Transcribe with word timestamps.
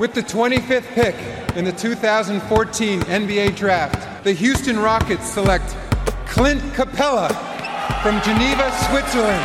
With 0.00 0.14
the 0.14 0.22
25th 0.22 0.94
pick 0.94 1.14
in 1.58 1.66
the 1.66 1.72
2014 1.72 3.00
NBA 3.02 3.54
Draft, 3.54 4.24
the 4.24 4.32
Houston 4.32 4.78
Rockets 4.78 5.28
select 5.28 5.76
Clint 6.24 6.62
Capella 6.72 7.28
from 8.02 8.18
Geneva, 8.22 8.72
Switzerland. 8.88 9.44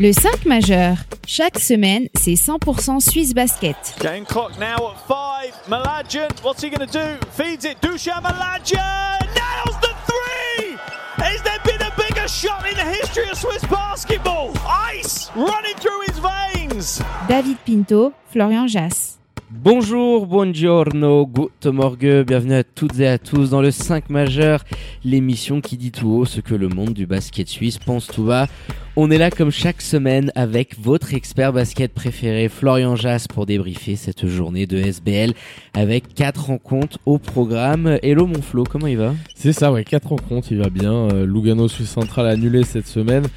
Le 0.00 0.14
5 0.14 0.46
majeur. 0.46 0.96
Chaque 1.26 1.58
semaine, 1.58 2.08
c'est 2.14 2.32
100% 2.32 2.98
Suisse 3.00 3.34
Basket. 3.34 3.76
Game 4.00 4.24
clock 4.24 4.58
now 4.58 4.92
at 4.92 5.06
5. 5.06 5.68
Malajan, 5.68 6.30
what's 6.42 6.62
he 6.62 6.70
going 6.70 6.88
to 6.88 6.90
do? 6.90 7.26
Feeds 7.32 7.66
it. 7.66 7.78
Dushan 7.82 8.22
Malajan 8.22 9.20
nails 9.20 9.76
the 9.82 9.94
three. 10.06 10.78
Has 11.16 11.42
there 11.42 11.60
been 11.62 11.82
a 11.82 11.92
bigger 11.94 12.26
shot 12.26 12.66
in 12.66 12.74
the 12.74 12.84
history 12.84 13.28
of 13.28 13.36
Swiss 13.36 13.62
basketball? 13.66 14.54
Ice 14.66 15.30
running 15.36 15.76
through 15.76 16.00
his 16.06 16.18
veins. 16.20 17.02
David 17.28 17.58
Pinto, 17.66 18.14
Florian 18.30 18.66
Jass. 18.66 19.15
Bonjour, 19.48 20.26
buongiorno, 20.26 21.24
good 21.24 21.72
morgue, 21.72 22.24
bienvenue 22.26 22.54
à 22.54 22.64
toutes 22.64 22.98
et 22.98 23.06
à 23.06 23.16
tous 23.16 23.50
dans 23.50 23.62
le 23.62 23.70
5 23.70 24.10
majeur, 24.10 24.64
l'émission 25.04 25.60
qui 25.60 25.76
dit 25.76 25.92
tout 25.92 26.08
haut 26.08 26.24
ce 26.24 26.40
que 26.40 26.56
le 26.56 26.68
monde 26.68 26.94
du 26.94 27.06
basket 27.06 27.46
suisse 27.46 27.78
pense 27.78 28.08
tout 28.08 28.24
bas. 28.24 28.48
On 28.96 29.08
est 29.08 29.18
là 29.18 29.30
comme 29.30 29.52
chaque 29.52 29.82
semaine 29.82 30.32
avec 30.34 30.76
votre 30.80 31.14
expert 31.14 31.52
basket 31.52 31.94
préféré 31.94 32.48
Florian 32.48 32.96
Jass 32.96 33.28
pour 33.28 33.46
débriefer 33.46 33.94
cette 33.94 34.26
journée 34.26 34.66
de 34.66 34.78
SBL 34.78 35.32
avec 35.74 36.12
quatre 36.12 36.46
rencontres 36.46 36.98
au 37.06 37.18
programme. 37.18 38.00
Hello 38.02 38.26
mon 38.26 38.42
Flo, 38.42 38.64
comment 38.64 38.88
il 38.88 38.96
va? 38.96 39.14
C'est 39.36 39.52
ça, 39.52 39.70
ouais, 39.70 39.84
quatre 39.84 40.08
rencontres, 40.08 40.48
il 40.50 40.58
va 40.58 40.70
bien. 40.70 40.92
Euh, 40.92 41.24
Lugano 41.24 41.68
Suisse 41.68 41.90
Central 41.90 42.26
annulé 42.26 42.64
cette 42.64 42.88
semaine. 42.88 43.28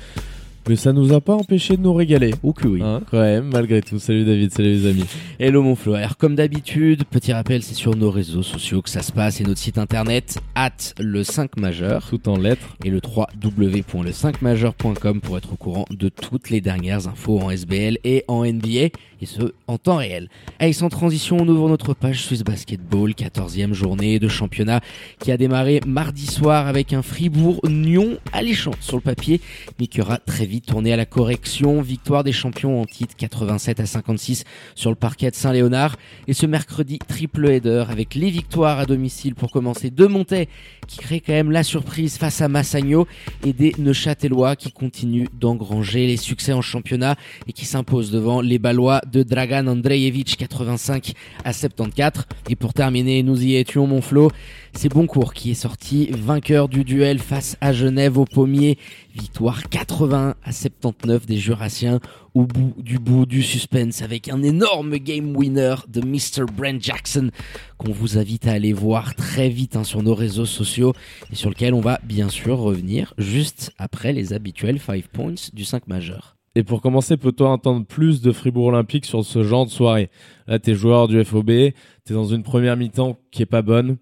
Mais 0.70 0.76
ça 0.76 0.94
nous 0.94 1.14
a 1.14 1.20
pas 1.20 1.34
empêché 1.34 1.78
de 1.78 1.82
nous 1.82 1.96
régaler. 1.96 2.32
Oh 2.44 2.54
que 2.54 2.68
oui. 2.68 2.84
Hein, 2.84 3.02
quand 3.10 3.22
même, 3.22 3.50
malgré 3.52 3.82
tout. 3.82 3.98
Salut 3.98 4.24
David, 4.24 4.54
salut 4.54 4.70
les 4.70 4.88
amis. 4.88 5.06
Hello 5.40 5.64
mon 5.64 5.74
Flo. 5.74 5.96
Alors 5.96 6.16
comme 6.16 6.36
d'habitude, 6.36 7.06
petit 7.06 7.34
rappel, 7.34 7.64
c'est 7.64 7.74
sur 7.74 7.96
nos 7.96 8.12
réseaux 8.12 8.44
sociaux 8.44 8.84
que 8.84 8.90
ça 8.92 9.02
se 9.02 9.12
passe 9.12 9.42
et 9.42 9.46
notre 9.46 9.60
site 9.60 9.80
internet 9.80 10.38
at 10.54 10.70
le 11.00 11.24
5 11.24 11.58
majeur. 11.58 12.06
Tout 12.08 12.30
en 12.30 12.38
lettres. 12.38 12.78
Et 12.86 12.92
le 12.92 13.00
3w.le5majeur.com 13.00 15.22
pour 15.22 15.40
être 15.40 15.54
au 15.54 15.56
courant 15.56 15.86
de 15.90 16.08
toutes 16.08 16.52
les 16.52 16.62
dernières 16.62 17.08
infos 17.08 17.40
en 17.40 17.50
SBL 17.50 17.98
et 18.04 18.24
en 18.28 18.46
NBA 18.46 18.90
et 19.22 19.26
ce 19.26 19.54
en 19.68 19.78
temps 19.78 19.98
réel. 19.98 20.30
Allez, 20.60 20.74
sans 20.74 20.90
transition, 20.90 21.38
on 21.40 21.48
ouvre 21.48 21.70
notre 21.70 21.94
page 21.94 22.24
Swiss 22.24 22.44
Basketball, 22.44 23.12
14e 23.12 23.74
journée 23.74 24.20
de 24.20 24.28
championnat 24.28 24.82
qui 25.20 25.32
a 25.32 25.38
démarré 25.38 25.82
mardi 25.86 26.26
soir 26.26 26.68
avec 26.68 26.94
un 26.94 27.02
Fribourg-Nyon 27.02 28.18
alléchant 28.34 28.72
sur 28.80 28.98
le 28.98 29.02
papier, 29.02 29.42
mais 29.80 29.88
qui 29.88 30.02
aura 30.02 30.18
très 30.18 30.46
vite 30.46 30.68
tourné 30.68 30.94
à 30.94 30.98
la 30.98 31.06
correction. 31.06 31.82
Victoire 31.82 32.24
des 32.24 32.32
champions 32.32 32.82
en 32.82 32.86
titre 32.86 33.16
87 33.18 33.80
à 33.80 33.86
56 33.86 34.44
sur 34.76 34.90
le 34.90 34.96
parquet 34.96 35.30
de 35.32 35.36
Saint-Léonard. 35.36 35.98
Et 36.28 36.34
ce 36.34 36.46
mercredi, 36.46 37.00
triple 37.00 37.50
header 37.50 37.86
avec 37.90 38.16
les 38.16 38.30
victoires 38.30 38.80
à 38.80 38.86
domicile 38.86 39.36
pour 39.36 39.52
commencer 39.52 39.90
de 39.90 40.06
Montais 40.06 40.48
qui 40.88 40.98
crée 40.98 41.20
quand 41.20 41.34
même 41.34 41.52
la 41.52 41.64
surprise 41.64 42.18
face 42.18 42.42
à 42.42 42.48
Massagno 42.48 43.08
et 43.46 43.54
des 43.54 43.74
Neuchâtelois 43.78 44.56
qui 44.56 44.72
continuent 44.72 45.28
d'engranger 45.40 46.08
les 46.08 46.18
succès 46.18 46.54
en 46.54 46.62
championnat 46.62 47.16
et 47.48 47.54
qui 47.54 47.66
s'imposent 47.66 48.12
devant 48.12 48.42
les 48.42 48.60
Ballois 48.60 49.02
de 49.12 49.24
Dragan 49.24 49.68
Andrejevic 49.68 50.38
85 50.38 51.14
à 51.44 51.54
74. 51.54 52.26
Et 52.50 52.56
pour 52.56 52.74
terminer, 52.74 53.24
nous 53.24 53.44
y 53.44 53.56
étions, 53.56 53.88
mon 53.88 54.02
flot. 54.02 54.32
C'est 54.74 54.90
Boncourt 54.90 55.34
qui 55.34 55.52
est 55.52 55.56
sorti 55.56 56.10
vainqueur 56.12 56.70
du 56.70 56.84
duel 56.84 57.20
face 57.20 57.58
à 57.60 57.74
Genève 57.74 58.18
au 58.18 58.26
pommier. 58.26 58.78
Victoire 59.16 59.68
80 59.70 60.36
à 60.44 60.52
79 60.52 61.26
des 61.26 61.38
Jurassiens 61.38 62.00
au 62.34 62.46
bout 62.46 62.74
du 62.78 63.00
bout 63.00 63.26
du 63.26 63.42
suspense 63.42 64.02
avec 64.02 64.30
un 64.30 64.44
énorme 64.44 64.98
game 64.98 65.36
winner 65.36 65.76
de 65.88 66.02
Mr. 66.02 66.46
Brent 66.56 66.82
Jackson 66.82 67.32
qu'on 67.78 67.92
vous 67.92 68.18
invite 68.18 68.48
à 68.48 68.52
aller 68.52 68.74
voir 68.74 69.16
très 69.16 69.50
vite 69.50 69.76
hein, 69.76 69.84
sur 69.84 70.04
nos 70.04 70.16
réseaux 70.16 70.46
sociaux 70.46 70.94
et 71.32 71.36
sur 71.36 71.50
lequel 71.50 71.74
on 71.74 71.82
va 71.82 72.00
bien 72.04 72.30
sûr 72.30 72.60
revenir 72.60 73.14
juste 73.18 73.72
après 73.78 74.14
les 74.14 74.34
habituels 74.34 74.80
5 74.80 75.08
points 75.08 75.36
du 75.54 75.66
5 75.66 75.88
majeur. 75.88 76.39
Et 76.60 76.64
pour 76.64 76.82
commencer, 76.82 77.16
peut-on 77.16 77.46
entendre 77.46 77.86
plus 77.86 78.22
de 78.22 78.34
Fribourg 78.34 78.66
Olympique 78.66 79.06
sur 79.06 79.24
ce 79.24 79.44
genre 79.44 79.66
de 79.66 79.72
soirée? 79.72 80.10
Là, 80.46 80.60
t'es 80.60 80.76
joueur 80.76 81.08
du 81.08 81.24
FOB, 81.24 81.46
t'es 81.46 82.14
dans 82.14 82.26
une 82.26 82.44
première 82.44 82.76
mi-temps 82.76 83.18
qui 83.32 83.44
est 83.44 83.46
pas 83.46 83.62
bonne 83.62 83.96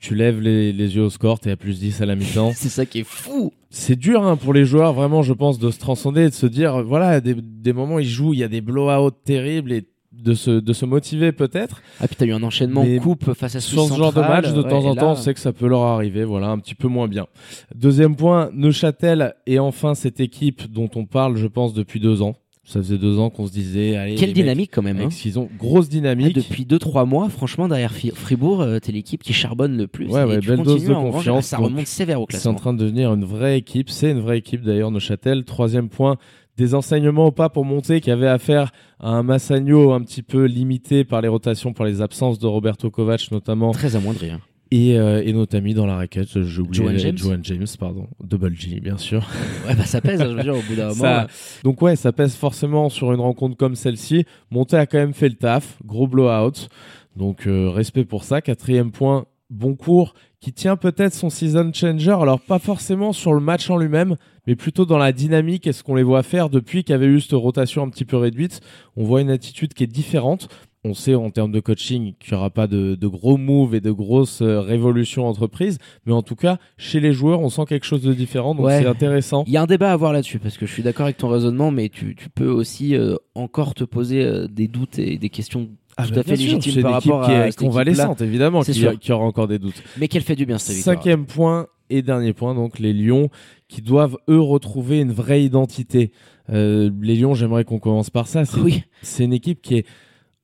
tu 0.00 0.14
lèves 0.14 0.40
les, 0.40 0.72
yeux 0.72 1.02
au 1.02 1.10
score, 1.10 1.38
t'es 1.38 1.50
à 1.50 1.56
plus 1.56 1.78
10 1.78 2.00
à 2.00 2.06
la 2.06 2.16
mi-temps. 2.16 2.52
c'est 2.56 2.70
ça 2.70 2.86
qui 2.86 3.00
est 3.00 3.06
fou. 3.06 3.52
C'est 3.68 3.96
dur 3.96 4.26
hein, 4.26 4.36
pour 4.36 4.54
les 4.54 4.64
joueurs, 4.64 4.94
vraiment, 4.94 5.22
je 5.22 5.34
pense, 5.34 5.58
de 5.58 5.70
se 5.70 5.78
transcender, 5.78 6.30
de 6.30 6.34
se 6.34 6.46
dire, 6.46 6.82
voilà, 6.82 7.20
des, 7.20 7.34
des 7.34 7.72
moments 7.74 7.98
ils 7.98 8.08
jouent, 8.08 8.32
il 8.32 8.40
y 8.40 8.44
a 8.44 8.48
des 8.48 8.62
blow-outs 8.62 9.10
terribles 9.24 9.72
et 9.72 9.86
de 10.12 10.34
se, 10.34 10.50
de 10.50 10.72
se 10.72 10.84
motiver 10.84 11.32
peut-être. 11.32 11.82
Ah 12.00 12.06
puis 12.06 12.16
t'as 12.16 12.26
eu 12.26 12.32
un 12.32 12.42
enchaînement 12.42 12.84
coupe 13.00 13.32
face 13.34 13.56
à 13.56 13.60
Sur 13.60 13.88
ce 13.88 13.94
genre 13.94 14.12
de 14.12 14.20
match, 14.20 14.52
de 14.52 14.62
temps 14.62 14.84
en 14.84 14.94
temps, 14.94 15.12
on 15.12 15.16
sait 15.16 15.34
que 15.34 15.40
ça 15.40 15.52
peut 15.52 15.68
leur 15.68 15.82
arriver, 15.82 16.24
voilà, 16.24 16.48
un 16.48 16.58
petit 16.58 16.74
peu 16.74 16.88
moins 16.88 17.08
bien. 17.08 17.26
Deuxième 17.74 18.16
point, 18.16 18.50
Neuchâtel 18.52 19.34
et 19.46 19.58
enfin 19.58 19.94
cette 19.94 20.20
équipe 20.20 20.70
dont 20.70 20.90
on 20.94 21.06
parle, 21.06 21.36
je 21.36 21.46
pense, 21.46 21.74
depuis 21.74 22.00
deux 22.00 22.22
ans. 22.22 22.34
Ça 22.70 22.78
faisait 22.78 22.98
deux 22.98 23.18
ans 23.18 23.30
qu'on 23.30 23.48
se 23.48 23.52
disait, 23.52 23.96
allez. 23.96 24.14
Quelle 24.14 24.32
dynamique 24.32 24.70
quand 24.72 24.82
même. 24.82 25.00
Hein. 25.00 25.08
Ils 25.24 25.40
ont 25.40 25.48
grosse 25.58 25.88
dynamique. 25.88 26.36
Ah, 26.36 26.40
depuis 26.40 26.64
deux 26.64 26.78
trois 26.78 27.04
mois, 27.04 27.28
franchement, 27.28 27.66
derrière 27.66 27.92
Fribourg, 28.14 28.60
euh, 28.60 28.78
t'es 28.78 28.92
l'équipe 28.92 29.24
qui 29.24 29.32
charbonne 29.32 29.76
le 29.76 29.88
plus. 29.88 30.06
Ouais, 30.06 30.22
ouais 30.22 30.38
belle 30.38 30.62
dose 30.62 30.84
de 30.84 30.94
confiance. 30.94 31.46
Ça 31.46 31.56
remonte 31.56 31.88
sévère 31.88 32.20
au 32.20 32.26
classement. 32.26 32.52
C'est 32.52 32.56
en 32.56 32.60
train 32.60 32.72
de 32.72 32.78
devenir 32.78 33.12
une 33.12 33.24
vraie 33.24 33.58
équipe. 33.58 33.90
C'est 33.90 34.12
une 34.12 34.20
vraie 34.20 34.38
équipe 34.38 34.62
d'ailleurs, 34.62 34.92
Neuchâtel. 34.92 35.44
Troisième 35.44 35.88
point, 35.88 36.16
des 36.60 36.74
enseignements 36.74 37.26
au 37.26 37.32
pas 37.32 37.48
pour 37.48 37.64
monter 37.64 38.00
qui 38.00 38.10
avait 38.10 38.28
affaire 38.28 38.70
à 39.00 39.10
un 39.10 39.22
Massagno 39.22 39.92
un 39.92 40.02
petit 40.02 40.22
peu 40.22 40.44
limité 40.44 41.04
par 41.04 41.22
les 41.22 41.28
rotations, 41.28 41.72
par 41.72 41.86
les 41.86 42.02
absences 42.02 42.38
de 42.38 42.46
Roberto 42.46 42.90
Kovac 42.90 43.30
notamment. 43.30 43.72
Très 43.72 43.96
amoindri. 43.96 44.30
Hein. 44.30 44.40
Et, 44.70 44.98
euh, 44.98 45.22
et 45.24 45.32
notre 45.32 45.56
ami 45.56 45.74
dans 45.74 45.86
la 45.86 45.96
raquette, 45.96 46.42
j'ai 46.42 46.60
oublié 46.60 46.84
Joan 46.84 46.98
James. 46.98 47.18
Joan 47.18 47.40
James, 47.42 47.66
pardon. 47.78 48.06
Double 48.22 48.54
G, 48.54 48.78
bien 48.78 48.98
sûr. 48.98 49.26
Ouais, 49.66 49.74
bah 49.74 49.84
ça 49.84 50.00
pèse, 50.00 50.20
hein, 50.20 50.28
je 50.30 50.36
veux 50.36 50.42
dire, 50.42 50.54
au 50.54 50.62
bout 50.62 50.76
d'un 50.76 50.94
moment. 50.94 51.26
Donc 51.64 51.80
ouais, 51.82 51.96
ça 51.96 52.12
pèse 52.12 52.34
forcément 52.34 52.88
sur 52.88 53.12
une 53.12 53.20
rencontre 53.20 53.56
comme 53.56 53.74
celle-ci. 53.74 54.26
Monté 54.50 54.76
a 54.76 54.86
quand 54.86 54.98
même 54.98 55.14
fait 55.14 55.28
le 55.28 55.34
taf, 55.36 55.78
gros 55.84 56.06
blowout. 56.06 56.68
Donc 57.16 57.46
euh, 57.46 57.70
respect 57.70 58.04
pour 58.04 58.22
ça. 58.24 58.42
Quatrième 58.42 58.92
point, 58.92 59.24
bon 59.48 59.74
cours, 59.74 60.14
qui 60.40 60.52
tient 60.52 60.76
peut-être 60.76 61.14
son 61.14 61.30
season 61.30 61.72
changer. 61.72 62.16
Alors 62.20 62.40
pas 62.40 62.58
forcément 62.58 63.12
sur 63.12 63.34
le 63.34 63.40
match 63.40 63.68
en 63.70 63.76
lui-même, 63.76 64.16
mais 64.46 64.56
plutôt 64.56 64.86
dans 64.86 64.98
la 64.98 65.12
dynamique 65.12 65.66
et 65.66 65.72
ce 65.72 65.82
qu'on 65.82 65.94
les 65.94 66.02
voit 66.02 66.22
faire 66.22 66.50
depuis 66.50 66.84
qu'il 66.84 66.92
y 66.92 66.96
avait 66.96 67.06
eu 67.06 67.20
cette 67.20 67.32
rotation 67.32 67.82
un 67.82 67.88
petit 67.90 68.04
peu 68.04 68.16
réduite. 68.16 68.60
On 68.96 69.04
voit 69.04 69.20
une 69.20 69.30
attitude 69.30 69.74
qui 69.74 69.84
est 69.84 69.88
différente 69.88 70.48
on 70.84 70.94
sait 70.94 71.14
en 71.14 71.30
termes 71.30 71.52
de 71.52 71.60
coaching 71.60 72.14
qu'il 72.18 72.32
n'y 72.32 72.38
aura 72.38 72.50
pas 72.50 72.66
de, 72.66 72.96
gros 73.06 73.36
moves 73.36 73.74
et 73.74 73.80
de 73.80 73.90
grosses 73.90 74.40
euh, 74.40 74.60
révolutions 74.60 75.26
entreprises, 75.26 75.78
mais 76.06 76.12
en 76.12 76.22
tout 76.22 76.36
cas, 76.36 76.58
chez 76.78 77.00
les 77.00 77.12
joueurs, 77.12 77.40
on 77.40 77.50
sent 77.50 77.64
quelque 77.68 77.84
chose 77.84 78.02
de 78.02 78.14
différent, 78.14 78.54
donc 78.54 78.70
c'est 78.70 78.86
intéressant. 78.86 79.44
Il 79.46 79.52
y 79.52 79.56
a 79.56 79.62
un 79.62 79.66
débat 79.66 79.90
à 79.90 79.92
avoir 79.92 80.12
là-dessus, 80.12 80.38
parce 80.38 80.56
que 80.56 80.66
je 80.66 80.72
suis 80.72 80.82
d'accord 80.82 81.04
avec 81.04 81.18
ton 81.18 81.28
raisonnement, 81.28 81.70
mais 81.70 81.88
tu, 81.88 82.16
peux 82.34 82.48
aussi 82.48 82.94
euh, 82.94 83.16
encore 83.34 83.74
te 83.74 83.84
poser 83.84 84.22
euh, 84.22 84.46
des 84.46 84.68
doutes 84.68 84.98
et 84.98 85.18
des 85.18 85.28
questions 85.28 85.68
ah, 85.96 86.06
tout 86.06 86.18
à 86.18 86.22
fait 86.22 86.36
légitimes 86.36 86.82
par 86.82 86.92
rapport 86.92 87.26
qui 87.26 87.32
est 87.32 87.56
convalescente, 87.58 88.22
évidemment, 88.22 88.62
qui, 88.62 88.86
qui, 89.00 89.12
aura 89.12 89.24
encore 89.24 89.48
des 89.48 89.58
doutes. 89.58 89.82
Mais 89.98 90.08
qu'elle 90.08 90.22
fait 90.22 90.36
du 90.36 90.46
bien, 90.46 90.56
cette 90.56 90.76
Cinquième 90.76 91.26
point 91.26 91.66
et 91.90 92.02
dernier 92.02 92.32
point, 92.32 92.54
donc 92.54 92.78
les 92.78 92.92
Lions 92.92 93.28
qui 93.68 93.82
doivent, 93.82 94.16
eux, 94.28 94.40
retrouver 94.40 95.00
une 95.00 95.12
vraie 95.12 95.44
identité. 95.44 96.12
les 96.48 97.16
Lions, 97.16 97.34
j'aimerais 97.34 97.64
qu'on 97.64 97.78
commence 97.78 98.10
par 98.10 98.26
ça. 98.26 98.42
Oui. 98.58 98.82
C'est 99.02 99.24
une 99.24 99.32
équipe 99.32 99.62
qui 99.62 99.76
est 99.76 99.86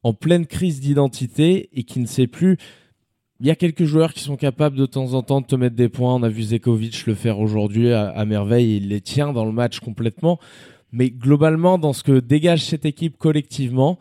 en 0.02 0.14
pleine 0.14 0.46
crise 0.46 0.78
d'identité 0.78 1.68
et 1.72 1.82
qui 1.82 1.98
ne 1.98 2.06
sait 2.06 2.28
plus. 2.28 2.58
Il 3.40 3.46
y 3.46 3.50
a 3.50 3.56
quelques 3.56 3.84
joueurs 3.84 4.14
qui 4.14 4.20
sont 4.20 4.36
capables 4.36 4.76
de 4.76 4.86
temps 4.86 5.14
en 5.14 5.22
temps 5.22 5.40
de 5.40 5.46
te 5.46 5.56
mettre 5.56 5.74
des 5.74 5.88
points. 5.88 6.14
On 6.14 6.22
a 6.22 6.28
vu 6.28 6.42
Zekovic 6.42 7.06
le 7.06 7.14
faire 7.14 7.40
aujourd'hui 7.40 7.92
à, 7.92 8.24
merveille. 8.24 8.76
Il 8.76 8.88
les 8.88 9.00
tient 9.00 9.32
dans 9.32 9.44
le 9.44 9.50
match 9.50 9.80
complètement. 9.80 10.38
Mais 10.92 11.10
globalement, 11.10 11.76
dans 11.76 11.92
ce 11.92 12.04
que 12.04 12.20
dégage 12.20 12.64
cette 12.64 12.86
équipe 12.86 13.18
collectivement, 13.18 13.98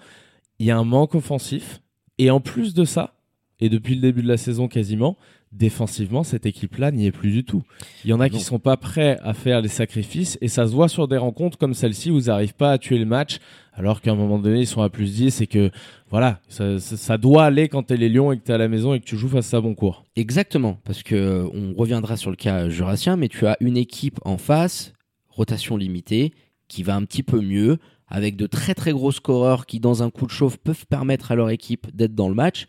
il 0.60 0.68
y 0.68 0.72
a 0.72 0.78
un 0.78 0.84
manque 0.84 1.16
offensif. 1.16 1.82
Et 2.18 2.30
en 2.30 2.40
plus 2.40 2.74
de 2.76 2.86
ça, 2.86 3.16
et 3.60 3.68
depuis 3.68 3.96
le 3.96 4.02
début 4.02 4.22
de 4.22 4.28
la 4.28 4.38
saison 4.38 4.68
quasiment, 4.68 5.18
défensivement, 5.58 6.24
cette 6.24 6.46
équipe-là 6.46 6.92
n'y 6.92 7.06
est 7.06 7.12
plus 7.12 7.32
du 7.32 7.44
tout. 7.44 7.64
Il 8.04 8.10
y 8.10 8.14
en 8.14 8.20
a 8.20 8.30
qui 8.30 8.40
sont 8.40 8.60
pas 8.60 8.78
prêts 8.78 9.18
à 9.24 9.34
faire 9.34 9.62
les 9.62 9.70
sacrifices 9.70 10.38
et 10.42 10.48
ça 10.48 10.68
se 10.68 10.74
voit 10.74 10.90
sur 10.90 11.08
des 11.08 11.18
rencontres 11.18 11.58
comme 11.58 11.74
celle-ci 11.74 12.12
où 12.12 12.18
ils 12.18 12.26
n'arrivent 12.26 12.56
pas 12.56 12.72
à 12.72 12.78
tuer 12.78 12.98
le 12.98 13.06
match 13.06 13.40
alors 13.74 14.02
qu'à 14.02 14.12
un 14.12 14.16
moment 14.16 14.40
donné 14.40 14.62
ils 14.62 14.68
sont 14.68 14.82
à 14.82 14.90
plus 14.90 15.14
10 15.14 15.42
et 15.42 15.48
que 15.48 15.70
voilà, 16.10 16.40
ça, 16.48 17.18
doit 17.18 17.46
aller 17.46 17.68
quand 17.68 17.84
t'es 17.84 17.98
les 17.98 18.10
Lions 18.10 18.32
et 18.32 18.38
que 18.38 18.44
t'es 18.44 18.54
à 18.54 18.58
la 18.58 18.68
maison 18.68 18.94
et 18.94 19.00
que 19.00 19.06
tu 19.06 19.18
joues 19.18 19.28
face 19.28 19.54
à 19.54 19.62
cours. 19.62 20.06
Exactement, 20.16 20.80
parce 20.86 21.04
que 21.04 21.46
on 21.54 21.74
reviendra 21.74 22.16
sur 22.16 22.30
le 22.30 22.38
cas 22.38 22.70
jurassien, 22.70 23.18
mais 23.18 23.28
tu 23.28 23.46
as 23.48 23.58
une 23.60 23.76
équipe 23.76 24.20
en 24.24 24.38
face, 24.38 24.94
rotation 25.30 25.76
limitée, 25.76 26.32
qui 26.68 26.84
va 26.84 26.96
un 26.96 27.04
petit 27.04 27.24
peu 27.24 27.42
mieux, 27.42 27.78
avec 28.08 28.36
de 28.38 28.48
très 28.48 28.76
très 28.76 28.92
gros 28.92 29.12
scoreurs 29.12 29.66
qui 29.66 29.80
dans 29.80 30.04
un 30.04 30.10
coup 30.10 30.26
de 30.26 30.32
chauffe 30.32 30.58
peuvent 30.58 30.86
permettre 30.86 31.32
à 31.32 31.36
leur 31.36 31.50
équipe 31.50 31.88
d'être 31.94 32.16
dans 32.16 32.30
le 32.30 32.36
match. 32.36 32.68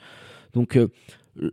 Donc 0.54 0.76
euh, 0.76 0.88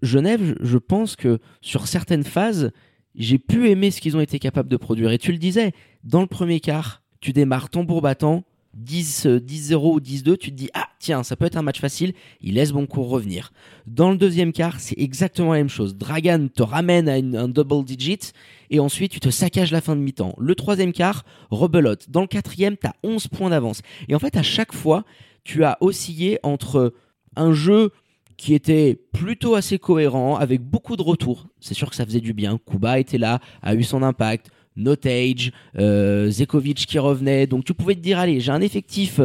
Genève, 0.01 0.55
je 0.61 0.77
pense 0.77 1.15
que 1.15 1.39
sur 1.61 1.87
certaines 1.87 2.23
phases, 2.23 2.71
j'ai 3.15 3.37
pu 3.37 3.69
aimer 3.69 3.91
ce 3.91 4.01
qu'ils 4.01 4.17
ont 4.17 4.21
été 4.21 4.39
capables 4.39 4.69
de 4.69 4.77
produire. 4.77 5.11
Et 5.11 5.17
tu 5.17 5.31
le 5.31 5.37
disais, 5.37 5.73
dans 6.03 6.21
le 6.21 6.27
premier 6.27 6.59
quart, 6.59 7.03
tu 7.21 7.33
démarres 7.33 7.69
tambour 7.69 8.01
battant, 8.01 8.43
10, 8.73 9.27
10-0 9.27 9.75
ou 9.75 9.99
10-2, 9.99 10.37
tu 10.37 10.49
te 10.49 10.55
dis 10.55 10.69
ah 10.73 10.87
tiens 10.99 11.23
ça 11.23 11.35
peut 11.35 11.45
être 11.45 11.57
un 11.57 11.61
match 11.61 11.79
facile, 11.79 12.13
il 12.41 12.55
laisse 12.55 12.71
Boncourt 12.71 13.07
revenir. 13.07 13.51
Dans 13.85 14.09
le 14.09 14.17
deuxième 14.17 14.51
quart, 14.51 14.79
c'est 14.79 14.97
exactement 14.97 15.51
la 15.51 15.59
même 15.59 15.69
chose. 15.69 15.95
Dragan 15.95 16.47
te 16.47 16.63
ramène 16.63 17.07
à 17.07 17.13
un 17.13 17.47
double 17.47 17.85
digit 17.85 18.33
et 18.71 18.79
ensuite 18.79 19.11
tu 19.11 19.19
te 19.19 19.29
saccages 19.29 19.71
la 19.71 19.81
fin 19.81 19.95
de 19.95 20.01
mi-temps. 20.01 20.33
Le 20.39 20.55
troisième 20.55 20.91
quart, 20.91 21.23
rebelote. 21.51 22.09
Dans 22.09 22.21
le 22.21 22.27
quatrième, 22.27 22.75
tu 22.77 22.87
as 22.87 22.95
11 23.03 23.27
points 23.27 23.51
d'avance. 23.51 23.81
Et 24.07 24.15
en 24.15 24.19
fait, 24.19 24.35
à 24.37 24.43
chaque 24.43 24.73
fois, 24.73 25.03
tu 25.43 25.63
as 25.63 25.77
oscillé 25.81 26.39
entre 26.41 26.93
un 27.35 27.53
jeu 27.53 27.91
qui 28.37 28.53
était 28.53 28.99
plutôt 29.11 29.55
assez 29.55 29.79
cohérent, 29.79 30.35
avec 30.35 30.61
beaucoup 30.61 30.95
de 30.95 31.01
retours. 31.01 31.47
C'est 31.59 31.73
sûr 31.73 31.89
que 31.89 31.95
ça 31.95 32.05
faisait 32.05 32.21
du 32.21 32.33
bien. 32.33 32.59
Kuba 32.69 32.99
était 32.99 33.17
là, 33.17 33.39
a 33.61 33.75
eu 33.75 33.83
son 33.83 34.03
impact. 34.03 34.49
Notage, 34.75 35.51
euh, 35.77 36.31
Zekovic 36.31 36.87
qui 36.87 36.97
revenait. 36.97 37.45
Donc 37.45 37.63
tu 37.63 37.73
pouvais 37.73 37.95
te 37.95 37.99
dire, 37.99 38.17
allez, 38.17 38.39
j'ai 38.39 38.51
un 38.51 38.61
effectif 38.61 39.21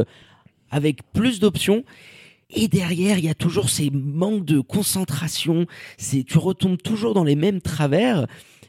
avec 0.70 1.00
plus 1.12 1.40
d'options. 1.40 1.84
Et 2.50 2.68
derrière, 2.68 3.18
il 3.18 3.24
y 3.24 3.30
a 3.30 3.34
toujours 3.34 3.68
ces 3.68 3.90
manques 3.90 4.44
de 4.44 4.60
concentration. 4.60 5.66
Tu 5.98 6.38
retombes 6.38 6.80
toujours 6.82 7.14
dans 7.14 7.24
les 7.24 7.36
mêmes 7.36 7.60
travers. 7.60 8.26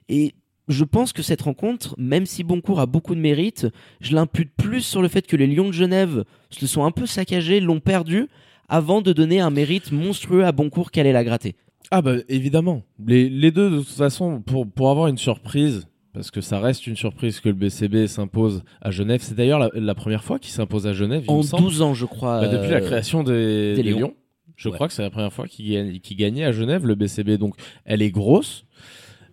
Et 0.09 0.33
je 0.67 0.83
pense 0.83 1.13
que 1.13 1.21
cette 1.21 1.41
rencontre, 1.41 1.95
même 1.97 2.25
si 2.25 2.43
Boncourt 2.43 2.79
a 2.79 2.85
beaucoup 2.85 3.15
de 3.15 3.19
mérite, 3.19 3.67
je 4.01 4.13
l'impute 4.15 4.51
plus 4.55 4.81
sur 4.81 5.01
le 5.01 5.07
fait 5.07 5.25
que 5.25 5.35
les 5.35 5.47
Lions 5.47 5.67
de 5.67 5.73
Genève 5.73 6.25
se 6.49 6.67
sont 6.67 6.83
un 6.83 6.91
peu 6.91 7.05
saccagés, 7.05 7.59
l'ont 7.59 7.79
perdu, 7.79 8.27
avant 8.69 9.01
de 9.01 9.11
donner 9.13 9.39
un 9.39 9.49
mérite 9.49 9.91
monstrueux 9.91 10.45
à 10.45 10.51
Boncourt 10.51 10.91
qu'elle 10.91 11.05
allait 11.07 11.13
la 11.13 11.23
gratter. 11.23 11.55
Ah 11.91 12.01
bah 12.01 12.15
évidemment. 12.29 12.83
Les, 13.05 13.29
les 13.29 13.51
deux, 13.51 13.69
de 13.71 13.77
toute 13.79 13.87
façon, 13.89 14.41
pour, 14.41 14.67
pour 14.67 14.89
avoir 14.91 15.07
une 15.07 15.17
surprise, 15.17 15.87
parce 16.13 16.29
que 16.31 16.41
ça 16.41 16.59
reste 16.59 16.85
une 16.87 16.95
surprise 16.95 17.39
que 17.39 17.49
le 17.49 17.55
BCB 17.55 18.07
s'impose 18.07 18.63
à 18.81 18.91
Genève. 18.91 19.21
C'est 19.23 19.35
d'ailleurs 19.35 19.59
la, 19.59 19.69
la 19.73 19.95
première 19.95 20.23
fois 20.23 20.37
qu'il 20.39 20.51
s'impose 20.51 20.85
à 20.87 20.93
Genève, 20.93 21.23
il 21.27 21.31
En 21.31 21.37
me 21.37 21.43
semble. 21.43 21.63
12 21.63 21.81
ans, 21.81 21.93
je 21.93 22.05
crois. 22.05 22.41
Bah, 22.41 22.47
depuis 22.47 22.69
la 22.71 22.77
euh, 22.77 22.85
création 22.85 23.23
des, 23.23 23.75
des 23.75 23.83
des 23.83 23.91
Lions. 23.93 24.13
Je 24.55 24.67
Ouais. 24.69 24.75
crois 24.75 24.87
que 24.87 24.93
c'est 24.93 25.01
la 25.01 25.09
première 25.09 25.31
fois 25.31 25.47
qu'il 25.47 25.71
gagne- 25.71 25.99
qu'il 25.99 26.17
gagnait 26.17 26.43
à 26.43 26.51
Genève, 26.51 26.85
le 26.85 26.93
BCB. 26.95 27.37
Donc, 27.37 27.55
elle 27.85 28.01
est 28.01 28.11
grosse. 28.11 28.65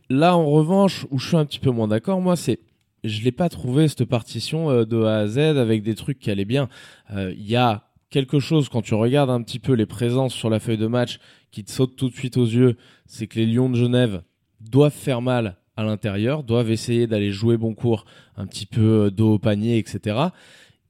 Là, 0.09 0.37
en 0.37 0.47
revanche, 0.47 1.05
où 1.11 1.19
je 1.19 1.27
suis 1.27 1.37
un 1.37 1.45
petit 1.45 1.59
peu 1.59 1.71
moins 1.71 1.89
d'accord, 1.89 2.21
moi, 2.21 2.37
c'est. 2.37 2.61
Je 3.05 3.23
l'ai 3.23 3.33
pas 3.33 3.49
trouvé, 3.49 3.89
cette 3.89 4.05
partition 4.05 4.71
euh, 4.71 4.85
de 4.85 5.03
A 5.03 5.19
à 5.19 5.27
Z 5.27 5.39
avec 5.39 5.83
des 5.83 5.95
trucs 5.95 6.19
qui 6.21 6.31
allaient 6.31 6.45
bien. 6.45 6.69
Euh, 7.13 7.33
Il 7.37 7.47
y 7.49 7.57
a 7.57 7.86
quelque 8.11 8.41
chose, 8.41 8.69
quand 8.69 8.83
tu 8.83 8.95
regardes 8.95 9.31
un 9.31 9.43
petit 9.43 9.59
peu 9.59 9.73
les 9.73 9.87
présences 9.87 10.35
sur 10.35 10.51
la 10.51 10.61
feuille 10.61 10.79
de 10.79 10.87
match, 10.87 11.19
qui 11.51 11.65
te 11.65 11.71
saute 11.71 11.97
tout 11.97 12.09
de 12.09 12.15
suite 12.15 12.37
aux 12.37 12.45
yeux. 12.45 12.77
C'est 13.07 13.27
que 13.27 13.39
les 13.39 13.47
Lions 13.47 13.71
de 13.71 13.77
Genève 13.77 14.23
doivent 14.61 14.93
faire 14.93 15.23
mal 15.23 15.57
à 15.77 15.85
l'intérieur, 15.85 16.43
doivent 16.43 16.71
essayer 16.71 17.07
d'aller 17.07 17.31
jouer 17.31 17.57
bon 17.57 17.75
cours 17.75 18.05
un 18.37 18.47
petit 18.47 18.67
peu 18.67 19.07
euh, 19.07 19.11
dos 19.11 19.35
au 19.35 19.39
panier, 19.39 19.79
etc. 19.79 20.19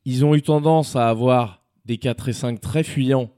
Ils 0.04 0.24
ont 0.24 0.34
eu 0.34 0.42
tendance 0.42 0.94
à 0.96 1.08
avoir 1.08 1.62
des 1.84 1.98
4 1.98 2.28
et 2.28 2.32
5 2.32 2.60
très 2.60 2.82
fuyants. 2.82 3.30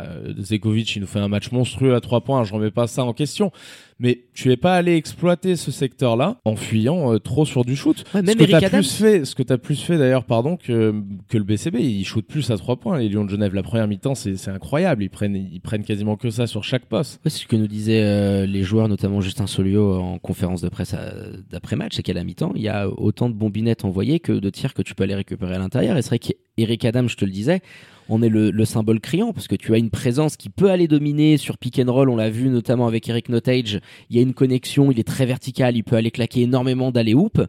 Euh, 0.00 0.34
Zekovic, 0.38 0.96
il 0.96 1.00
nous 1.00 1.06
fait 1.06 1.18
un 1.18 1.28
match 1.28 1.50
monstrueux 1.52 1.94
à 1.94 2.00
3 2.00 2.22
points, 2.22 2.44
je 2.44 2.52
remets 2.52 2.70
pas 2.70 2.86
ça 2.86 3.04
en 3.04 3.12
question. 3.12 3.52
Mais 3.98 4.24
tu 4.34 4.52
es 4.52 4.58
pas 4.58 4.76
allé 4.76 4.94
exploiter 4.94 5.56
ce 5.56 5.70
secteur-là 5.70 6.36
en 6.44 6.54
fuyant 6.54 7.14
euh, 7.14 7.18
trop 7.18 7.46
sur 7.46 7.64
du 7.64 7.76
shoot. 7.76 8.04
Ouais, 8.14 8.20
même 8.20 8.38
ce 8.38 8.44
que 8.44 8.50
t'as 8.50 8.58
Adams. 8.58 8.70
plus 8.82 8.92
fait, 8.92 9.24
ce 9.24 9.34
que 9.34 9.42
t'as 9.42 9.56
plus 9.56 9.80
fait 9.82 9.96
d'ailleurs, 9.96 10.24
pardon, 10.24 10.58
que, 10.58 10.94
que 11.28 11.38
le 11.38 11.44
BCB, 11.44 11.76
ils 11.76 12.04
shootent 12.04 12.26
plus 12.26 12.50
à 12.50 12.58
3 12.58 12.76
points. 12.76 12.98
Les 12.98 13.08
Lions 13.08 13.24
de 13.24 13.30
Genève, 13.30 13.54
la 13.54 13.62
première 13.62 13.88
mi-temps, 13.88 14.14
c'est 14.14 14.48
incroyable. 14.48 15.02
Ils 15.02 15.08
prennent, 15.08 15.34
ils 15.34 15.60
prennent 15.60 15.84
quasiment 15.84 16.16
que 16.16 16.28
ça 16.28 16.46
sur 16.46 16.62
chaque 16.62 16.84
poste. 16.84 17.20
Ouais, 17.24 17.30
c'est 17.30 17.42
ce 17.42 17.46
que 17.46 17.56
nous 17.56 17.68
disaient 17.68 18.02
euh, 18.02 18.44
les 18.44 18.62
joueurs, 18.62 18.88
notamment 18.88 19.22
Justin 19.22 19.46
Solio 19.46 19.94
en 19.94 20.18
conférence 20.18 20.60
de 20.60 20.68
presse 20.68 20.94
euh, 20.94 21.38
d'après-match, 21.50 21.96
c'est 21.96 22.02
qu'à 22.02 22.12
la 22.12 22.22
mi-temps, 22.22 22.52
il 22.54 22.62
y 22.62 22.68
a 22.68 22.90
autant 22.90 23.30
de 23.30 23.34
bombinettes 23.34 23.86
envoyées 23.86 24.20
que 24.20 24.32
de 24.32 24.50
tirs 24.50 24.74
que 24.74 24.82
tu 24.82 24.94
peux 24.94 25.04
aller 25.04 25.14
récupérer 25.14 25.54
à 25.54 25.58
l'intérieur. 25.58 25.96
Et 25.96 26.02
c'est 26.02 26.10
vrai 26.10 26.18
qu'Eric 26.18 26.84
Adams, 26.84 27.08
je 27.08 27.16
te 27.16 27.24
le 27.24 27.30
disais, 27.30 27.62
on 28.08 28.22
est 28.22 28.28
le, 28.28 28.50
le 28.50 28.64
symbole 28.64 29.00
criant 29.00 29.32
parce 29.32 29.48
que 29.48 29.56
tu 29.56 29.74
as 29.74 29.78
une 29.78 29.90
présence 29.90 30.36
qui 30.36 30.48
peut 30.48 30.70
aller 30.70 30.88
dominer 30.88 31.36
sur 31.36 31.58
pick 31.58 31.78
and 31.78 31.92
roll. 31.92 32.08
On 32.08 32.16
l'a 32.16 32.30
vu 32.30 32.48
notamment 32.48 32.86
avec 32.86 33.08
Eric 33.08 33.28
Notage. 33.28 33.80
Il 34.10 34.16
y 34.16 34.18
a 34.18 34.22
une 34.22 34.34
connexion, 34.34 34.90
il 34.90 34.98
est 35.00 35.06
très 35.06 35.26
vertical, 35.26 35.76
il 35.76 35.82
peut 35.82 35.96
aller 35.96 36.10
claquer 36.10 36.42
énormément 36.42 36.90
d'aller 36.90 37.14
hoop. 37.14 37.42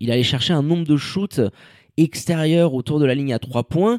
Il 0.00 0.10
allait 0.10 0.22
chercher 0.22 0.52
un 0.52 0.62
nombre 0.62 0.86
de 0.86 0.96
shoots 0.96 1.40
extérieurs 1.96 2.74
autour 2.74 3.00
de 3.00 3.04
la 3.04 3.14
ligne 3.14 3.32
à 3.34 3.38
trois 3.38 3.64
points. 3.64 3.98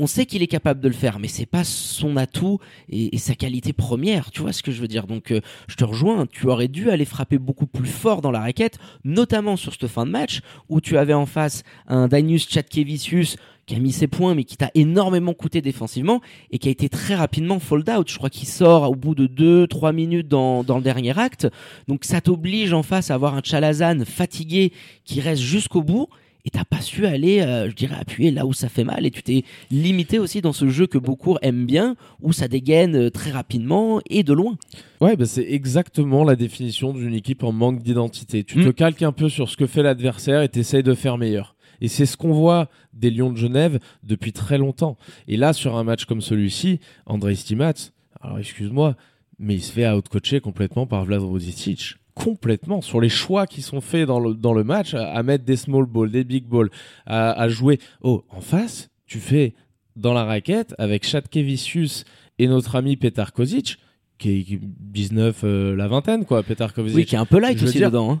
On 0.00 0.06
sait 0.06 0.26
qu'il 0.26 0.42
est 0.42 0.48
capable 0.48 0.80
de 0.80 0.88
le 0.88 0.94
faire, 0.94 1.18
mais 1.18 1.28
c'est 1.28 1.46
pas 1.46 1.64
son 1.64 2.16
atout 2.16 2.58
et, 2.88 3.16
sa 3.18 3.34
qualité 3.34 3.72
première. 3.72 4.30
Tu 4.30 4.42
vois 4.42 4.52
ce 4.52 4.62
que 4.62 4.70
je 4.70 4.80
veux 4.80 4.88
dire 4.88 5.06
Donc, 5.06 5.32
euh, 5.32 5.40
je 5.66 5.74
te 5.74 5.84
rejoins. 5.84 6.26
Tu 6.26 6.46
aurais 6.46 6.68
dû 6.68 6.90
aller 6.90 7.04
frapper 7.04 7.38
beaucoup 7.38 7.66
plus 7.66 7.88
fort 7.88 8.22
dans 8.22 8.30
la 8.30 8.40
raquette, 8.40 8.78
notamment 9.04 9.56
sur 9.56 9.72
cette 9.72 9.88
fin 9.88 10.06
de 10.06 10.10
match 10.10 10.40
où 10.68 10.80
tu 10.80 10.98
avais 10.98 11.14
en 11.14 11.26
face 11.26 11.64
un 11.88 12.06
Danius 12.06 12.48
Chatkevicius 12.48 13.36
qui 13.66 13.74
a 13.74 13.78
mis 13.80 13.92
ses 13.92 14.06
points, 14.06 14.34
mais 14.34 14.44
qui 14.44 14.56
t'a 14.56 14.70
énormément 14.74 15.34
coûté 15.34 15.60
défensivement 15.60 16.20
et 16.50 16.58
qui 16.58 16.68
a 16.68 16.70
été 16.70 16.88
très 16.88 17.14
rapidement 17.14 17.58
fold 17.58 17.88
out. 17.90 18.08
Je 18.10 18.16
crois 18.16 18.30
qu'il 18.30 18.48
sort 18.48 18.90
au 18.90 18.94
bout 18.94 19.14
de 19.14 19.26
2-3 19.66 19.92
minutes 19.92 20.28
dans, 20.28 20.64
dans 20.64 20.76
le 20.76 20.82
dernier 20.82 21.18
acte. 21.18 21.48
Donc, 21.86 22.04
ça 22.04 22.20
t'oblige 22.20 22.72
en 22.72 22.82
face 22.82 23.10
à 23.10 23.14
avoir 23.14 23.34
un 23.34 23.42
Chalazan 23.44 24.04
fatigué 24.06 24.72
qui 25.04 25.20
reste 25.20 25.42
jusqu'au 25.42 25.82
bout. 25.82 26.08
Et 26.48 26.50
t'as 26.50 26.64
pas 26.64 26.80
su 26.80 27.04
aller, 27.04 27.40
euh, 27.42 27.68
je 27.68 27.74
dirais, 27.74 27.96
appuyer 28.00 28.30
là 28.30 28.46
où 28.46 28.54
ça 28.54 28.70
fait 28.70 28.82
mal. 28.82 29.04
Et 29.04 29.10
tu 29.10 29.22
t'es 29.22 29.44
limité 29.70 30.18
aussi 30.18 30.40
dans 30.40 30.54
ce 30.54 30.70
jeu 30.70 30.86
que 30.86 30.96
beaucoup 30.96 31.36
aiment 31.42 31.66
bien, 31.66 31.94
où 32.22 32.32
ça 32.32 32.48
dégaine 32.48 32.96
euh, 32.96 33.10
très 33.10 33.30
rapidement 33.30 34.00
et 34.08 34.22
de 34.22 34.32
loin. 34.32 34.56
Ouais, 35.02 35.14
bah 35.14 35.26
c'est 35.26 35.44
exactement 35.46 36.24
la 36.24 36.36
définition 36.36 36.94
d'une 36.94 37.12
équipe 37.12 37.44
en 37.44 37.52
manque 37.52 37.82
d'identité. 37.82 38.44
Tu 38.44 38.60
Mm. 38.60 38.64
te 38.64 38.70
calques 38.70 39.02
un 39.02 39.12
peu 39.12 39.28
sur 39.28 39.50
ce 39.50 39.58
que 39.58 39.66
fait 39.66 39.82
l'adversaire 39.82 40.40
et 40.40 40.48
t'essayes 40.48 40.82
de 40.82 40.94
faire 40.94 41.18
meilleur. 41.18 41.54
Et 41.82 41.88
c'est 41.88 42.06
ce 42.06 42.16
qu'on 42.16 42.32
voit 42.32 42.70
des 42.94 43.10
Lions 43.10 43.30
de 43.30 43.36
Genève 43.36 43.78
depuis 44.02 44.32
très 44.32 44.56
longtemps. 44.56 44.96
Et 45.28 45.36
là, 45.36 45.52
sur 45.52 45.76
un 45.76 45.84
match 45.84 46.06
comme 46.06 46.22
celui-ci, 46.22 46.80
André 47.04 47.34
Stimat, 47.34 47.74
alors 48.22 48.38
excuse-moi, 48.38 48.96
mais 49.38 49.56
il 49.56 49.62
se 49.62 49.70
fait 49.72 49.86
outcoacher 49.88 50.40
complètement 50.40 50.86
par 50.86 51.04
Vlad 51.04 51.20
Rosicic. 51.22 51.96
Complètement. 52.22 52.80
Sur 52.82 53.00
les 53.00 53.08
choix 53.08 53.46
qui 53.46 53.62
sont 53.62 53.80
faits 53.80 54.06
dans 54.06 54.20
le, 54.20 54.34
dans 54.34 54.52
le 54.52 54.64
match, 54.64 54.94
à, 54.94 55.10
à 55.12 55.22
mettre 55.22 55.44
des 55.44 55.56
small 55.56 55.86
balls, 55.86 56.10
des 56.10 56.24
big 56.24 56.44
balls, 56.46 56.70
à, 57.06 57.32
à 57.32 57.48
jouer. 57.48 57.78
Oh, 58.02 58.24
en 58.30 58.40
face, 58.40 58.90
tu 59.06 59.18
fais 59.18 59.54
dans 59.96 60.12
la 60.14 60.24
raquette 60.24 60.74
avec 60.78 61.06
Chatkevicius 61.06 62.04
et 62.38 62.46
notre 62.48 62.76
ami 62.76 62.96
Petar 62.96 63.32
Kozic, 63.32 63.78
qui 64.18 64.30
est 64.40 64.42
qui 64.44 64.54
est 64.54 64.60
19, 64.62 65.40
euh, 65.44 65.76
la 65.76 65.88
vingtaine, 65.88 66.24
quoi, 66.24 66.42
Petar 66.42 66.72
Kozic. 66.74 66.96
Oui, 66.96 67.04
qui 67.04 67.14
est 67.14 67.18
un 67.18 67.24
peu 67.24 67.38
light 67.40 67.58
Je 67.58 67.64
aussi 67.64 67.78
dire- 67.78 67.90
dedans. 67.90 68.12
hein. 68.12 68.20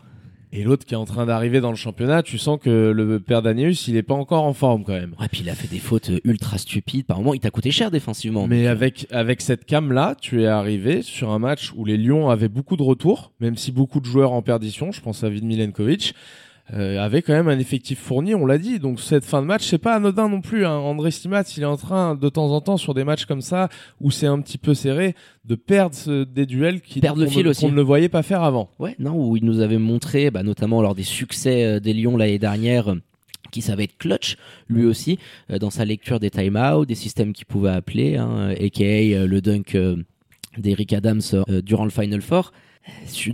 Et 0.52 0.64
l'autre 0.64 0.86
qui 0.86 0.94
est 0.94 0.96
en 0.96 1.04
train 1.04 1.26
d'arriver 1.26 1.60
dans 1.60 1.70
le 1.70 1.76
championnat, 1.76 2.22
tu 2.22 2.38
sens 2.38 2.58
que 2.60 2.90
le 2.90 3.20
père 3.20 3.42
Danius, 3.42 3.86
il 3.88 3.96
est 3.96 4.02
pas 4.02 4.14
encore 4.14 4.44
en 4.44 4.54
forme 4.54 4.82
quand 4.84 4.94
même. 4.94 5.14
Ouais, 5.20 5.28
puis 5.30 5.42
il 5.42 5.50
a 5.50 5.54
fait 5.54 5.68
des 5.68 5.78
fautes 5.78 6.10
euh, 6.10 6.20
ultra 6.24 6.56
stupides. 6.56 7.04
Par 7.04 7.18
moment, 7.18 7.34
il 7.34 7.40
t'a 7.40 7.50
coûté 7.50 7.70
cher 7.70 7.90
défensivement. 7.90 8.46
Mais 8.46 8.66
avec, 8.66 9.06
avec 9.10 9.42
cette 9.42 9.66
cam-là, 9.66 10.16
tu 10.20 10.42
es 10.42 10.46
arrivé 10.46 11.02
sur 11.02 11.30
un 11.30 11.38
match 11.38 11.72
où 11.76 11.84
les 11.84 11.98
Lions 11.98 12.30
avaient 12.30 12.48
beaucoup 12.48 12.76
de 12.76 12.82
retours, 12.82 13.32
même 13.40 13.56
si 13.56 13.72
beaucoup 13.72 14.00
de 14.00 14.06
joueurs 14.06 14.32
en 14.32 14.42
perdition, 14.42 14.90
je 14.90 15.00
pense 15.02 15.22
à 15.22 15.28
Vid 15.28 15.44
Milenkovic, 15.44 16.14
euh, 16.74 17.00
avaient 17.00 17.22
quand 17.22 17.32
même 17.32 17.48
un 17.48 17.58
effectif 17.58 17.98
fourni, 17.98 18.34
on 18.34 18.44
l'a 18.46 18.58
dit. 18.58 18.78
Donc 18.78 19.00
cette 19.00 19.24
fin 19.24 19.40
de 19.40 19.46
match, 19.46 19.64
c'est 19.66 19.78
pas 19.78 19.94
anodin 19.94 20.28
non 20.28 20.40
plus. 20.40 20.66
Hein. 20.66 20.72
André 20.76 21.10
Stimat, 21.10 21.42
il 21.56 21.62
est 21.62 21.66
en 21.66 21.76
train, 21.76 22.14
de 22.14 22.28
temps 22.28 22.50
en 22.50 22.60
temps, 22.60 22.76
sur 22.76 22.92
des 22.94 23.04
matchs 23.04 23.24
comme 23.24 23.40
ça, 23.40 23.68
où 24.00 24.10
c'est 24.10 24.26
un 24.26 24.40
petit 24.40 24.58
peu 24.58 24.74
serré, 24.74 25.14
de 25.44 25.54
perdre 25.54 25.94
ce- 25.94 26.24
des 26.24 26.44
duels 26.46 26.80
qui 26.80 27.00
Perdre 27.00 27.20
le 27.22 27.26
fil 27.28 27.44
ne- 27.44 27.50
aussi. 27.50 27.62
qu'on 27.62 27.70
ne 27.70 27.76
le 27.76 27.82
voyait 27.82 28.08
pas 28.10 28.22
faire 28.22 28.42
avant. 28.42 28.70
Ouais, 28.78 28.94
non, 28.98 29.14
où 29.14 29.36
il 29.36 29.44
nous 29.44 29.60
avait 29.60 29.78
montré, 29.78 30.30
bah, 30.30 30.42
notamment 30.42 30.82
lors 30.82 30.94
des 30.94 31.02
succès 31.04 31.64
euh, 31.64 31.80
des 31.80 31.94
Lions 31.94 32.16
l'année 32.16 32.38
dernière, 32.38 32.92
euh, 32.92 33.00
qui 33.50 33.62
savait 33.62 33.84
être 33.84 33.96
clutch, 33.96 34.36
lui 34.68 34.84
aussi, 34.84 35.18
euh, 35.50 35.58
dans 35.58 35.70
sa 35.70 35.86
lecture 35.86 36.20
des 36.20 36.28
time-out, 36.30 36.86
des 36.86 36.94
systèmes 36.94 37.32
qu'il 37.32 37.46
pouvait 37.46 37.70
appeler, 37.70 38.16
hein, 38.16 38.50
aka 38.50 38.84
euh, 38.84 39.26
le 39.26 39.40
dunk 39.40 39.74
euh, 39.74 39.96
d'Eric 40.58 40.92
Adams 40.92 41.22
durant 41.64 41.84
le 41.84 41.90
Final 41.90 42.20
Four. 42.20 42.52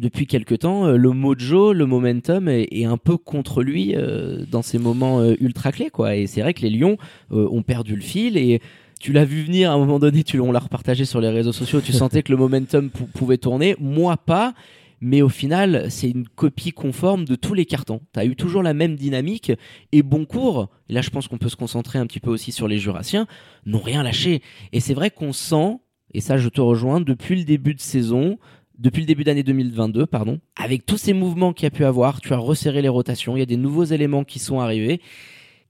Depuis 0.01 0.27
quelque 0.27 0.55
temps, 0.55 0.87
euh, 0.87 0.97
le 0.97 1.11
mojo, 1.11 1.73
le 1.73 1.87
momentum 1.87 2.49
est, 2.49 2.85
un 2.85 2.97
peu 2.97 3.17
contre 3.17 3.63
lui 3.63 3.95
euh, 3.97 4.45
dans 4.51 4.63
ces 4.63 4.79
moments 4.79 5.21
euh, 5.21 5.35
ultra 5.41 5.73
clés, 5.73 5.91
quoi. 5.91 6.17
Et 6.17 6.27
c'est 6.27 6.41
vrai 6.41 6.55
que 6.55 6.63
les 6.63 6.71
Lions 6.71 6.97
ont 7.31 7.63
perdu 7.63 7.97
le 7.97 8.03
fil 8.03 8.37
et 8.37 8.61
tu 9.01 9.13
l'as 9.13 9.25
vu 9.25 9.43
venir 9.43 9.71
à 9.71 9.75
un 9.75 9.79
moment 9.79 9.99
donné, 9.99 10.25
tu 10.25 10.41
on 10.41 10.53
l'a 10.53 10.61
repartagé 10.61 11.05
sur 11.05 11.21
les 11.21 11.29
réseaux 11.29 11.53
sociaux, 11.53 11.81
tu 11.81 11.93
sentais 11.93 12.23
que 12.23 12.33
le 12.33 12.39
momentum 12.39 12.91
pou- 12.91 13.07
pouvait 13.07 13.37
tourner. 13.39 13.77
Moi 13.79 14.17
pas, 14.17 14.55
mais 15.01 15.21
au 15.21 15.29
final, 15.29 15.87
c'est 15.91 16.09
une 16.09 16.27
copie 16.27 16.73
conforme 16.73 17.25
de 17.25 17.35
tous 17.35 17.55
les 17.55 17.67
cartons. 17.67 18.01
Tu 18.15 18.21
as 18.21 18.25
eu 18.25 18.37
toujours 18.37 18.63
la 18.63 18.73
même 18.73 18.97
dynamique 18.97 19.53
et 19.93 20.03
Boncourt, 20.03 20.71
là 20.89 21.03
je 21.03 21.11
pense 21.11 21.29
qu'on 21.29 21.39
peut 21.39 21.49
se 21.49 21.57
concentrer 21.57 21.99
un 21.99 22.07
petit 22.07 22.21
peu 22.21 22.31
aussi 22.31 22.53
sur 22.53 22.69
les 22.69 22.79
Jurassiens, 22.79 23.27
n'ont 23.67 23.81
rien 23.81 24.03
lâché. 24.03 24.41
Et 24.73 24.81
c'est 24.81 24.95
vrai 24.95 25.11
qu'on 25.11 25.33
sent, 25.33 25.79
et 26.15 26.21
ça 26.21 26.39
je 26.39 26.49
te 26.49 26.61
rejoins, 26.61 27.01
depuis 27.01 27.37
le 27.37 27.45
début 27.45 27.75
de 27.75 27.81
saison, 27.81 28.39
depuis 28.79 29.01
le 29.01 29.07
début 29.07 29.25
d'année 29.25 29.43
2022, 29.43 30.07
pardon, 30.07 30.41
avec 30.57 30.85
tous 30.87 30.99
ces 30.99 31.13
mouvements 31.13 31.53
qu'il 31.53 31.65
y 31.65 31.67
a 31.69 31.71
pu 31.71 31.85
avoir, 31.85 32.21
tu 32.21 32.33
as 32.33 32.37
resserré 32.39 32.83
les 32.83 32.89
rotations, 32.89 33.37
il 33.37 33.41
y 33.41 33.43
a 33.43 33.47
des 33.47 33.57
nouveaux 33.57 33.85
éléments 33.85 34.25
qui 34.25 34.39
sont 34.39 34.61
arrivés. 34.61 35.01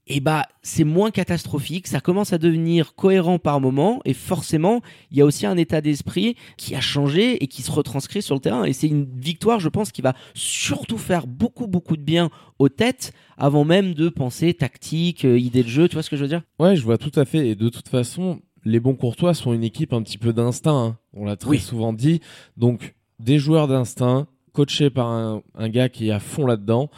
et 0.07 0.19
bah 0.19 0.43
c'est 0.61 0.83
moins 0.83 1.09
catastrophique, 1.11 1.87
ça 1.87 1.99
commence 1.99 2.31
à 2.33 2.37
devenir 2.37 2.93
cohérent 2.95 3.39
par 3.39 3.59
moment 3.59 4.01
et 4.05 4.13
forcément 4.13 4.81
il 5.11 5.17
y 5.17 5.21
a 5.21 5.25
aussi 5.25 5.45
un 5.47 5.57
état 5.57 5.81
d'esprit 5.81 6.35
qui 6.57 6.75
a 6.75 6.79
changé 6.81 7.43
et 7.43 7.47
qui 7.47 7.61
se 7.63 7.71
retranscrit 7.71 8.21
sur 8.21 8.35
le 8.35 8.41
terrain 8.41 8.65
et 8.65 8.73
c'est 8.73 8.87
une 8.87 9.07
victoire 9.19 9.59
je 9.59 9.69
pense 9.69 9.91
qui 9.91 10.01
va 10.03 10.13
surtout 10.35 10.99
faire 10.99 11.25
beaucoup 11.27 11.65
beaucoup 11.67 11.97
de 11.97 12.03
bien 12.03 12.29
aux 12.59 12.69
têtes 12.69 13.13
avant 13.37 13.65
même 13.65 13.93
de 13.95 14.09
penser 14.09 14.53
tactique, 14.53 15.25
euh, 15.25 15.39
idée 15.39 15.63
de 15.63 15.67
jeu, 15.69 15.87
tu 15.87 15.93
vois 15.95 16.03
ce 16.03 16.09
que 16.11 16.17
je 16.17 16.21
veux 16.21 16.29
dire? 16.29 16.43
Ouais, 16.59 16.75
je 16.75 16.83
vois 16.83 16.97
tout 16.99 17.11
à 17.19 17.25
fait 17.25 17.47
et 17.49 17.55
de 17.55 17.69
toute 17.69 17.87
façon 17.87 18.41
les 18.63 18.79
bons 18.79 18.95
courtois 18.95 19.35
sont 19.35 19.53
une 19.53 19.63
équipe 19.63 19.93
un 19.93 20.01
petit 20.01 20.17
peu 20.17 20.33
d'instinct, 20.33 20.71
hein. 20.85 20.97
on 21.13 21.25
l'a 21.25 21.35
très 21.35 21.51
Oui. 21.51 21.59
souvent 21.59 21.93
dit, 21.93 22.19
donc 22.57 22.94
des 23.19 23.39
joueurs 23.39 23.67
d'instinct 23.67 24.27
coachés 24.53 24.89
par 24.89 25.07
un, 25.07 25.69
gars 25.69 25.89
qui 25.89 26.09
est 26.09 26.11
à 26.11 26.19
fond 26.19 26.45
là-dedans, 26.45 26.89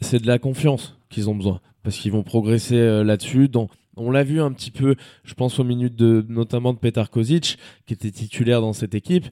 c'est 0.00 0.20
de 0.20 0.26
la 0.26 0.38
confiance 0.38 0.98
qu'ils 1.08 1.28
ont 1.30 1.34
besoin 1.34 1.60
parce 1.82 1.96
qu'ils 1.98 2.10
vont 2.10 2.22
progresser 2.22 2.76
euh, 2.76 3.04
là-dessus. 3.04 3.48
On 3.96 4.10
l'a 4.10 4.24
vu 4.24 4.40
un 4.40 4.52
petit 4.52 4.70
peu, 4.70 4.96
je 5.24 5.34
pense 5.34 5.58
aux 5.60 5.64
minutes 5.64 5.94
de 5.94 6.24
notamment 6.28 6.72
de 6.72 6.78
Petar 6.78 7.10
Kozic 7.10 7.58
qui 7.86 7.94
était 7.94 8.10
titulaire 8.10 8.60
dans 8.60 8.72
cette 8.72 8.94
équipe. 8.94 9.26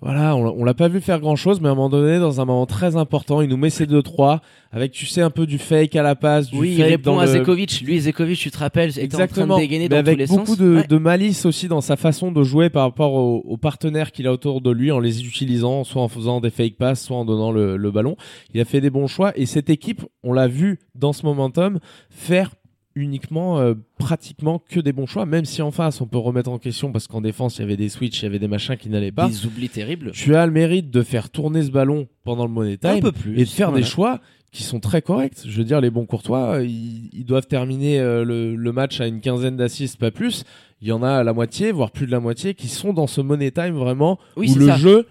Voilà, 0.00 0.36
on, 0.36 0.44
l'a- 0.44 0.52
on 0.56 0.62
l'a 0.64 0.74
pas 0.74 0.86
vu 0.86 1.00
faire 1.00 1.18
grand 1.18 1.34
chose, 1.34 1.60
mais 1.60 1.66
à 1.68 1.72
un 1.72 1.74
moment 1.74 1.88
donné, 1.88 2.20
dans 2.20 2.40
un 2.40 2.44
moment 2.44 2.66
très 2.66 2.94
important, 2.94 3.40
il 3.40 3.48
nous 3.48 3.56
met 3.56 3.70
ses 3.70 3.84
2-3 3.84 4.40
avec, 4.70 4.92
tu 4.92 5.06
sais, 5.06 5.22
un 5.22 5.30
peu 5.30 5.44
du 5.44 5.58
fake 5.58 5.96
à 5.96 6.02
la 6.02 6.14
passe, 6.14 6.50
du 6.50 6.58
Oui, 6.58 6.74
il 6.78 6.82
répond 6.84 7.14
dans 7.14 7.18
à 7.18 7.26
le- 7.26 7.32
Zekovic. 7.32 7.80
Lui, 7.80 7.98
Zekovic, 7.98 8.38
tu 8.38 8.50
te 8.52 8.58
rappelles, 8.58 8.90
était 8.90 9.00
en 9.00 9.08
train 9.08 9.24
Exactement, 9.24 9.56
de 9.56 9.60
dégainer 9.62 9.84
mais 9.84 9.88
dans 9.88 9.96
avec 9.96 10.14
tous 10.14 10.18
les 10.20 10.26
beaucoup 10.28 10.46
sens. 10.46 10.58
de, 10.58 10.76
Ouais. 10.76 10.86
de 10.86 10.98
malice 10.98 11.46
aussi 11.46 11.66
dans 11.66 11.80
sa 11.80 11.96
façon 11.96 12.30
de 12.30 12.42
jouer 12.44 12.70
par 12.70 12.84
rapport 12.84 13.12
aux, 13.14 13.38
aux 13.44 13.56
partenaires 13.56 14.12
qu'il 14.12 14.28
a 14.28 14.32
autour 14.32 14.60
de 14.60 14.70
lui 14.70 14.92
en 14.92 15.00
les 15.00 15.26
utilisant, 15.26 15.82
soit 15.82 16.02
en 16.02 16.08
faisant 16.08 16.40
des 16.40 16.50
fake 16.50 16.76
passes, 16.76 17.02
soit 17.02 17.16
en 17.16 17.24
donnant 17.24 17.50
le, 17.50 17.76
le 17.76 17.90
ballon. 17.90 18.14
Il 18.54 18.60
a 18.60 18.64
fait 18.64 18.80
des 18.80 18.90
bons 18.90 19.08
choix 19.08 19.32
et 19.36 19.46
cette 19.46 19.68
équipe, 19.68 20.04
on 20.22 20.32
l'a 20.32 20.46
vu 20.46 20.78
dans 20.94 21.12
ce 21.12 21.26
momentum, 21.26 21.80
faire 22.08 22.52
uniquement 22.94 23.58
euh, 23.58 23.74
pratiquement 23.98 24.60
que 24.68 24.80
des 24.80 24.92
bons 24.92 25.06
choix, 25.06 25.26
même 25.26 25.44
si 25.44 25.62
en 25.62 25.70
face 25.70 26.00
on 26.00 26.06
peut 26.06 26.18
remettre 26.18 26.50
en 26.50 26.58
question 26.58 26.90
parce 26.92 27.06
qu'en 27.06 27.20
défense 27.20 27.58
il 27.58 27.60
y 27.62 27.64
avait 27.64 27.76
des 27.76 27.88
switches, 27.88 28.20
il 28.22 28.24
y 28.24 28.26
avait 28.26 28.38
des 28.38 28.48
machins 28.48 28.76
qui 28.76 28.88
n'allaient 28.88 29.12
pas. 29.12 29.28
Des 29.28 29.46
oublis 29.46 29.68
terribles. 29.68 30.10
Tu 30.12 30.34
as 30.34 30.46
le 30.46 30.52
mérite 30.52 30.90
de 30.90 31.02
faire 31.02 31.30
tourner 31.30 31.62
ce 31.62 31.70
ballon 31.70 32.08
pendant 32.24 32.44
le 32.44 32.50
money 32.52 32.76
time 32.76 32.90
Un 32.90 33.00
peu 33.00 33.12
plus. 33.12 33.34
et 33.38 33.44
de 33.44 33.48
faire 33.48 33.70
Voilà. 33.70 33.84
des 33.84 33.88
choix 33.90 34.20
qui 34.50 34.62
sont 34.62 34.80
très 34.80 35.02
corrects. 35.02 35.36
Je 35.46 35.56
veux 35.58 35.64
dire, 35.64 35.80
les 35.80 35.90
bons 35.90 36.06
courtois, 36.06 36.54
euh, 36.56 36.64
ils, 36.64 37.10
ils 37.12 37.24
doivent 37.24 37.46
terminer 37.46 38.00
euh, 38.00 38.24
le, 38.24 38.56
le 38.56 38.72
match 38.72 38.98
à 39.00 39.06
une 39.06 39.20
quinzaine 39.20 39.56
d'assists, 39.58 39.98
pas 39.98 40.10
plus. 40.10 40.44
Il 40.80 40.88
y 40.88 40.92
en 40.92 41.02
a 41.02 41.22
la 41.22 41.32
moitié, 41.34 41.70
voire 41.70 41.90
plus 41.90 42.06
de 42.06 42.10
la 42.12 42.20
moitié, 42.20 42.54
qui 42.54 42.68
sont 42.68 42.94
dans 42.94 43.06
ce 43.06 43.20
money 43.20 43.50
time 43.50 43.74
vraiment 43.74 44.18
Oui, 44.38 44.50
où 44.54 44.58
le 44.58 44.66
ça. 44.66 44.76
jeu 44.76 45.06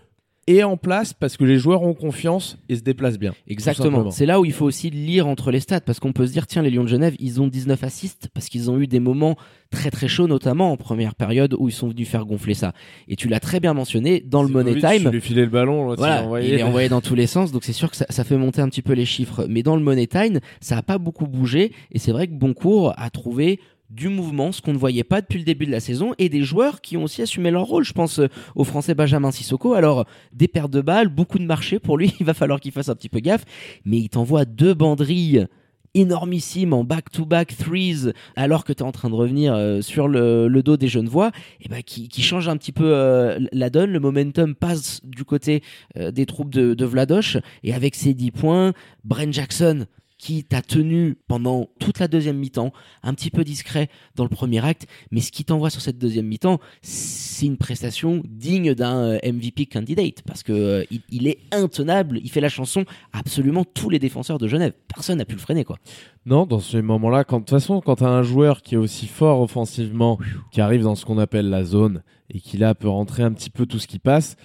est 0.47 0.63
en 0.63 0.77
place 0.77 1.13
parce 1.13 1.37
que 1.37 1.43
les 1.43 1.57
joueurs 1.59 1.83
ont 1.83 1.93
confiance 1.93 2.57
et 2.69 2.75
se 2.75 2.81
déplacent 2.81 3.19
bien. 3.19 3.33
Exactement. 3.47 4.09
C'est 4.11 4.25
là 4.25 4.39
où 4.39 4.45
il 4.45 4.53
faut 4.53 4.65
aussi 4.65 4.89
lire 4.89 5.27
entre 5.27 5.51
les 5.51 5.59
stats 5.59 5.81
parce 5.81 5.99
qu'on 5.99 6.13
peut 6.13 6.25
se 6.25 6.31
dire 6.31 6.47
tiens 6.47 6.61
les 6.61 6.69
Lions 6.69 6.83
de 6.83 6.89
Genève 6.89 7.15
ils 7.19 7.41
ont 7.41 7.47
19 7.47 7.83
assists 7.83 8.29
parce 8.33 8.47
qu'ils 8.47 8.71
ont 8.71 8.79
eu 8.79 8.87
des 8.87 8.99
moments 8.99 9.35
très 9.69 9.91
très 9.91 10.07
chauds 10.07 10.27
notamment 10.27 10.71
en 10.71 10.77
première 10.77 11.15
période 11.15 11.53
où 11.59 11.67
ils 11.67 11.73
sont 11.73 11.89
venus 11.89 12.07
faire 12.07 12.25
gonfler 12.25 12.53
ça. 12.53 12.73
Et 13.07 13.15
tu 13.15 13.27
l'as 13.27 13.39
très 13.41 13.59
bien 13.59 13.73
mentionné 13.73 14.21
dans 14.25 14.41
le 14.43 14.49
money 14.49 14.75
time. 14.75 15.03
Tu 15.03 15.09
lui 15.09 15.21
filais 15.21 15.43
le 15.43 15.49
ballon, 15.49 15.93
il 15.93 15.97
Voilà, 15.97 16.15
l'a 16.21 16.23
envoyé. 16.23 16.53
il 16.53 16.59
est 16.59 16.63
envoyé 16.63 16.89
dans 16.89 17.01
tous 17.01 17.15
les 17.15 17.27
sens, 17.27 17.51
donc 17.51 17.63
c'est 17.63 17.73
sûr 17.73 17.91
que 17.91 17.97
ça, 17.97 18.05
ça 18.09 18.23
fait 18.23 18.37
monter 18.37 18.61
un 18.61 18.69
petit 18.69 18.81
peu 18.81 18.93
les 18.93 19.05
chiffres. 19.05 19.45
Mais 19.49 19.63
dans 19.63 19.75
le 19.75 19.83
Money 19.83 20.07
Time, 20.07 20.39
ça 20.61 20.77
a 20.77 20.81
pas 20.81 20.97
beaucoup 20.97 21.27
bougé, 21.27 21.71
et 21.91 21.99
c'est 21.99 22.11
vrai 22.11 22.27
que 22.27 22.33
Boncourt 22.33 22.93
a 22.97 23.09
trouvé 23.09 23.59
du 23.89 24.09
mouvement, 24.09 24.51
ce 24.51 24.61
qu'on 24.61 24.73
ne 24.73 24.77
voyait 24.77 25.03
pas 25.03 25.21
depuis 25.21 25.39
le 25.39 25.45
début 25.45 25.65
de 25.65 25.71
la 25.71 25.79
saison, 25.79 26.13
et 26.17 26.29
des 26.29 26.43
joueurs 26.43 26.81
qui 26.81 26.97
ont 26.97 27.03
aussi 27.03 27.21
assumé 27.21 27.51
leur 27.51 27.65
rôle. 27.65 27.83
Je 27.83 27.93
pense 27.93 28.19
euh, 28.19 28.27
au 28.55 28.63
Français 28.63 28.95
Benjamin 28.95 29.31
Sissoko. 29.31 29.73
Alors, 29.73 30.05
des 30.33 30.47
pertes 30.47 30.71
de 30.71 30.81
balles, 30.81 31.07
beaucoup 31.07 31.39
de 31.39 31.45
marché 31.45 31.79
pour 31.79 31.97
lui, 31.97 32.13
il 32.19 32.25
va 32.25 32.33
falloir 32.33 32.59
qu'il 32.59 32.71
fasse 32.71 32.89
un 32.89 32.95
petit 32.95 33.09
peu 33.09 33.19
gaffe, 33.19 33.45
mais 33.85 33.97
il 33.97 34.09
t'envoie 34.09 34.45
deux 34.45 34.73
banderilles 34.73 35.47
énormissimes 35.93 36.73
en 36.73 36.83
back-to-back 36.83 37.55
threes 37.57 38.13
alors 38.35 38.65
que 38.65 38.73
tu 38.73 38.79
es 38.79 38.85
en 38.85 38.91
train 38.91 39.09
de 39.09 39.15
revenir 39.15 39.55
euh, 39.55 39.81
sur 39.81 40.07
le, 40.07 40.61
dos 40.61 40.77
des 40.77 40.89
jeunes 40.89 41.07
voix 41.07 41.31
et 41.59 41.69
ben 41.69 41.81
qui, 41.81 42.21
change 42.21 42.49
un 42.49 42.57
petit 42.57 42.73
peu 42.73 42.93
euh, 42.93 43.39
la 43.51 43.71
donne 43.71 43.91
le 43.91 43.99
momentum 43.99 44.53
passe 44.53 44.99
du 45.03 45.23
côté 45.23 45.63
des 45.95 46.25
troupes 46.27 46.51
de, 46.51 46.75
de 46.75 47.31
et 47.63 47.73
avec 47.73 47.95
ses 47.95 48.13
10 48.13 48.31
points 48.31 48.73
Bren 49.05 49.33
Jackson 49.33 49.87
qui 50.17 50.43
t'a 50.43 50.61
tenu 50.61 51.15
pendant 51.27 51.67
toute 51.79 51.99
la 51.99 52.07
deuxième 52.07 52.37
mi-temps, 52.37 52.71
un 53.03 53.13
petit 53.13 53.29
peu 53.29 53.43
discret 53.43 53.89
dans 54.15 54.23
le 54.23 54.29
premier 54.29 54.65
acte, 54.65 54.87
mais 55.11 55.21
ce 55.21 55.31
qui 55.31 55.45
t'envoie 55.45 55.69
sur 55.69 55.81
cette 55.81 55.99
deuxième 55.99 56.25
mi-temps, 56.25 56.59
c'est 56.81 57.45
une 57.45 57.57
prestation 57.57 58.23
digne 58.25 58.73
d'un 58.73 58.97
euh, 58.97 59.19
MVP 59.23 59.67
candidate, 59.67 60.23
parce 60.25 60.41
que 60.41 60.53
euh, 60.53 60.83
il, 61.09 61.27
est 61.27 61.39
intenable, 61.51 62.19
il 62.23 62.31
fait 62.31 62.41
la 62.41 62.49
chanson 62.49 62.83
à 63.13 63.19
absolument 63.27 63.65
tous 63.65 63.89
les 63.89 63.99
défenseurs 63.99 64.37
de 64.37 64.47
Genève. 64.47 64.73
Personne 64.87 65.17
n'a 65.17 65.25
pu 65.25 65.35
le 65.35 65.41
freiner, 65.41 65.65
quoi. 65.65 65.77
Non, 66.25 66.45
dans 66.45 66.59
ces 66.59 66.81
moments-là, 66.81 67.23
de 67.23 67.29
toute 67.29 67.49
façon, 67.49 67.81
quand 67.81 67.97
t'as 67.97 68.09
un 68.09 68.23
joueur 68.23 68.61
qui 68.61 68.75
est 68.75 68.77
aussi 68.77 69.05
fort 69.05 69.41
offensivement, 69.41 70.17
qui 70.51 70.61
arrive 70.61 70.81
dans 70.81 70.95
ce 70.95 71.05
qu'on 71.05 71.17
appelle 71.17 71.49
la 71.49 71.63
zone 71.65 72.03
et 72.33 72.39
qui 72.39 72.57
là 72.57 72.73
peut 72.73 72.87
rentrer 72.87 73.23
un 73.23 73.33
petit 73.33 73.49
peu 73.49 73.65
tout 73.65 73.79
ce 73.79 73.87
qui 73.87 73.99
passe, 73.99 74.37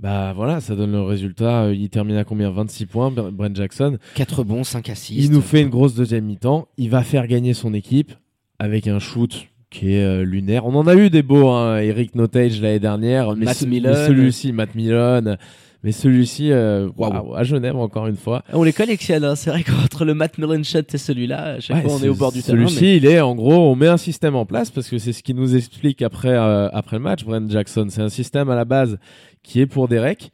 bah 0.00 0.32
voilà, 0.34 0.60
ça 0.60 0.76
donne 0.76 0.92
le 0.92 1.02
résultat. 1.02 1.72
Il 1.72 1.88
termine 1.90 2.16
à 2.16 2.24
combien? 2.24 2.50
26 2.50 2.86
points, 2.86 3.10
Bre- 3.10 3.30
Brent 3.30 3.54
Jackson. 3.54 3.98
4 4.14 4.44
bons, 4.44 4.64
5 4.64 4.88
assists. 4.90 5.24
Il 5.24 5.32
nous 5.32 5.40
fait 5.40 5.62
une 5.62 5.68
grosse 5.70 5.94
deuxième 5.94 6.24
mi-temps. 6.24 6.68
Il 6.76 6.90
va 6.90 7.02
faire 7.02 7.26
gagner 7.26 7.52
son 7.54 7.74
équipe 7.74 8.12
avec 8.58 8.86
un 8.86 8.98
shoot 9.00 9.46
qui 9.70 9.92
est 9.94 10.04
euh, 10.04 10.24
lunaire. 10.24 10.64
On 10.66 10.74
en 10.76 10.86
a 10.86 10.94
eu 10.94 11.10
des 11.10 11.22
beaux, 11.22 11.48
hein, 11.48 11.78
Eric 11.78 12.14
Notage 12.14 12.60
l'année 12.60 12.78
dernière, 12.78 13.34
mais, 13.36 13.44
Matt 13.46 13.56
ce- 13.56 13.66
Milon. 13.66 13.90
mais 13.90 14.06
celui-ci, 14.06 14.52
Matt 14.52 14.74
Milon, 14.74 15.36
mais 15.84 15.92
celui-ci, 15.92 16.50
euh, 16.50 16.88
à 17.36 17.44
Genève 17.44 17.76
encore 17.76 18.06
une 18.08 18.16
fois. 18.16 18.42
On 18.52 18.62
les 18.62 18.72
collectionne, 18.72 19.24
hein. 19.24 19.36
c'est 19.36 19.50
vrai 19.50 19.62
qu'entre 19.62 20.04
le 20.04 20.14
Matt 20.14 20.38
Millen 20.38 20.64
shot 20.64 20.80
et 20.92 20.98
celui-là, 20.98 21.54
à 21.54 21.60
chaque 21.60 21.76
Ouais, 21.76 21.82
fois 21.82 21.92
on 22.00 22.02
est 22.04 22.08
au 22.08 22.14
bord 22.14 22.32
du 22.32 22.42
terrain. 22.42 22.56
Celui-ci, 22.58 22.82
mais- 22.84 22.96
il 22.96 23.06
est 23.06 23.20
en 23.20 23.34
gros, 23.34 23.54
on 23.70 23.74
met 23.76 23.86
un 23.88 23.96
système 23.96 24.34
en 24.34 24.44
place 24.46 24.70
parce 24.70 24.88
que 24.88 24.98
c'est 24.98 25.12
ce 25.12 25.22
qui 25.22 25.34
nous 25.34 25.56
explique 25.56 26.02
après 26.02 26.28
euh, 26.36 26.68
après 26.72 26.96
le 26.96 27.02
match. 27.02 27.24
Brent 27.24 27.48
Jackson, 27.50 27.86
c'est 27.90 28.02
un 28.02 28.08
système 28.08 28.50
à 28.50 28.56
la 28.56 28.64
base 28.64 28.98
qui 29.44 29.60
est 29.60 29.66
pour 29.66 29.86
Derek, 29.88 30.30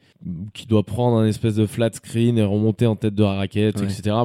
qui 0.54 0.66
doit 0.66 0.82
prendre 0.82 1.18
un 1.18 1.26
espèce 1.26 1.54
de 1.56 1.66
flat 1.66 1.90
screen 1.92 2.38
et 2.38 2.42
remonter 2.42 2.86
en 2.86 2.96
tête 2.96 3.14
de 3.14 3.22
la 3.22 3.34
raquette, 3.34 3.78
Ouais. 3.78 3.84
etc. 3.84 4.16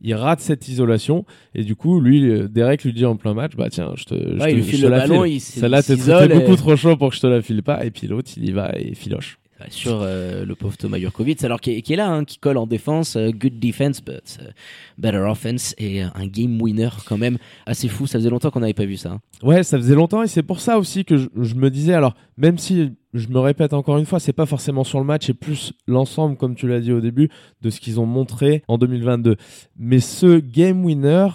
Il 0.00 0.14
rate 0.14 0.40
cette 0.40 0.68
isolation 0.68 1.24
et 1.54 1.64
du 1.64 1.74
coup, 1.74 2.00
lui, 2.00 2.30
euh, 2.30 2.46
Derek 2.48 2.84
lui 2.84 2.92
dit 2.92 3.04
en 3.04 3.16
plein 3.16 3.34
match, 3.34 3.52
bah 3.56 3.68
tiens, 3.70 3.92
je 3.96 4.04
te, 4.04 4.14
je 4.14 4.40
Ouais, 4.40 4.52
il 4.54 4.60
te- 4.60 4.64
je 4.64 4.70
file 4.70 4.80
te 4.80 4.84
le 4.86 4.90
la 4.92 4.98
ballon, 5.00 5.24
file. 5.24 5.40
Celle-là, 5.40 5.82
t'es 5.82 5.94
et- 5.94 6.28
beaucoup 6.28 6.54
trop 6.56 6.76
chaud 6.76 6.96
pour 6.96 7.10
que 7.10 7.16
je 7.16 7.20
te 7.20 7.26
la 7.26 7.42
file 7.42 7.64
pas. 7.64 7.84
Et 7.84 7.90
puis 7.90 8.06
l'autre, 8.06 8.30
il 8.36 8.48
y 8.48 8.52
va 8.52 8.70
et 8.78 8.94
filoche. 8.94 9.39
Sur 9.68 10.00
euh, 10.02 10.44
le 10.44 10.54
pauvre 10.54 10.76
Thomas 10.76 10.98
Jurkovic, 10.98 11.42
alors 11.44 11.60
qui 11.60 11.70
est, 11.70 11.96
là, 11.96 12.08
hein, 12.08 12.24
qui 12.24 12.38
colle 12.38 12.56
en 12.56 12.66
défense, 12.66 13.16
euh, 13.16 13.30
good 13.30 13.58
defense, 13.58 14.02
but 14.02 14.38
euh, 14.40 14.50
better 14.98 15.18
offense, 15.18 15.74
et 15.78 16.02
un 16.02 16.26
game 16.26 16.60
winner 16.60 16.88
quand 17.06 17.18
même 17.18 17.38
assez 17.66 17.88
fou. 17.88 18.06
Ça 18.06 18.18
faisait 18.18 18.30
longtemps 18.30 18.50
qu'on 18.50 18.60
n'avait 18.60 18.74
pas 18.74 18.86
vu 18.86 18.96
ça. 18.96 19.10
hein. 19.10 19.20
Ouais, 19.42 19.62
ça 19.62 19.76
faisait 19.78 19.94
longtemps 19.94 20.22
et 20.22 20.28
c'est 20.28 20.42
pour 20.42 20.60
ça 20.60 20.78
aussi 20.78 21.04
que 21.04 21.16
je, 21.16 21.28
je 21.36 21.54
me 21.54 21.70
disais, 21.70 21.94
alors, 21.94 22.14
même 22.36 22.58
si 22.58 22.92
je 23.12 23.28
me 23.28 23.38
répète 23.38 23.72
encore 23.72 23.98
une 23.98 24.06
fois, 24.06 24.20
c'est 24.20 24.32
pas 24.32 24.46
forcément 24.46 24.84
sur 24.84 24.98
le 24.98 25.04
match 25.04 25.28
et 25.28 25.34
plus 25.34 25.72
l'ensemble, 25.86 26.36
comme 26.36 26.54
tu 26.54 26.68
l'as 26.68 26.80
dit 26.80 26.92
au 26.92 27.00
début, 27.00 27.28
de 27.60 27.70
ce 27.70 27.80
qu'ils 27.80 28.00
ont 28.00 28.06
montré 28.06 28.62
en 28.68 28.78
2022. 28.78 29.36
Mais 29.76 30.00
ce 30.00 30.38
game 30.38 30.84
winner, 30.84 31.28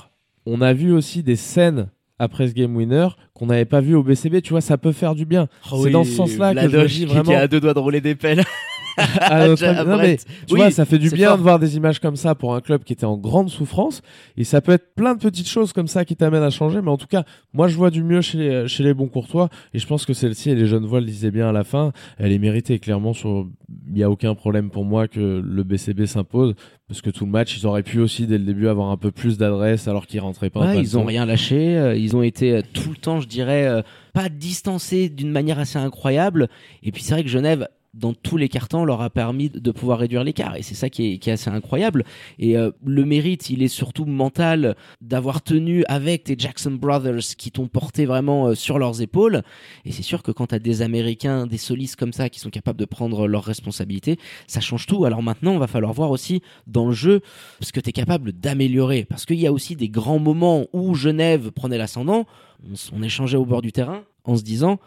on 0.45 0.61
a 0.61 0.73
vu 0.73 0.91
aussi 0.93 1.21
des 1.23 1.35
scènes 1.35 1.89
après 2.19 2.47
ce 2.47 2.53
game 2.53 2.75
winner 2.75 3.07
qu'on 3.33 3.47
n'avait 3.47 3.65
pas 3.65 3.81
vu 3.81 3.95
au 3.95 4.03
BCB, 4.03 4.41
tu 4.41 4.51
vois, 4.51 4.61
ça 4.61 4.77
peut 4.77 4.91
faire 4.91 5.15
du 5.15 5.25
bien. 5.25 5.47
c'est 5.83 5.89
dans 5.89 6.03
ce 6.03 6.11
sens-là 6.11 6.53
que 6.53 6.69
je 6.69 6.77
me 6.77 6.87
dis 6.87 6.99
qui 6.99 7.05
vraiment. 7.05 7.23
était 7.23 7.35
à 7.35 7.47
deux 7.47 7.59
doigts 7.59 7.73
de 7.73 7.79
rouler 7.79 8.01
des 8.01 8.15
pelles. 8.15 8.43
à 8.97 9.47
notre- 9.47 9.63
à 9.65 9.83
non, 9.83 9.91
mais 9.91 9.95
Brett. 9.97 10.25
tu 10.47 10.53
Oui, 10.53 10.59
vois, 10.59 10.71
ça 10.71 10.85
fait 10.85 10.97
du 10.99 11.09
bien 11.09 11.29
fort. 11.29 11.37
de 11.37 11.43
voir 11.43 11.59
des 11.59 11.75
images 11.77 11.99
comme 11.99 12.15
ça 12.15 12.35
pour 12.35 12.55
un 12.55 12.61
club 12.61 12.83
qui 12.83 12.93
était 12.93 13.05
en 13.05 13.17
grande 13.17 13.49
souffrance. 13.49 14.01
Et 14.37 14.43
ça 14.43 14.61
peut 14.61 14.71
être 14.73 14.93
plein 14.95 15.15
de 15.15 15.19
petites 15.19 15.47
choses 15.49 15.73
comme 15.73 15.87
ça 15.87 16.05
qui 16.05 16.15
t'amènent 16.15 16.43
à 16.43 16.49
changer. 16.49 16.81
Mais 16.81 16.91
en 16.91 16.97
tout 16.97 17.07
cas, 17.07 17.23
moi, 17.53 17.67
je 17.67 17.75
vois 17.75 17.89
du 17.89 18.03
mieux 18.03 18.21
chez 18.21 18.37
les, 18.37 18.67
chez 18.67 18.83
les 18.83 18.93
bons 18.93 19.07
courtois. 19.07 19.49
Et 19.73 19.79
je 19.79 19.87
pense 19.87 20.05
que 20.05 20.13
celle-ci, 20.13 20.49
et 20.51 20.55
les 20.55 20.65
jeunes 20.67 20.85
voix 20.85 20.99
le 20.99 21.05
disaient 21.05 21.31
bien 21.31 21.49
à 21.49 21.51
la 21.51 21.63
fin, 21.63 21.91
elle 22.17 22.31
est 22.31 22.39
méritée. 22.39 22.79
Clairement, 22.79 23.13
sur, 23.13 23.47
il 23.87 23.93
n'y 23.93 24.03
a 24.03 24.09
aucun 24.09 24.35
problème 24.35 24.69
pour 24.69 24.85
moi 24.85 25.07
que 25.07 25.41
le 25.45 25.63
BCB 25.63 26.05
s'impose. 26.05 26.53
Parce 26.87 27.01
que 27.01 27.09
tout 27.09 27.25
le 27.25 27.31
match, 27.31 27.57
ils 27.57 27.65
auraient 27.65 27.81
pu 27.81 27.99
aussi, 27.99 28.27
dès 28.27 28.37
le 28.37 28.43
début, 28.43 28.67
avoir 28.67 28.91
un 28.91 28.97
peu 28.97 29.09
plus 29.09 29.39
d'adresse 29.39 29.87
alors 29.87 30.05
qu'ils 30.05 30.19
rentraient 30.19 30.51
pas. 30.51 30.67
Ouais, 30.67 30.77
ils 30.79 30.95
ont 30.97 31.01
fond. 31.01 31.07
rien 31.07 31.25
lâché. 31.25 31.75
euh, 31.77 31.95
Ils 31.95 32.15
ont 32.15 32.21
été 32.21 32.51
euh, 32.57 32.61
tout 32.73 32.91
le 32.91 32.95
temps, 32.95 33.19
je 33.21 33.27
dirais, 33.27 33.65
euh, 33.65 33.81
pas 34.13 34.29
distancés 34.29 35.09
d'une 35.09 35.31
manière 35.31 35.57
assez 35.57 35.79
incroyable. 35.79 36.47
Et 36.83 36.91
puis 36.91 37.01
c'est 37.01 37.13
vrai 37.15 37.23
que 37.23 37.29
Genève, 37.29 37.67
dans 37.95 38.13
tous 38.13 38.35
les 38.35 38.49
cartons, 38.49 38.83
leur 38.83 39.01
a 39.01 39.09
permis 39.09 39.49
de 39.49 39.71
pouvoir 39.71 39.99
réduire 39.99 40.23
l'écart. 40.23 40.55
Et 40.57 40.61
c'est 40.61 40.75
ça 40.75 40.89
qui 40.89 41.13
est, 41.13 41.27
assez 41.27 41.49
incroyable. 41.49 42.03
Et 42.39 42.57
euh, 42.57 42.71
le 42.85 43.05
mérite, 43.05 43.49
il 43.49 43.63
est 43.63 43.69
surtout 43.69 44.05
mental 44.05 44.75
d'avoir 45.01 45.41
tenu 45.41 45.83
avec 45.87 46.25
tes 46.25 46.35
Jackson 46.37 46.71
Brothers 46.71 47.35
qui 47.37 47.51
t'ont 47.51 47.67
porté 47.67 48.05
vraiment 48.05 48.47
euh, 48.47 48.55
sur 48.55 48.79
leurs 48.79 49.01
épaules. 49.01 49.43
Et 49.85 49.91
c'est 49.91 50.03
sûr 50.03 50.23
que 50.23 50.31
quand 50.31 50.47
tu 50.47 50.55
as 50.55 50.59
des 50.59 50.81
Américains, 50.81 51.47
des 51.47 51.57
solistes 51.57 51.95
comme 51.95 52.13
ça 52.13 52.29
qui 52.29 52.39
sont 52.39 52.49
capables 52.49 52.79
de 52.79 52.85
prendre 52.85 53.27
leurs 53.27 53.45
responsabilités, 53.45 54.19
ça 54.45 54.59
change 54.59 54.85
tout. 54.85 55.05
Alors 55.05 55.23
maintenant, 55.23 55.53
on 55.53 55.59
va 55.59 55.67
falloir 55.67 55.93
voir 55.93 56.11
aussi 56.11 56.41
dans 56.67 56.87
le 56.87 56.93
jeu 56.93 57.21
ce 57.61 57.71
que 57.71 57.79
tu 57.79 57.89
es 57.89 57.93
capable 57.93 58.33
d'améliorer. 58.33 59.05
Parce 59.05 59.25
qu'il 59.25 59.39
y 59.39 59.47
a 59.47 59.53
aussi 59.53 59.75
des 59.75 59.89
grands 59.89 60.19
moments 60.19 60.65
où 60.73 60.95
Genève 60.95 61.51
prenait 61.51 61.77
l'ascendant. 61.77 62.25
On, 62.63 62.97
on 62.97 63.03
échangeait 63.03 63.37
au 63.37 63.45
bord 63.45 63.61
du 63.61 63.71
terrain 63.71 64.03
en 64.25 64.35
se 64.35 64.43
disant 64.43 64.79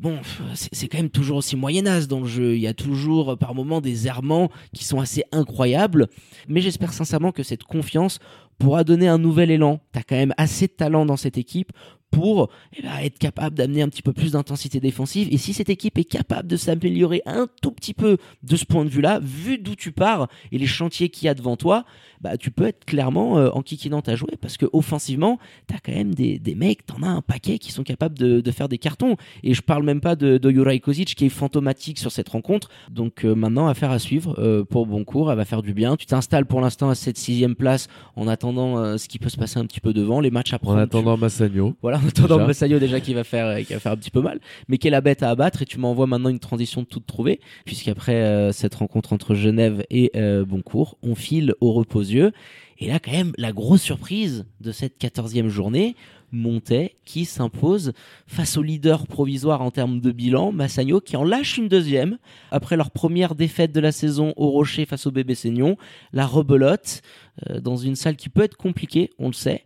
bon, 0.00 0.18
c'est 0.54 0.88
quand 0.88 0.98
même 0.98 1.10
toujours 1.10 1.38
aussi 1.38 1.56
moyenasse 1.56 2.08
dans 2.08 2.20
le 2.20 2.26
jeu. 2.26 2.54
Il 2.56 2.60
y 2.60 2.66
a 2.66 2.74
toujours 2.74 3.36
par 3.38 3.54
moments 3.54 3.80
des 3.80 4.06
errements 4.06 4.50
qui 4.72 4.84
sont 4.84 4.98
assez 4.98 5.24
incroyables. 5.30 6.08
Mais 6.48 6.60
j'espère 6.60 6.92
sincèrement 6.92 7.32
que 7.32 7.42
cette 7.42 7.64
confiance 7.64 8.18
pourra 8.58 8.84
donner 8.84 9.08
un 9.08 9.18
nouvel 9.18 9.50
élan. 9.50 9.80
Tu 9.92 9.98
as 9.98 10.02
quand 10.02 10.16
même 10.16 10.34
assez 10.36 10.66
de 10.66 10.72
talent 10.72 11.06
dans 11.06 11.16
cette 11.16 11.38
équipe 11.38 11.72
pour 12.10 12.50
eh 12.76 12.82
ben, 12.82 12.98
être 13.02 13.18
capable 13.18 13.56
d'amener 13.56 13.82
un 13.82 13.88
petit 13.88 14.02
peu 14.02 14.12
plus 14.12 14.32
d'intensité 14.32 14.80
défensive. 14.80 15.28
Et 15.30 15.38
si 15.38 15.52
cette 15.52 15.70
équipe 15.70 15.98
est 15.98 16.04
capable 16.04 16.48
de 16.48 16.56
s'améliorer 16.56 17.22
un 17.26 17.46
tout 17.62 17.72
petit 17.72 17.94
peu 17.94 18.18
de 18.42 18.56
ce 18.56 18.64
point 18.64 18.84
de 18.84 18.90
vue-là, 18.90 19.20
vu 19.22 19.58
d'où 19.58 19.74
tu 19.74 19.92
pars 19.92 20.28
et 20.52 20.58
les 20.58 20.66
chantiers 20.66 21.08
qu'il 21.08 21.26
y 21.26 21.28
a 21.28 21.34
devant 21.34 21.56
toi, 21.56 21.84
bah, 22.20 22.36
tu 22.36 22.50
peux 22.50 22.66
être 22.66 22.84
clairement 22.84 23.38
euh, 23.38 23.50
en 23.52 23.62
kikinant 23.62 24.00
à 24.00 24.14
jouer 24.14 24.34
parce 24.40 24.56
que 24.56 24.66
offensivement, 24.72 25.38
tu 25.68 25.74
as 25.74 25.78
quand 25.78 25.92
même 25.92 26.14
des, 26.14 26.38
des 26.38 26.54
mecs, 26.54 26.84
t'en 26.84 27.02
as 27.02 27.08
un 27.08 27.22
paquet 27.22 27.58
qui 27.58 27.72
sont 27.72 27.82
capables 27.82 28.18
de, 28.18 28.40
de, 28.40 28.50
faire 28.50 28.68
des 28.68 28.78
cartons. 28.78 29.16
Et 29.42 29.54
je 29.54 29.62
parle 29.62 29.84
même 29.84 30.00
pas 30.00 30.16
de, 30.16 30.36
de 30.36 30.50
Juraj 30.50 30.80
Kozic 30.80 31.14
qui 31.14 31.26
est 31.26 31.30
fantomatique 31.30 31.98
sur 31.98 32.12
cette 32.12 32.28
rencontre. 32.28 32.68
Donc 32.90 33.24
euh, 33.24 33.34
maintenant, 33.34 33.68
affaire 33.68 33.90
à 33.90 33.98
suivre 33.98 34.38
euh, 34.38 34.64
pour 34.64 34.86
Boncourt, 34.86 35.30
elle 35.30 35.38
va 35.38 35.44
faire 35.44 35.62
du 35.62 35.72
bien. 35.72 35.96
Tu 35.96 36.06
t'installes 36.06 36.46
pour 36.46 36.60
l'instant 36.60 36.90
à 36.90 36.94
cette 36.94 37.18
sixième 37.18 37.54
place 37.54 37.88
en 38.16 38.28
attendant 38.28 38.78
euh, 38.78 38.96
ce 38.98 39.08
qui 39.08 39.18
peut 39.18 39.28
se 39.28 39.36
passer 39.36 39.58
un 39.58 39.66
petit 39.66 39.80
peu 39.80 39.92
devant, 39.92 40.20
les 40.20 40.30
matchs 40.30 40.52
à 40.52 40.58
prendre. 40.58 40.78
En 40.78 40.82
attendant 40.82 41.16
Massagno. 41.16 41.74
Voilà, 41.82 41.99
en 42.02 42.08
attendant 42.08 42.46
Massayo 42.46 42.78
déjà 42.78 43.00
qui 43.00 43.14
va 43.14 43.24
faire 43.24 43.64
qui 43.64 43.72
va 43.72 43.80
faire 43.80 43.92
un 43.92 43.96
petit 43.96 44.10
peu 44.10 44.20
mal, 44.20 44.40
mais 44.68 44.78
qui 44.78 44.88
est 44.88 44.90
la 44.90 45.00
bête 45.00 45.22
à 45.22 45.30
abattre 45.30 45.62
et 45.62 45.66
tu 45.66 45.78
m'envoies 45.78 46.06
maintenant 46.06 46.30
une 46.30 46.40
transition 46.40 46.84
toute 46.84 47.06
trouvée 47.06 47.40
puisqu'après 47.64 48.50
cette 48.52 48.74
rencontre 48.74 49.12
entre 49.12 49.34
Genève 49.34 49.84
et 49.90 50.12
Boncourt, 50.46 50.98
on 51.02 51.14
file 51.14 51.54
au 51.60 51.72
reposieux 51.72 52.32
et 52.80 52.88
là, 52.88 52.98
quand 52.98 53.12
même, 53.12 53.32
la 53.36 53.52
grosse 53.52 53.82
surprise 53.82 54.46
de 54.60 54.72
cette 54.72 54.96
quatorzième 54.96 55.48
journée, 55.48 55.96
Montet 56.32 56.96
qui 57.04 57.24
s'impose 57.24 57.92
face 58.26 58.56
au 58.56 58.62
leader 58.62 59.06
provisoire 59.06 59.62
en 59.62 59.70
termes 59.70 60.00
de 60.00 60.12
bilan, 60.12 60.52
Massagno, 60.52 61.00
qui 61.00 61.16
en 61.16 61.24
lâche 61.24 61.58
une 61.58 61.68
deuxième 61.68 62.18
après 62.52 62.76
leur 62.76 62.92
première 62.92 63.34
défaite 63.34 63.72
de 63.72 63.80
la 63.80 63.92
saison 63.92 64.32
au 64.36 64.48
Rocher 64.48 64.86
face 64.86 65.06
au 65.06 65.10
bébé 65.10 65.34
Seignon. 65.34 65.76
La 66.12 66.26
rebelote 66.26 67.02
euh, 67.50 67.60
dans 67.60 67.76
une 67.76 67.96
salle 67.96 68.16
qui 68.16 68.28
peut 68.28 68.42
être 68.42 68.56
compliquée, 68.56 69.10
on 69.18 69.26
le 69.26 69.32
sait, 69.32 69.64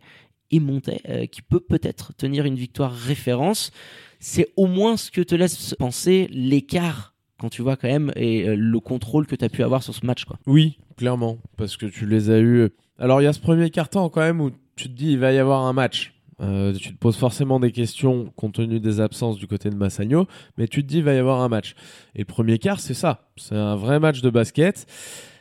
et 0.57 1.01
euh, 1.09 1.25
qui 1.25 1.41
peut 1.41 1.59
peut-être 1.59 2.13
tenir 2.13 2.45
une 2.45 2.55
victoire 2.55 2.93
référence. 2.93 3.71
C'est 4.19 4.47
au 4.55 4.67
moins 4.67 4.97
ce 4.97 5.11
que 5.11 5.21
te 5.21 5.35
laisse 5.35 5.75
penser 5.75 6.27
l'écart 6.31 7.13
quand 7.39 7.49
tu 7.49 7.61
vois 7.61 7.75
quand 7.75 7.87
même 7.87 8.11
et 8.15 8.47
euh, 8.47 8.55
le 8.55 8.79
contrôle 8.79 9.27
que 9.27 9.35
tu 9.35 9.43
as 9.43 9.49
pu 9.49 9.63
avoir 9.63 9.83
sur 9.83 9.93
ce 9.93 10.05
match 10.05 10.25
quoi. 10.25 10.39
Oui, 10.47 10.79
clairement 10.97 11.37
parce 11.57 11.77
que 11.77 11.85
tu 11.85 12.05
les 12.05 12.29
as 12.29 12.39
eu 12.39 12.69
alors 12.97 13.21
il 13.21 13.25
y 13.25 13.27
a 13.27 13.33
ce 13.33 13.41
premier 13.41 13.69
carton 13.69 14.09
quand 14.09 14.21
même 14.21 14.39
où 14.39 14.51
tu 14.75 14.89
te 14.89 14.93
dis 14.93 15.11
il 15.11 15.19
va 15.19 15.31
y 15.33 15.37
avoir 15.37 15.65
un 15.65 15.73
match. 15.73 16.13
Euh, 16.41 16.73
tu 16.73 16.93
te 16.93 16.97
poses 16.97 17.15
forcément 17.15 17.59
des 17.59 17.71
questions 17.71 18.31
compte 18.35 18.55
tenu 18.55 18.79
des 18.79 18.99
absences 18.99 19.37
du 19.37 19.47
côté 19.47 19.69
de 19.69 19.75
Massagno, 19.75 20.27
mais 20.57 20.67
tu 20.67 20.83
te 20.83 20.87
dis 20.87 20.97
il 20.97 21.03
va 21.03 21.13
y 21.13 21.17
avoir 21.17 21.41
un 21.41 21.47
match. 21.47 21.75
Et 22.13 22.19
le 22.19 22.25
premier 22.25 22.59
quart, 22.59 22.79
c'est 22.79 22.93
ça. 22.93 23.29
C'est 23.37 23.55
un 23.55 23.75
vrai 23.75 23.99
match 23.99 24.21
de 24.21 24.29
basket. 24.29 24.85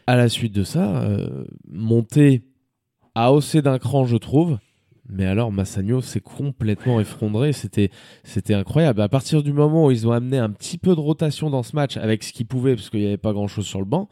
À 0.06 0.16
la 0.16 0.28
suite 0.28 0.52
de 0.52 0.64
ça, 0.64 1.02
euh, 1.02 1.44
monter 1.66 2.42
à 3.14 3.32
hausser 3.32 3.62
d'un 3.62 3.78
cran, 3.78 4.04
je 4.04 4.16
trouve. 4.16 4.58
Mais 5.08 5.26
alors 5.26 5.52
Massagno 5.52 6.00
s'est 6.00 6.20
complètement 6.20 6.98
effondré, 6.98 7.52
c'était 7.52 7.90
c'était 8.22 8.54
incroyable. 8.54 9.02
À 9.02 9.08
partir 9.08 9.42
du 9.42 9.52
moment 9.52 9.86
où 9.86 9.90
ils 9.90 10.08
ont 10.08 10.12
amené 10.12 10.38
un 10.38 10.50
petit 10.50 10.78
peu 10.78 10.94
de 10.94 11.00
rotation 11.00 11.50
dans 11.50 11.62
ce 11.62 11.76
match 11.76 11.98
avec 11.98 12.22
ce 12.22 12.32
qu'ils 12.32 12.46
pouvaient 12.46 12.74
parce 12.74 12.88
qu'il 12.88 13.00
n'y 13.00 13.06
avait 13.06 13.18
pas 13.18 13.34
grand-chose 13.34 13.66
sur 13.66 13.80
le 13.80 13.84
banc, 13.84 14.08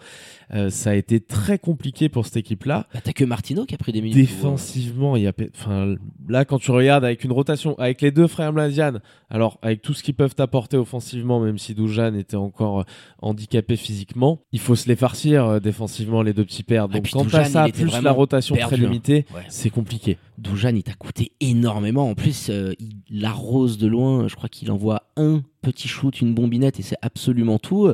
euh, 0.54 0.70
ça 0.70 0.90
a 0.90 0.94
été 0.94 1.20
très 1.20 1.58
compliqué 1.58 2.08
pour 2.08 2.26
cette 2.26 2.36
équipe-là. 2.36 2.86
Bah, 2.92 3.00
T'as 3.02 3.12
que 3.12 3.24
Martino 3.24 3.64
qui 3.64 3.74
a 3.74 3.78
pris 3.78 3.92
des 3.92 4.00
minutes. 4.00 4.16
Défensivement, 4.16 5.16
il 5.16 5.22
y 5.22 5.26
a 5.26 5.32
enfin 5.54 5.94
là 6.28 6.44
quand 6.44 6.58
tu 6.58 6.70
regardes 6.70 7.04
avec 7.04 7.24
une 7.24 7.32
rotation 7.32 7.78
avec 7.78 8.00
les 8.00 8.10
deux 8.10 8.26
frères 8.26 8.52
Mladian, 8.52 8.94
alors 9.30 9.58
avec 9.62 9.82
tout 9.82 9.94
ce 9.94 10.02
qu'ils 10.02 10.14
peuvent 10.14 10.34
t'apporter 10.34 10.76
offensivement 10.76 11.40
même 11.40 11.58
si 11.58 11.74
Doujan 11.74 12.14
était 12.14 12.36
encore 12.36 12.80
euh, 12.80 12.84
handicapé 13.20 13.76
physiquement, 13.76 14.40
il 14.52 14.60
faut 14.60 14.76
se 14.76 14.88
les 14.88 14.96
farcir 14.96 15.46
euh, 15.46 15.60
défensivement 15.60 16.22
les 16.22 16.32
deux 16.32 16.44
petits 16.44 16.62
pères. 16.62 16.88
Donc 16.88 17.08
quand 17.10 17.24
t'as 17.24 17.44
ça 17.44 17.66
plus 17.68 18.02
la 18.02 18.12
rotation 18.12 18.56
très 18.56 18.76
hein. 18.76 18.78
limitée, 18.78 19.26
ouais. 19.34 19.42
c'est 19.48 19.70
compliqué. 19.70 20.18
Doujan, 20.38 20.74
il 20.74 20.82
t'a 20.82 20.94
coûté 20.94 21.32
énormément. 21.40 22.08
En 22.08 22.14
plus, 22.14 22.48
euh, 22.50 22.72
il 22.78 23.24
arrose 23.24 23.78
de 23.78 23.86
loin. 23.86 24.28
Je 24.28 24.34
crois 24.34 24.48
qu'il 24.48 24.70
envoie 24.70 25.04
un 25.16 25.42
petit 25.60 25.88
shoot, 25.88 26.20
une 26.20 26.34
bombinette, 26.34 26.78
et 26.80 26.82
c'est 26.82 26.96
absolument 27.02 27.58
tout. 27.58 27.92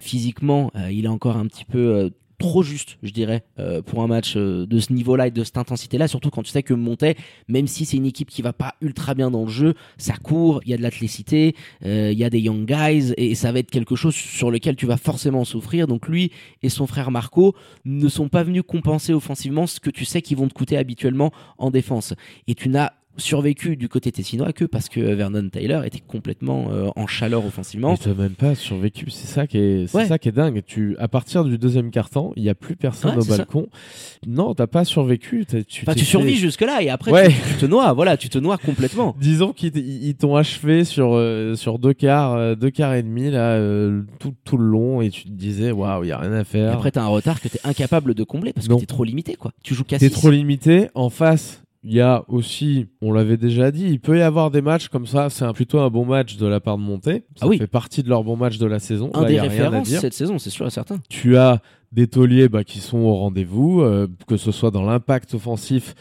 Physiquement, 0.00 0.70
euh, 0.76 0.90
il 0.90 1.04
est 1.04 1.08
encore 1.08 1.36
un 1.36 1.46
petit 1.46 1.64
peu 1.64 1.78
euh, 1.78 2.10
trop 2.38 2.62
juste, 2.62 2.98
je 3.02 3.10
dirais, 3.10 3.42
euh, 3.58 3.82
pour 3.82 4.02
un 4.02 4.06
match 4.06 4.36
de 4.36 4.78
ce 4.78 4.92
niveau-là 4.92 5.26
et 5.26 5.30
de 5.30 5.42
cette 5.44 5.58
intensité-là, 5.58 6.06
surtout 6.08 6.30
quand 6.30 6.42
tu 6.42 6.50
sais 6.50 6.62
que 6.62 6.72
Montet, 6.72 7.16
même 7.48 7.66
si 7.66 7.84
c'est 7.84 7.96
une 7.96 8.06
équipe 8.06 8.30
qui 8.30 8.42
va 8.42 8.52
pas 8.52 8.76
ultra 8.80 9.14
bien 9.14 9.30
dans 9.30 9.42
le 9.42 9.50
jeu, 9.50 9.74
ça 9.98 10.14
court, 10.16 10.60
il 10.64 10.70
y 10.70 10.74
a 10.74 10.76
de 10.76 10.82
l'athlécité, 10.82 11.56
euh, 11.84 12.10
il 12.12 12.18
y 12.18 12.24
a 12.24 12.30
des 12.30 12.38
young 12.38 12.64
guys, 12.64 13.12
et 13.16 13.34
ça 13.34 13.50
va 13.50 13.58
être 13.58 13.70
quelque 13.70 13.96
chose 13.96 14.14
sur 14.14 14.50
lequel 14.50 14.76
tu 14.76 14.86
vas 14.86 14.96
forcément 14.96 15.44
souffrir. 15.44 15.88
Donc 15.88 16.08
lui 16.08 16.30
et 16.62 16.68
son 16.68 16.86
frère 16.86 17.10
Marco 17.10 17.54
ne 17.84 18.08
sont 18.08 18.28
pas 18.28 18.44
venus 18.44 18.62
compenser 18.66 19.12
offensivement 19.12 19.66
ce 19.66 19.80
que 19.80 19.90
tu 19.90 20.04
sais 20.04 20.22
qu'ils 20.22 20.36
vont 20.36 20.48
te 20.48 20.54
coûter 20.54 20.76
habituellement 20.76 21.32
en 21.58 21.70
défense. 21.70 22.14
Et 22.46 22.54
tu 22.54 22.68
n'as 22.68 22.92
survécu 23.18 23.76
du 23.76 23.88
côté 23.88 24.12
tessinois 24.12 24.52
que 24.52 24.64
parce 24.64 24.88
que 24.88 25.00
Vernon 25.00 25.48
Taylor 25.48 25.84
était 25.84 26.00
complètement 26.00 26.68
euh, 26.70 26.88
en 26.96 27.06
chaleur 27.06 27.44
offensivement. 27.44 27.96
tu 27.96 28.08
n'as 28.08 28.14
même 28.14 28.34
pas 28.34 28.54
survécu, 28.54 29.10
c'est 29.10 29.26
ça 29.26 29.46
qui 29.46 29.58
est, 29.58 29.86
c'est 29.86 30.06
ça 30.06 30.18
qui 30.18 30.28
est 30.28 30.32
dingue. 30.32 30.62
Tu, 30.66 30.96
à 30.98 31.08
partir 31.08 31.44
du 31.44 31.58
deuxième 31.58 31.90
quart-temps, 31.90 32.32
il 32.36 32.44
y 32.44 32.48
a 32.48 32.54
plus 32.54 32.76
personne 32.76 33.16
ouais, 33.16 33.24
au 33.24 33.24
balcon. 33.24 33.68
Ça. 33.72 33.78
Non, 34.26 34.54
t'as 34.54 34.66
pas 34.66 34.84
survécu. 34.84 35.46
Tu, 35.46 35.82
enfin, 35.82 35.94
tu 35.94 36.04
survis 36.04 36.36
jusque 36.36 36.62
là 36.62 36.82
et 36.82 36.88
après 36.88 37.10
ouais. 37.10 37.28
tu, 37.28 37.34
tu, 37.34 37.54
te 37.54 37.66
noies. 37.66 37.92
Voilà, 37.92 38.16
tu 38.16 38.28
te 38.28 38.38
noies 38.38 38.58
complètement. 38.58 39.16
Disons 39.20 39.52
qu'ils 39.52 40.14
t'ont 40.16 40.36
achevé 40.36 40.84
sur 40.84 41.14
euh, 41.14 41.54
sur 41.54 41.78
deux 41.78 41.92
quarts, 41.92 42.34
euh, 42.34 42.54
deux 42.54 42.70
quarts 42.70 42.94
et 42.94 43.02
demi 43.02 43.30
là, 43.30 43.52
euh, 43.52 44.02
tout, 44.18 44.34
tout 44.44 44.56
le 44.56 44.66
long 44.66 45.00
et 45.00 45.10
tu 45.10 45.24
te 45.24 45.30
disais 45.30 45.70
waouh, 45.70 46.04
il 46.04 46.08
y 46.08 46.12
a 46.12 46.18
rien 46.18 46.32
à 46.32 46.44
faire. 46.44 46.70
Et 46.70 46.74
après 46.74 46.90
t'as 46.90 47.02
un 47.02 47.08
retard 47.08 47.40
que 47.40 47.48
t'es 47.48 47.60
incapable 47.64 48.14
de 48.14 48.24
combler 48.24 48.52
parce 48.52 48.68
que 48.68 48.74
t'es 48.74 48.86
trop 48.86 49.04
limité 49.04 49.34
quoi. 49.34 49.52
Tu 49.62 49.74
joues 49.74 49.84
qu'à 49.84 49.98
T'es 49.98 50.10
trop 50.10 50.30
limité. 50.30 50.88
En 50.94 51.10
face, 51.10 51.62
il 51.84 51.94
y 51.94 52.00
a 52.00 52.24
aussi, 52.28 52.86
on 53.00 53.12
l'avait 53.12 53.36
déjà 53.36 53.70
dit, 53.70 53.84
il 53.84 54.00
peut 54.00 54.18
y 54.18 54.22
avoir 54.22 54.50
des 54.50 54.62
matchs 54.62 54.88
comme 54.88 55.06
ça. 55.06 55.30
C'est 55.30 55.50
plutôt 55.52 55.78
un 55.78 55.90
bon 55.90 56.04
match 56.04 56.36
de 56.36 56.46
la 56.46 56.60
part 56.60 56.76
de 56.76 56.82
Monté. 56.82 57.24
Ça 57.36 57.42
ah 57.42 57.48
oui. 57.48 57.58
fait 57.58 57.68
partie 57.68 58.02
de 58.02 58.08
leur 58.08 58.24
bon 58.24 58.36
match 58.36 58.58
de 58.58 58.66
la 58.66 58.80
saison. 58.80 59.10
Un 59.14 59.22
Là, 59.22 59.28
des 59.28 59.40
références 59.40 59.88
cette 59.88 60.14
saison, 60.14 60.38
c'est 60.38 60.50
sûr 60.50 60.66
et 60.66 60.70
certain. 60.70 60.96
Tu 61.08 61.36
as 61.36 61.60
des 61.92 62.08
tauliers 62.08 62.48
bah, 62.48 62.64
qui 62.64 62.80
sont 62.80 62.98
au 62.98 63.14
rendez-vous, 63.14 63.80
euh, 63.80 64.08
que 64.26 64.36
ce 64.36 64.50
soit 64.50 64.70
dans 64.70 64.84
l'impact 64.84 65.34
offensif, 65.34 65.94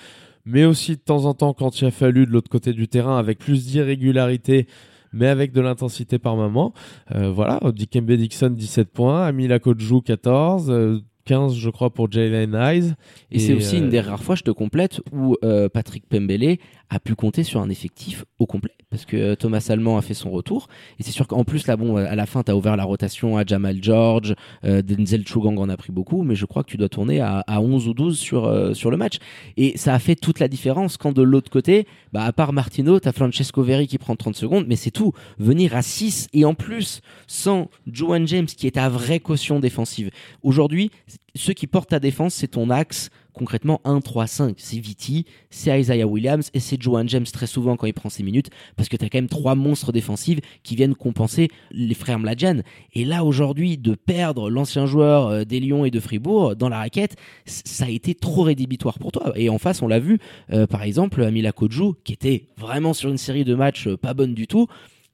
mais 0.46 0.66
aussi 0.66 0.96
de 0.96 1.02
temps 1.02 1.26
en 1.26 1.34
temps 1.34 1.54
quand 1.54 1.80
il 1.80 1.86
a 1.86 1.92
fallu 1.92 2.26
de 2.26 2.32
l'autre 2.32 2.50
côté 2.50 2.74
du 2.74 2.88
terrain 2.88 3.18
avec 3.18 3.38
plus 3.38 3.66
d'irrégularité 3.66 4.68
mais 5.13 5.28
avec 5.28 5.52
de 5.52 5.62
l'intensité 5.62 6.20
par 6.20 6.36
moment. 6.36 6.74
Euh, 7.16 7.32
voilà, 7.32 7.60
Dikembe 7.74 8.12
Dixon 8.12 8.50
17 8.50 8.90
points, 8.90 9.26
Amila 9.26 9.58
Kodjou 9.58 10.02
14, 10.02 10.70
euh, 10.70 11.00
15 11.28 11.56
je 11.56 11.70
crois 11.70 11.90
pour 11.90 12.12
Jalen 12.12 12.56
Eyes. 12.56 12.94
Et, 13.32 13.40
c'est 13.40 13.54
aussi 13.54 13.78
une 13.78 13.90
des 13.90 14.00
rares 14.00 14.24
fois, 14.24 14.36
je 14.36 14.44
te 14.44 14.52
complète, 14.52 15.02
où 15.12 15.36
euh, 15.44 15.70
Patrick 15.70 16.08
Pembele 16.08 16.58
a 16.89 17.00
pu 17.00 17.15
compter 17.15 17.43
sur 17.43 17.62
un 17.62 17.69
effectif 17.69 18.26
au 18.39 18.45
complet. 18.45 18.71
Parce 18.89 19.06
que 19.06 19.17
euh, 19.17 19.36
Thomas 19.36 19.65
Allemand 19.69 19.97
a 19.97 20.02
fait 20.02 20.13
son 20.13 20.32
retour. 20.32 20.67
Et 21.00 21.04
c'est 21.04 21.12
sûr 21.12 21.28
qu'en 21.28 21.43
plus, 21.43 21.67
là, 21.67 21.76
bon, 21.76 21.97
à 21.97 22.15
la 22.15 22.26
fin, 22.26 22.43
tu 22.43 22.52
as 22.52 22.56
ouvert 22.56 22.78
la 22.78 22.86
rotation 22.86 23.38
à 23.38 23.45
Jamal 23.45 23.80
George, 23.82 24.36
euh, 24.63 24.82
Denzel 24.82 25.28
Chugang 25.28 25.58
en 25.58 25.67
a 25.67 25.76
pris 25.76 25.91
beaucoup, 25.91 26.23
mais 26.23 26.36
je 26.36 26.45
crois 26.45 26.63
que 26.63 26.69
tu 26.69 26.78
dois 26.78 26.88
tourner 26.88 27.19
à, 27.19 27.39
à 27.47 27.60
11 27.60 27.88
ou 27.89 27.93
12 27.93 28.17
sur, 28.17 28.45
euh, 28.45 28.73
sur 28.73 28.89
le 28.89 28.97
match. 28.97 29.17
Et 29.58 29.78
ça 29.78 29.93
a 29.93 30.00
fait 30.00 30.15
toute 30.15 30.39
la 30.39 30.47
différence 30.47 30.95
quand 30.95 31.12
de 31.12 31.21
l'autre 31.21 31.52
côté, 31.52 31.86
bah, 32.13 32.23
à 32.23 32.32
part 32.32 32.54
Martino, 32.54 33.00
tu 33.00 33.08
as 33.08 33.12
Francesco 33.12 33.62
Verri 33.63 33.88
qui 33.88 33.97
prend 33.97 34.15
30 34.15 34.36
secondes, 34.36 34.65
mais 34.67 34.78
c'est 34.78 34.91
tout. 34.91 35.12
Venir 35.38 35.76
à 35.76 35.82
6 35.82 36.30
et 36.34 36.45
en 36.45 36.54
plus, 36.54 37.02
sans 37.28 37.69
Joan 37.88 38.26
James 38.28 38.45
qui 38.45 38.67
est 38.67 38.71
ta 38.71 38.88
vraie 38.88 39.19
caution 39.19 39.60
défensive. 39.60 40.10
Aujourd'hui, 40.43 40.91
ceux 41.36 41.54
qui 41.54 41.67
portent 41.67 41.89
ta 41.89 42.00
défense, 42.00 42.34
c'est 42.34 42.47
ton 42.47 42.69
axe 42.69 43.10
concrètement 43.38 43.80
1, 43.86 44.02
3, 44.02 44.28
5. 44.28 44.56
C'est 44.58 44.80
Viti, 44.80 45.26
c'est 45.50 45.80
Isaiah 45.80 46.08
Williams 46.08 46.50
et 46.54 46.60
c'est 46.60 46.82
Joan 46.82 47.08
James 47.08 47.26
très 47.26 47.47
souvent 47.47 47.78
quand 47.78 47.88
il 47.88 47.93
prend 47.93 48.10
ses 48.10 48.23
minutes 48.23 48.50
parce 48.76 48.89
que 48.89 48.97
tu 48.97 49.06
as 49.06 49.10
quand 49.10 49.19
même 49.19 49.30
trois 49.30 49.56
monstres 49.56 49.91
défensifs 49.91 50.39
qui 50.63 50.76
viennent 50.76 50.95
compenser 50.95 51.50
les 51.71 51.93
frères 51.93 52.19
Mladjan. 52.19 52.62
Et 52.93 53.06
là 53.06 53.23
aujourd'hui, 53.23 53.78
de 53.78 53.95
perdre 53.95 54.50
l'ancien 54.50 54.86
joueur 54.86 55.28
euh, 55.28 55.43
des 55.43 55.60
Lions 55.60 55.86
et 55.86 55.91
de 55.91 56.00
Fribourg 56.00 56.56
dans 56.56 56.69
la 56.69 56.80
raquette, 56.80 57.15
ça 57.45 57.86
a 57.86 57.89
été 57.89 58.15
trop 58.15 58.43
rédhibitoire 58.43 59.00
pour 59.00 59.12
toi. 59.12 59.32
Et 59.36 59.50
en 59.50 59.58
face, 59.58 59.82
on 59.82 59.88
l'a 59.88 60.00
vu, 60.00 60.19
euh, 60.52 60.67
par 60.67 60.84
exemple, 60.84 61.23
Amila 61.23 61.52
Kodjou 61.52 61.95
qui 62.04 62.13
était 62.13 62.47
vraiment 62.58 62.93
sur 62.93 63.10
une 63.10 63.17
série 63.17 63.43
de 63.43 63.56
matchs 63.56 63.88
euh, 63.88 63.97
pas 63.97 64.13
bonne 64.13 64.34
du 64.34 64.47
tout 64.47 64.67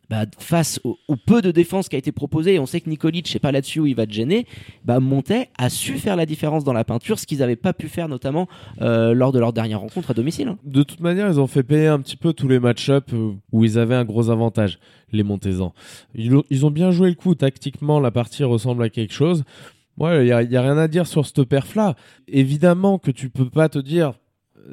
bah, 0.10 0.26
face 0.38 0.80
au, 0.84 0.98
peu 1.26 1.42
de 1.42 1.52
défense 1.52 1.90
qui 1.90 1.96
a 1.96 2.00
été 2.00 2.12
proposé, 2.12 2.56
et 2.56 2.60
on 2.60 2.66
sait 2.66 2.82
que 2.82 2.90
Nikolic, 2.90 3.28
je 3.28 3.32
sais 3.32 3.40
pas 3.40 3.52
là-dessus 3.52 3.80
où 3.80 3.86
il 3.86 3.96
va 3.96 4.06
te 4.06 4.14
gêner, 4.14 4.46
bah, 4.86 5.00
a 5.58 5.70
su 5.70 5.98
faire 5.98 6.16
la 6.16 6.26
différence 6.26 6.64
dans 6.64 6.74
la 6.74 6.84
peinture, 6.84 7.20
ce 7.20 7.26
qu'ils 7.26 7.40
n'avaient 7.40 7.56
pas 7.56 7.74
pu 7.74 7.88
faire 7.88 8.10
notamment 8.10 8.48
euh, 8.82 9.14
lors 9.14 9.32
de 9.32 9.40
leur 9.40 9.54
dernière 9.54 9.80
rencontre 9.80 10.12
à 10.12 10.14
domicile. 10.14 10.50
Hein. 10.50 10.58
De 10.64 10.84
toute 10.84 11.00
manière, 11.00 11.28
ils 11.28 11.40
ont 11.40 11.48
fait 11.48 11.64
payer 11.64 11.88
un 11.88 12.00
petit 12.00 12.18
peu 12.18 12.34
tous 12.34 12.48
les 12.48 12.60
match-up 12.60 13.12
où 13.52 13.64
ils 13.64 13.80
avaient 13.80 13.96
un 13.96 14.06
gros 14.06 14.30
avantage, 14.30 14.80
les 15.12 15.24
Montezans. 15.24 15.74
Ils, 16.16 16.34
ils 16.50 16.66
ont 16.66 16.72
bien 16.72 16.92
joué 16.92 17.10
le 17.10 17.16
coup, 17.16 17.36
tactiquement, 17.36 18.00
la 18.00 18.12
partie 18.12 18.44
ressemble 18.44 18.84
à 18.84 18.90
quelque 18.90 19.14
chose. 19.14 19.44
Ouais, 19.98 20.26
il 20.26 20.28
y, 20.28 20.52
y, 20.52 20.58
a 20.58 20.62
rien 20.62 20.78
à 20.78 20.88
dire 20.88 21.06
sur 21.06 21.26
ce 21.26 21.42
perf-là. 21.42 21.96
Évidemment 22.28 22.98
que 22.98 23.12
tu 23.12 23.30
peux 23.30 23.50
pas 23.50 23.70
te 23.70 23.78
dire 23.78 24.14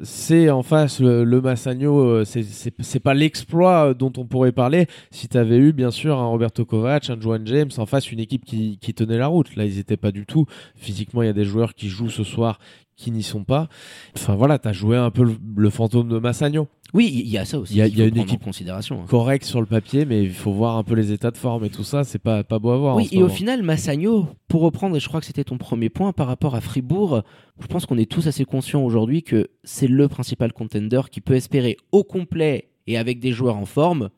c'est 0.03 0.49
en 0.49 0.63
face 0.63 0.99
le, 0.99 1.23
le 1.23 1.41
Massagno, 1.41 1.99
euh, 1.99 2.25
c'est- 2.25 2.99
pas 2.99 3.13
l'exploit 3.13 3.89
euh, 3.89 3.93
dont 3.93 4.11
on 4.17 4.25
pourrait 4.25 4.51
parler 4.51 4.87
si 5.11 5.27
tu 5.27 5.37
avais 5.37 5.57
eu 5.57 5.73
bien 5.73 5.91
sûr 5.91 6.17
un 6.17 6.27
Roberto 6.27 6.63
Kovac, 6.65 7.09
un 7.09 7.19
Joan 7.19 7.45
James 7.45 7.69
en 7.77 7.85
face, 7.85 8.11
une 8.11 8.19
équipe 8.19 8.45
qui, 8.45 8.77
qui 8.79 8.93
tenait 8.93 9.17
la 9.17 9.27
route. 9.27 9.55
Là, 9.55 9.65
ils 9.65 9.79
étaient 9.79 9.97
pas 9.97 10.11
du 10.11 10.25
tout. 10.25 10.45
Physiquement, 10.75 11.23
il 11.23 11.25
y 11.25 11.29
a 11.29 11.33
des 11.33 11.45
joueurs 11.45 11.73
qui 11.75 11.89
jouent 11.89 12.09
ce 12.09 12.23
soir 12.23 12.59
qui 12.95 13.11
n'y 13.11 13.23
sont 13.23 13.43
pas. 13.43 13.67
Enfin 14.15 14.35
voilà, 14.35 14.59
tu 14.59 14.67
as 14.67 14.73
joué 14.73 14.97
un 14.97 15.09
peu 15.11 15.23
le, 15.23 15.35
le 15.55 15.69
fantôme 15.69 16.07
de 16.09 16.19
Massagno. 16.19 16.67
Oui, 16.93 17.09
il 17.23 17.29
y 17.29 17.37
a 17.37 17.45
ça 17.45 17.57
aussi. 17.57 17.73
Il 17.73 17.77
y 17.77 17.81
a- 17.81 17.87
il 17.87 17.97
y 17.97 18.01
a 18.01 18.05
une 18.05 18.17
équipe 18.17 18.43
considération. 18.43 19.01
hein. 19.01 19.05
Correct 19.07 19.45
sur 19.45 19.61
le 19.61 19.65
papier, 19.65 20.03
mais 20.05 20.23
il 20.23 20.31
faut 20.33 20.51
voir 20.51 20.75
un 20.77 20.83
peu 20.83 20.93
les 20.93 21.11
états 21.13 21.31
de 21.31 21.37
forme 21.37 21.63
et 21.63 21.69
tout 21.69 21.85
ça. 21.85 22.03
C'est 22.03 22.19
pas, 22.19 22.43
pas 22.43 22.59
beau 22.59 22.71
à 22.71 22.77
voir. 22.77 22.95
Oui, 22.97 23.07
et 23.13 23.23
au 23.23 23.29
final, 23.29 23.63
Massagno, 23.63 24.27
pour 24.49 24.61
reprendre, 24.61 24.97
et 24.97 24.99
je 24.99 25.07
crois 25.07 25.21
que 25.21 25.25
c'était 25.25 25.45
ton 25.45 25.57
premier 25.57 25.89
point 25.89 26.11
par 26.11 26.27
rapport 26.27 26.53
à 26.53 26.59
Fribourg, 26.61 27.23
je 27.61 27.67
pense 27.67 27.85
qu'on 27.85 27.97
est 27.97 28.11
tous 28.11 28.27
assez 28.27 28.43
conscients 28.43 28.83
aujourd'hui 28.83 29.23
que 29.23 29.47
c'est 29.63 29.87
le 29.87 30.07
principal 30.09 30.51
contender 30.51 31.01
qui 31.09 31.21
peut 31.21 31.35
espérer 31.35 31.77
au 31.93 32.03
complet 32.03 32.71
et 32.87 32.97
avec 32.97 33.19
des 33.21 33.31
joueurs 33.31 33.55
en 33.55 33.65
forme 33.65 34.09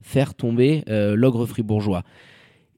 faire 0.00 0.34
tomber 0.34 0.84
euh, 0.88 1.14
l'ogre 1.14 1.44
fribourgeois. 1.46 2.02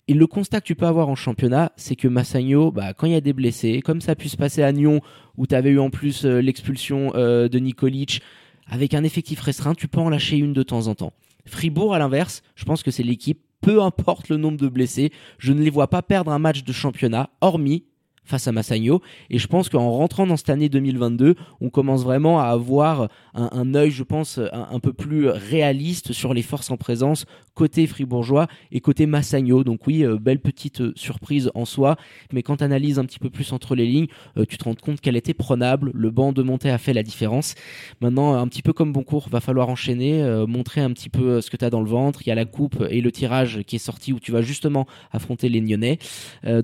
Et 0.07 0.12
le 0.12 0.27
constat 0.27 0.61
que 0.61 0.67
tu 0.67 0.75
peux 0.75 0.87
avoir 0.87 1.09
en 1.09 1.14
championnat, 1.14 1.73
c'est 1.77 1.97
que 1.97 2.09
Massagno, 2.09 2.71
bah, 2.71 2.93
quand 2.93 3.07
il 3.07 3.12
y 3.12 3.17
a 3.17 3.23
des 3.23 3.33
blessés, 3.33 3.81
comme 3.81 4.03
ça 4.03 4.12
a 4.12 4.14
pu 4.14 4.29
se 4.29 4.37
passer 4.37 4.62
à 4.62 4.71
Nyon, 4.71 5.01
où 5.38 5.47
tu 5.47 5.55
avais 5.55 5.71
eu 5.71 5.79
en 5.79 5.88
plus 5.88 6.27
euh, 6.27 6.40
l'expulsion 6.40 7.12
euh, 7.14 7.49
de 7.49 7.59
Nikolic, 7.59 8.21
avec 8.67 8.93
un 8.93 9.03
effectif 9.03 9.40
restreint, 9.40 9.75
tu 9.75 9.88
peux 9.88 10.01
en 10.01 10.11
lâcher 10.11 10.37
une 10.37 10.53
de 10.53 10.62
temps 10.62 10.88
en 10.88 10.95
temps. 10.95 11.14
Fribourg, 11.47 11.95
à 11.95 11.99
l'inverse, 11.99 12.43
je 12.55 12.64
pense 12.64 12.83
que 12.83 12.90
c'est 12.90 13.03
l'équipe, 13.03 13.40
peu 13.62 13.83
importe 13.83 14.29
le 14.29 14.37
nombre 14.37 14.59
de 14.59 14.69
blessés, 14.69 15.11
je 15.38 15.55
ne 15.55 15.62
les 15.62 15.71
vois 15.71 15.88
pas 15.88 16.03
perdre 16.03 16.31
un 16.33 16.38
match 16.38 16.64
de 16.64 16.73
championnat, 16.73 17.31
hormis 17.40 17.85
face 18.25 18.49
à 18.49 18.53
Massagno. 18.53 19.01
Et 19.31 19.39
je 19.39 19.47
pense 19.47 19.69
qu'en 19.69 19.91
rentrant 19.91 20.27
dans 20.27 20.37
cette 20.37 20.51
année 20.51 20.69
2022, 20.69 21.35
on 21.61 21.71
commence 21.71 22.05
vraiment 22.05 22.41
à 22.41 22.47
avoir 22.47 23.09
un, 23.35 23.75
œil, 23.75 23.91
je 23.91 24.03
pense, 24.03 24.39
un, 24.53 24.81
peu 24.81 24.93
plus 24.93 25.29
réaliste 25.29 26.13
sur 26.13 26.35
les 26.35 26.43
forces 26.43 26.71
en 26.71 26.77
présence 26.77 27.27
côté 27.55 27.87
fribourgeois 27.87 28.49
et 28.73 28.81
côté 28.81 29.07
Massagno. 29.07 29.65
Donc 29.65 29.87
oui, 29.87 30.05
euh, 30.05 30.19
belle 30.19 30.41
petite 30.41 30.81
euh, 30.81 30.93
surprise 30.97 31.51
en 31.55 31.65
soi. 31.65 31.97
Mais 32.33 32.43
quand 32.43 32.59
tu 32.59 32.65
analyses 32.65 32.99
un 32.99 33.05
petit 33.05 33.19
peu 33.19 33.31
plus 33.31 33.53
entre 33.53 33.75
les 33.75 33.87
lignes, 33.87 34.09
euh, 34.37 34.45
tu 34.45 34.59
te 34.59 34.65
rends 34.65 34.75
compte 34.75 35.01
qu'elle 35.01 35.17
était 35.17 35.35
prenable. 35.35 35.91
Le 35.95 36.11
banc 36.11 36.33
de 36.33 36.43
montée 36.43 36.71
a 36.71 36.79
fait 36.79 36.93
la 36.93 37.03
différence. 37.03 37.55
Maintenant, 38.01 38.35
un 38.35 38.49
petit 38.49 38.63
peu 38.63 38.73
comme 38.73 38.93
Boncourt, 38.93 39.29
va 39.29 39.41
falloir 39.41 39.69
enchaîner, 39.69 40.45
montrer 40.47 40.81
un 40.81 40.91
petit 40.91 41.09
peu 41.09 41.41
ce 41.41 41.51
que 41.51 41.57
tu 41.57 41.65
as 41.65 41.71
dans 41.71 41.81
le 41.81 41.89
ventre. 41.89 42.23
Il 42.23 42.29
y 42.29 42.33
a 42.33 42.35
la 42.35 42.45
coupe 42.45 42.85
et 42.91 43.01
le 43.01 43.13
tirage 43.13 43.63
qui 43.67 43.77
est 43.77 43.81
sorti 43.81 44.13
où 44.13 44.21
tu 44.21 44.33
vas 44.33 44.43
justement 44.43 44.87
affronter 45.13 45.49
les 45.49 45.61
Nyonnais. 45.61 45.99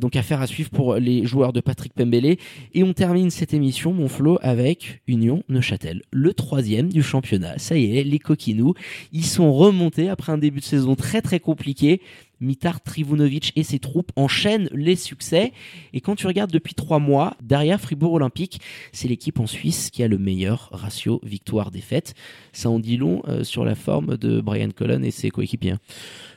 Donc 0.01 0.17
affaire 0.17 0.41
à 0.41 0.47
suivre 0.47 0.71
pour 0.71 0.97
les 0.97 1.25
joueurs 1.27 1.50
de 1.53 1.61
Patrick 1.61 1.93
Pembele. 1.95 2.37
Et 2.75 2.83
on 2.83 2.93
termine 2.93 3.31
cette 3.31 3.55
émission, 3.55 3.93
mon 3.93 4.09
Flo, 4.09 4.39
avec 4.43 5.03
Union 5.07 5.43
Neuchâtel, 5.49 6.03
le 6.13 6.35
troisième 6.35 6.89
du 6.89 7.03
championnat. 7.03 7.59
Ça 7.59 7.77
y 7.77 7.99
est, 7.99 8.05
les 8.05 8.19
coquinous, 8.19 8.75
ils 9.13 9.25
sont 9.25 9.53
remontés 9.53 10.09
après 10.09 10.33
un 10.33 10.39
début 10.39 10.61
de 10.61 10.65
saison 10.65 10.95
très 10.97 11.23
très 11.23 11.41
compliqué. 11.41 12.01
Mitar 12.41 12.81
Trivunovic 12.81 13.53
et 13.57 13.63
ses 13.63 13.79
troupes 13.79 14.13
enchaînent 14.17 14.69
les 14.73 14.97
succès. 14.97 15.53
Et 15.93 16.01
quand 16.01 16.17
tu 16.17 16.27
regardes 16.27 16.51
depuis 16.51 16.75
trois 16.75 16.99
mois, 16.99 17.37
derrière 17.43 17.81
Fribourg 17.81 18.15
Olympique, 18.15 18.61
c'est 18.93 19.09
l'équipe 19.09 19.39
en 19.41 19.47
Suisse 19.47 19.91
qui 19.91 20.03
a 20.03 20.09
le 20.09 20.19
meilleur 20.19 20.71
ratio 20.73 21.21
victoire-défaite. 21.23 22.15
Ça 22.53 22.71
en 22.71 22.79
dit 22.79 22.97
long 22.97 23.23
euh, 23.29 23.45
sur 23.45 23.65
la 23.65 23.75
forme 23.75 24.17
de 24.17 24.41
Brian 24.41 24.71
Cullen 24.71 25.05
et 25.05 25.11
ses 25.11 25.31
coéquipiers. 25.31 25.75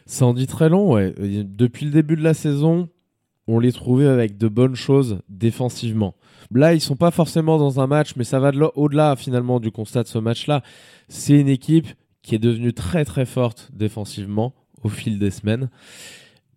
Ça 0.06 0.26
en 0.26 0.34
dit 0.34 0.48
très 0.48 0.68
long, 0.68 0.92
ouais. 0.92 1.14
Depuis 1.18 1.86
le 1.86 1.92
début 1.92 2.18
de 2.18 2.24
la 2.24 2.34
saison, 2.34 2.90
on 3.48 3.60
les 3.60 3.72
trouvait 3.72 4.08
avec 4.08 4.38
de 4.38 4.48
bonnes 4.48 4.76
choses 4.76 5.20
défensivement. 5.30 6.16
Là, 6.52 6.74
ils 6.74 6.82
sont 6.82 6.96
pas 6.96 7.12
forcément 7.12 7.58
dans 7.58 7.80
un 7.80 7.88
match, 7.88 8.16
mais 8.16 8.24
ça 8.24 8.40
va 8.40 8.52
au-delà 8.76 9.16
finalement 9.16 9.60
du 9.60 9.72
constat 9.72 10.04
de 10.04 10.08
ce 10.08 10.20
match-là. 10.20 10.62
C'est 11.08 11.40
une 11.40 11.48
équipe 11.48 11.88
qui 12.22 12.36
est 12.36 12.40
devenue 12.40 12.74
très 12.74 13.06
très 13.06 13.26
forte 13.26 13.70
défensivement 13.74 14.54
au 14.84 14.90
fil 14.90 15.20
des 15.20 15.32
semaines 15.32 15.70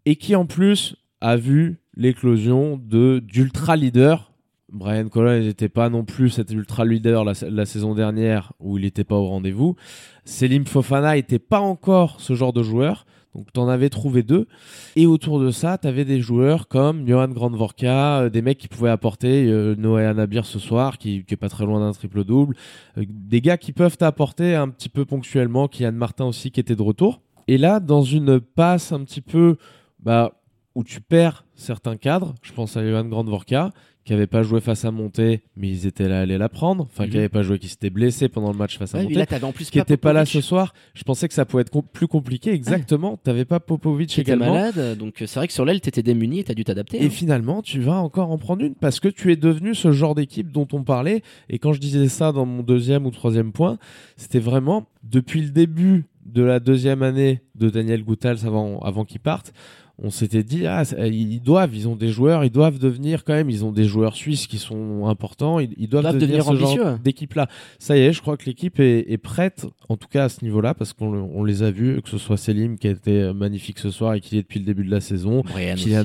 et 0.05 0.17
qui 0.17 0.35
en 0.37 0.47
plus 0.47 0.97
a 1.21 1.37
vu 1.37 1.81
l'éclosion 1.97 2.81
d'ultra 2.83 3.77
leaders. 3.77 4.33
Brian 4.73 5.09
Colon 5.09 5.41
n'était 5.41 5.69
pas 5.69 5.89
non 5.89 6.05
plus 6.05 6.31
cet 6.31 6.51
ultra 6.51 6.85
leader 6.85 7.25
la, 7.25 7.33
la 7.49 7.67
saison 7.67 7.95
dernière 7.95 8.53
où 8.59 8.79
il 8.79 8.85
n'était 8.85 9.05
pas 9.05 9.15
au 9.15 9.27
rendez-vous. 9.27 9.77
Selim 10.25 10.67
Fofana 10.67 11.15
n'était 11.15 11.39
pas 11.39 11.61
encore 11.61 12.21
ce 12.21 12.35
genre 12.35 12.53
de 12.53 12.63
joueur. 12.63 13.06
Donc 13.37 13.53
tu 13.53 13.61
en 13.61 13.69
avais 13.69 13.91
trouvé 13.91 14.23
deux. 14.23 14.49
Et 14.97 15.07
autour 15.07 15.39
de 15.39 15.51
ça, 15.51 15.77
tu 15.77 15.87
avais 15.87 16.07
des 16.07 16.21
joueurs 16.21 16.69
comme 16.69 17.07
Johan 17.07 17.29
Grandvorka, 17.29 18.23
euh, 18.23 18.29
des 18.31 18.41
mecs 18.41 18.57
qui 18.57 18.69
pouvaient 18.69 18.91
apporter 18.91 19.47
euh, 19.47 19.75
Noé 19.77 20.07
Anabir 20.07 20.47
ce 20.47 20.59
soir, 20.59 20.97
qui, 20.97 21.23
qui 21.25 21.35
est 21.35 21.37
pas 21.37 21.51
très 21.51 21.67
loin 21.67 21.81
d'un 21.81 21.93
triple-double. 21.93 22.57
Euh, 22.97 23.05
des 23.09 23.43
gars 23.43 23.59
qui 23.59 23.73
peuvent 23.73 23.99
t'apporter 23.99 24.55
un 24.55 24.71
petit 24.71 24.89
peu 24.89 25.05
ponctuellement, 25.05 25.69
Kylian 25.69 25.93
Martin 25.93 26.25
aussi 26.25 26.51
qui 26.51 26.61
était 26.61 26.77
de 26.77 26.83
retour. 26.83 27.21
Et 27.47 27.59
là, 27.59 27.79
dans 27.79 28.03
une 28.03 28.41
passe 28.41 28.93
un 28.93 29.05
petit 29.05 29.21
peu 29.21 29.57
bah, 30.01 30.33
où 30.75 30.83
tu 30.83 31.03
perds 31.03 31.45
certains 31.55 31.97
cadres, 31.97 32.35
je 32.41 32.53
pense 32.53 32.77
à 32.79 32.89
Johan 32.89 33.05
Grandvorka, 33.05 33.71
qui 34.07 34.13
n'avait 34.13 34.29
pas 34.29 34.45
joué 34.45 34.61
face 34.61 34.85
à 34.85 34.93
Monté, 34.93 35.43
mais 35.57 35.69
ils 35.69 35.85
étaient 35.87 36.09
là 36.09 36.21
à 36.21 36.23
aller 36.23 36.39
la 36.39 36.49
prendre. 36.49 36.85
Enfin, 36.85 37.09
qui 37.09 37.19
Mhm. 37.19 37.29
pas 37.29 37.43
joué, 37.43 37.59
qui 37.59 37.69
s'était 37.69 37.91
blessé 37.91 38.29
pendant 38.29 38.53
le 38.53 38.57
match 38.57 38.79
face 38.79 38.95
à 38.95 38.99
Ouais, 38.99 39.05
Monté 39.05 39.17
là, 39.17 39.27
en 39.43 39.51
plus 39.53 39.69
qui 39.69 39.79
n'était 39.79 39.97
pas 39.97 40.13
là 40.13 40.25
ce 40.25 40.41
soir. 40.41 40.73
Je 40.95 41.03
pensais 41.03 41.27
que 41.27 41.35
ça 41.35 41.45
pouvait 41.45 41.63
être 41.63 41.71
com- 41.71 41.83
plus 41.93 42.07
compliqué. 42.07 42.53
Exactement. 42.53 43.17
T'avais 43.17 43.45
pas 43.45 43.59
Popovic 43.59 44.09
qui 44.09 44.21
était 44.21 44.33
également. 44.33 44.55
malade. 44.55 44.97
Donc 44.97 45.21
euh, 45.21 45.27
c'est 45.27 45.41
vrai 45.41 45.49
que 45.49 45.53
sur 45.53 45.65
l'aile, 45.65 45.81
t'étais 45.81 46.05
démuni 46.05 46.39
et 46.39 46.45
t'as 46.45 46.55
dû 46.55 46.63
t'adapter. 46.63 47.03
Et 47.03 47.07
hein. 47.07 47.11
finalement, 47.11 47.63
tu 47.63 47.81
vas 47.81 48.01
encore 48.01 48.31
en 48.31 48.39
prendre 48.39 48.63
une 48.65 48.77
parce 48.77 49.01
que 49.01 49.09
tu 49.09 49.33
es 49.33 49.37
devenu 49.37 49.75
ce 49.75 49.91
genre 49.91 50.15
d'équipe 50.15 50.53
dont 50.53 50.69
on 50.73 50.85
parlait. 50.85 51.23
Et 51.51 51.59
quand 51.59 51.73
je 51.73 51.81
disais 51.81 52.09
ça 52.09 52.31
dans 52.31 52.47
mon 52.47 52.63
deuxième 52.63 53.07
ou 53.07 53.11
troisième 53.11 53.51
point, 53.51 53.77
c'était 54.17 54.39
vraiment 54.39 54.87
depuis 55.03 55.43
le 55.43 55.51
début 55.51 56.07
de 56.27 56.43
la 56.43 56.61
deuxième 56.61 57.03
année 57.03 57.41
de 57.57 57.71
Daniel 57.71 58.05
Goutals 58.05 58.39
avant, 58.47 58.79
avant 58.81 59.05
qu'il 59.05 59.21
parte. 59.21 59.53
On 59.99 60.11
s'était 60.11 60.43
dit, 60.43 60.67
ah, 60.67 60.83
ils 61.07 61.41
doivent, 61.41 61.75
ils 61.75 61.89
ont 61.89 61.97
des 61.97 62.09
joueurs, 62.09 62.45
ils 62.45 62.51
doivent 62.51 62.79
devenir 62.79 63.25
quand 63.25 63.33
même, 63.33 63.49
ils 63.49 63.65
ont 63.65 63.73
des 63.73 63.85
joueurs 63.85 64.15
suisses 64.15 64.47
qui 64.47 64.59
sont 64.59 65.07
importants, 65.07 65.59
ils, 65.59 65.71
ils 65.79 65.89
doivent, 65.89 66.03
Doivent 66.03 66.19
devenir, 66.19 66.45
devenir 66.45 66.53
ce 66.53 66.61
genre 66.61 66.71
ambitieux. 66.87 66.99
d'équipe-là. 67.03 67.49
Ça 67.79 67.97
y 67.97 68.01
est, 68.03 68.13
je 68.13 68.21
crois 68.21 68.37
que 68.37 68.45
l'équipe 68.45 68.79
est, 68.79 69.11
est 69.11 69.17
prête, 69.17 69.67
en 69.89 69.97
tout 69.97 70.09
cas 70.09 70.25
à 70.25 70.29
ce 70.29 70.45
niveau-là, 70.45 70.75
parce 70.75 70.93
qu'on 70.93 71.11
le- 71.13 71.23
on 71.23 71.45
les 71.45 71.63
a 71.63 71.71
vus, 71.71 72.03
que 72.03 72.11
ce 72.11 72.19
soit 72.19 72.37
Selim 72.37 72.77
qui 72.77 72.89
a 72.89 72.91
été 72.91 73.33
magnifique 73.33 73.79
ce 73.79 73.91
soir 73.91 74.13
et 74.13 74.21
qui 74.21 74.37
est 74.37 74.43
depuis 74.43 74.59
le 74.59 74.67
début 74.67 74.85
de 74.85 74.91
la 74.91 75.01
saison, 75.01 75.43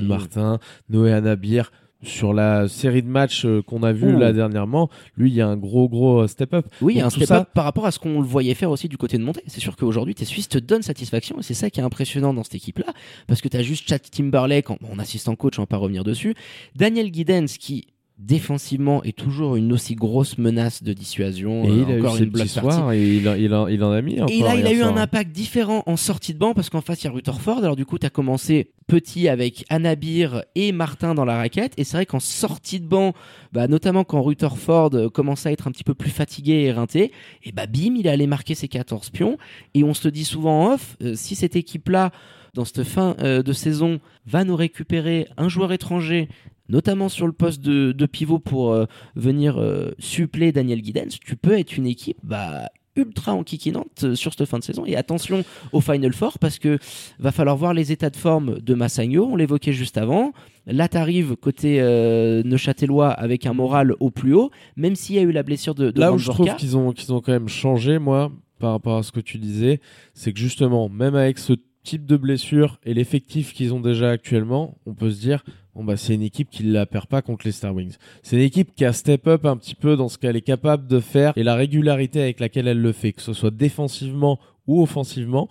Martin, 0.08 0.58
Noé 0.88 1.12
Anabir. 1.12 1.70
Sur 2.02 2.34
la 2.34 2.66
série 2.66 3.02
de 3.02 3.08
matchs 3.08 3.44
euh, 3.44 3.62
qu'on 3.62 3.82
a 3.84 3.92
vu 3.92 4.14
Ouh. 4.14 4.18
là 4.18 4.32
dernièrement, 4.32 4.90
lui, 5.16 5.30
il 5.30 5.34
y 5.36 5.40
a 5.40 5.46
un 5.46 5.56
gros, 5.56 5.88
gros 5.88 6.22
euh, 6.22 6.26
step-up. 6.26 6.66
Oui, 6.80 6.94
il 6.94 6.96
y 6.96 7.00
a 7.00 7.04
Donc 7.04 7.12
un 7.12 7.14
tout 7.14 7.24
step 7.24 7.30
up 7.30 7.36
ça- 7.38 7.44
par 7.54 7.64
rapport 7.64 7.86
à 7.86 7.92
ce 7.92 7.98
qu'on 8.00 8.20
le 8.20 8.26
voyait 8.26 8.54
faire 8.54 8.70
aussi 8.70 8.88
du 8.88 8.96
côté 8.96 9.18
de 9.18 9.22
montée. 9.22 9.42
C'est 9.46 9.60
sûr 9.60 9.76
qu'aujourd'hui, 9.76 10.14
tes 10.14 10.24
Suisses 10.24 10.48
te 10.48 10.58
donnent 10.58 10.82
satisfaction 10.82 11.38
et 11.38 11.42
c'est 11.42 11.54
ça 11.54 11.70
qui 11.70 11.78
est 11.80 11.84
impressionnant 11.84 12.34
dans 12.34 12.42
cette 12.42 12.56
équipe-là. 12.56 12.92
Parce 13.28 13.40
que 13.40 13.48
tu 13.48 13.56
as 13.56 13.62
juste 13.62 13.88
Chad 13.88 14.02
Timberlake 14.10 14.68
en, 14.70 14.78
en 14.92 14.98
assistant 14.98 15.36
coach, 15.36 15.58
on 15.58 15.62
va 15.62 15.66
pas 15.66 15.76
revenir 15.76 16.02
dessus. 16.02 16.34
Daniel 16.74 17.12
Giddens 17.14 17.46
qui 17.58 17.86
défensivement 18.24 19.02
est 19.02 19.16
toujours 19.16 19.56
une 19.56 19.72
aussi 19.72 19.94
grosse 19.94 20.38
menace 20.38 20.82
de 20.82 20.92
dissuasion. 20.92 21.64
Et 21.64 21.68
Euh, 21.70 21.84
il 21.88 21.92
a 21.92 21.96
eu 21.96 22.00
encore 22.00 22.16
ses 22.16 22.24
une 22.24 22.46
soirs 22.46 22.92
et 22.92 23.16
il, 23.16 23.28
en- 23.28 23.34
il 23.34 23.52
en- 23.54 23.68
il 23.68 23.82
en 23.82 23.90
a 23.92 24.00
mis 24.00 24.20
encore. 24.20 24.30
Et 24.34 24.40
là, 24.40 24.54
il 24.54 24.66
a 24.66 24.72
eu 24.72 24.82
un 24.82 24.88
soir. 24.90 24.98
impact 24.98 25.32
différent 25.32 25.82
en 25.86 25.96
sortie 25.96 26.32
de 26.32 26.38
banc 26.38 26.54
parce 26.54 26.70
qu'en 26.70 26.80
face, 26.80 27.02
il 27.02 27.06
y 27.06 27.08
a 27.08 27.12
Rutherford. 27.12 27.58
Alors, 27.58 27.76
du 27.76 27.84
coup, 27.84 27.98
tu 27.98 28.06
as 28.06 28.10
commencé 28.10 28.70
petit 28.86 29.28
avec 29.28 29.64
Anabir 29.70 30.42
et 30.54 30.72
Martin 30.72 31.14
dans 31.14 31.24
la 31.24 31.36
raquette. 31.36 31.72
Et 31.78 31.84
c'est 31.84 31.96
vrai 31.96 32.06
qu'en 32.06 32.20
sortie 32.20 32.80
de 32.80 32.86
banc, 32.86 33.12
bah, 33.52 33.66
notamment 33.68 34.04
quand 34.04 34.22
Rutherford 34.22 34.90
euh, 34.94 35.08
commençait 35.08 35.48
à 35.48 35.52
être 35.52 35.66
un 35.66 35.72
petit 35.72 35.84
peu 35.84 35.94
plus 35.94 36.10
fatigué 36.10 36.52
et 36.52 36.64
éreinté, 36.66 37.12
et 37.44 37.52
bah, 37.52 37.66
bim, 37.66 37.94
il 37.98 38.06
allé 38.08 38.26
marquer 38.26 38.54
ses 38.54 38.68
14 38.68 39.10
pions. 39.10 39.36
Et 39.74 39.82
on 39.84 39.94
se 39.94 40.08
dit 40.08 40.24
souvent 40.24 40.64
en 40.66 40.74
off, 40.74 40.96
euh, 41.02 41.14
si 41.14 41.34
cette 41.34 41.56
équipe-là, 41.56 42.12
dans 42.54 42.64
cette 42.66 42.82
fin 42.84 43.16
euh, 43.20 43.42
de 43.42 43.52
saison, 43.54 43.98
va 44.26 44.44
nous 44.44 44.56
récupérer 44.56 45.26
un 45.38 45.48
joueur 45.48 45.72
étranger, 45.72 46.28
notamment 46.68 47.08
sur 47.08 47.26
le 47.26 47.32
poste 47.32 47.60
de, 47.60 47.92
de 47.92 48.06
pivot 48.06 48.38
pour 48.38 48.72
euh, 48.72 48.86
venir 49.16 49.58
euh, 49.58 49.90
suppléer 49.98 50.52
Daniel 50.52 50.84
Giddens, 50.84 51.18
tu 51.24 51.36
peux 51.36 51.58
être 51.58 51.76
une 51.76 51.86
équipe 51.86 52.18
bah, 52.22 52.68
ultra 52.96 53.32
enquiquinante 53.34 54.04
euh, 54.04 54.14
sur 54.14 54.34
cette 54.34 54.46
fin 54.46 54.58
de 54.58 54.64
saison. 54.64 54.84
Et 54.86 54.96
attention 54.96 55.44
au 55.72 55.80
Final 55.80 56.12
Four 56.12 56.38
parce 56.38 56.58
que 56.58 56.78
va 57.18 57.32
falloir 57.32 57.56
voir 57.56 57.74
les 57.74 57.92
états 57.92 58.10
de 58.10 58.16
forme 58.16 58.60
de 58.60 58.74
Massagno. 58.74 59.26
On 59.26 59.36
l'évoquait 59.36 59.72
juste 59.72 59.98
avant. 59.98 60.32
Là, 60.66 60.88
t'arrives 60.88 61.36
côté 61.36 61.80
euh, 61.80 62.42
Neuchâtelois 62.44 63.10
avec 63.10 63.46
un 63.46 63.52
moral 63.52 63.94
au 64.00 64.10
plus 64.10 64.34
haut, 64.34 64.50
même 64.76 64.94
s'il 64.94 65.16
y 65.16 65.18
a 65.18 65.22
eu 65.22 65.32
la 65.32 65.42
blessure 65.42 65.74
de, 65.74 65.90
de 65.90 66.00
Là 66.00 66.12
où 66.12 66.18
je 66.18 66.30
trouve 66.30 66.54
qu'ils 66.56 66.76
ont, 66.76 66.92
qu'ils 66.92 67.12
ont 67.12 67.20
quand 67.20 67.32
même 67.32 67.48
changé, 67.48 67.98
moi, 67.98 68.30
par 68.58 68.72
rapport 68.72 68.98
à 68.98 69.02
ce 69.02 69.10
que 69.10 69.20
tu 69.20 69.38
disais, 69.38 69.80
c'est 70.14 70.32
que 70.32 70.38
justement, 70.38 70.88
même 70.88 71.14
avec 71.14 71.38
ce 71.38 71.54
type 71.82 72.06
de 72.06 72.16
blessure 72.16 72.78
et 72.84 72.94
l'effectif 72.94 73.52
qu'ils 73.54 73.74
ont 73.74 73.80
déjà 73.80 74.10
actuellement, 74.10 74.78
on 74.86 74.94
peut 74.94 75.10
se 75.10 75.20
dire, 75.20 75.42
bon 75.74 75.84
bah 75.84 75.96
c'est 75.96 76.14
une 76.14 76.22
équipe 76.22 76.50
qui 76.50 76.64
ne 76.64 76.72
la 76.72 76.86
perd 76.86 77.06
pas 77.06 77.22
contre 77.22 77.46
les 77.46 77.52
Star 77.52 77.74
Wings. 77.74 77.96
C'est 78.22 78.36
une 78.36 78.42
équipe 78.42 78.74
qui 78.74 78.84
a 78.84 78.92
step 78.92 79.26
up 79.26 79.44
un 79.46 79.56
petit 79.56 79.74
peu 79.74 79.96
dans 79.96 80.08
ce 80.08 80.18
qu'elle 80.18 80.36
est 80.36 80.42
capable 80.42 80.86
de 80.86 81.00
faire 81.00 81.32
et 81.36 81.42
la 81.42 81.54
régularité 81.54 82.20
avec 82.20 82.40
laquelle 82.40 82.68
elle 82.68 82.80
le 82.80 82.92
fait, 82.92 83.12
que 83.12 83.22
ce 83.22 83.32
soit 83.32 83.50
défensivement 83.50 84.38
ou 84.66 84.82
offensivement. 84.82 85.48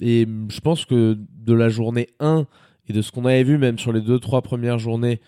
Et 0.00 0.26
je 0.48 0.60
pense 0.60 0.84
que 0.84 1.18
de 1.44 1.52
la 1.52 1.68
journée 1.68 2.08
1 2.20 2.46
et 2.88 2.92
de 2.92 3.02
ce 3.02 3.12
qu'on 3.12 3.24
avait 3.24 3.44
vu 3.44 3.58
même 3.58 3.78
sur 3.78 3.92
les 3.92 4.00
deux 4.00 4.18
trois 4.18 4.42
premières 4.42 4.78
journées 4.78 5.20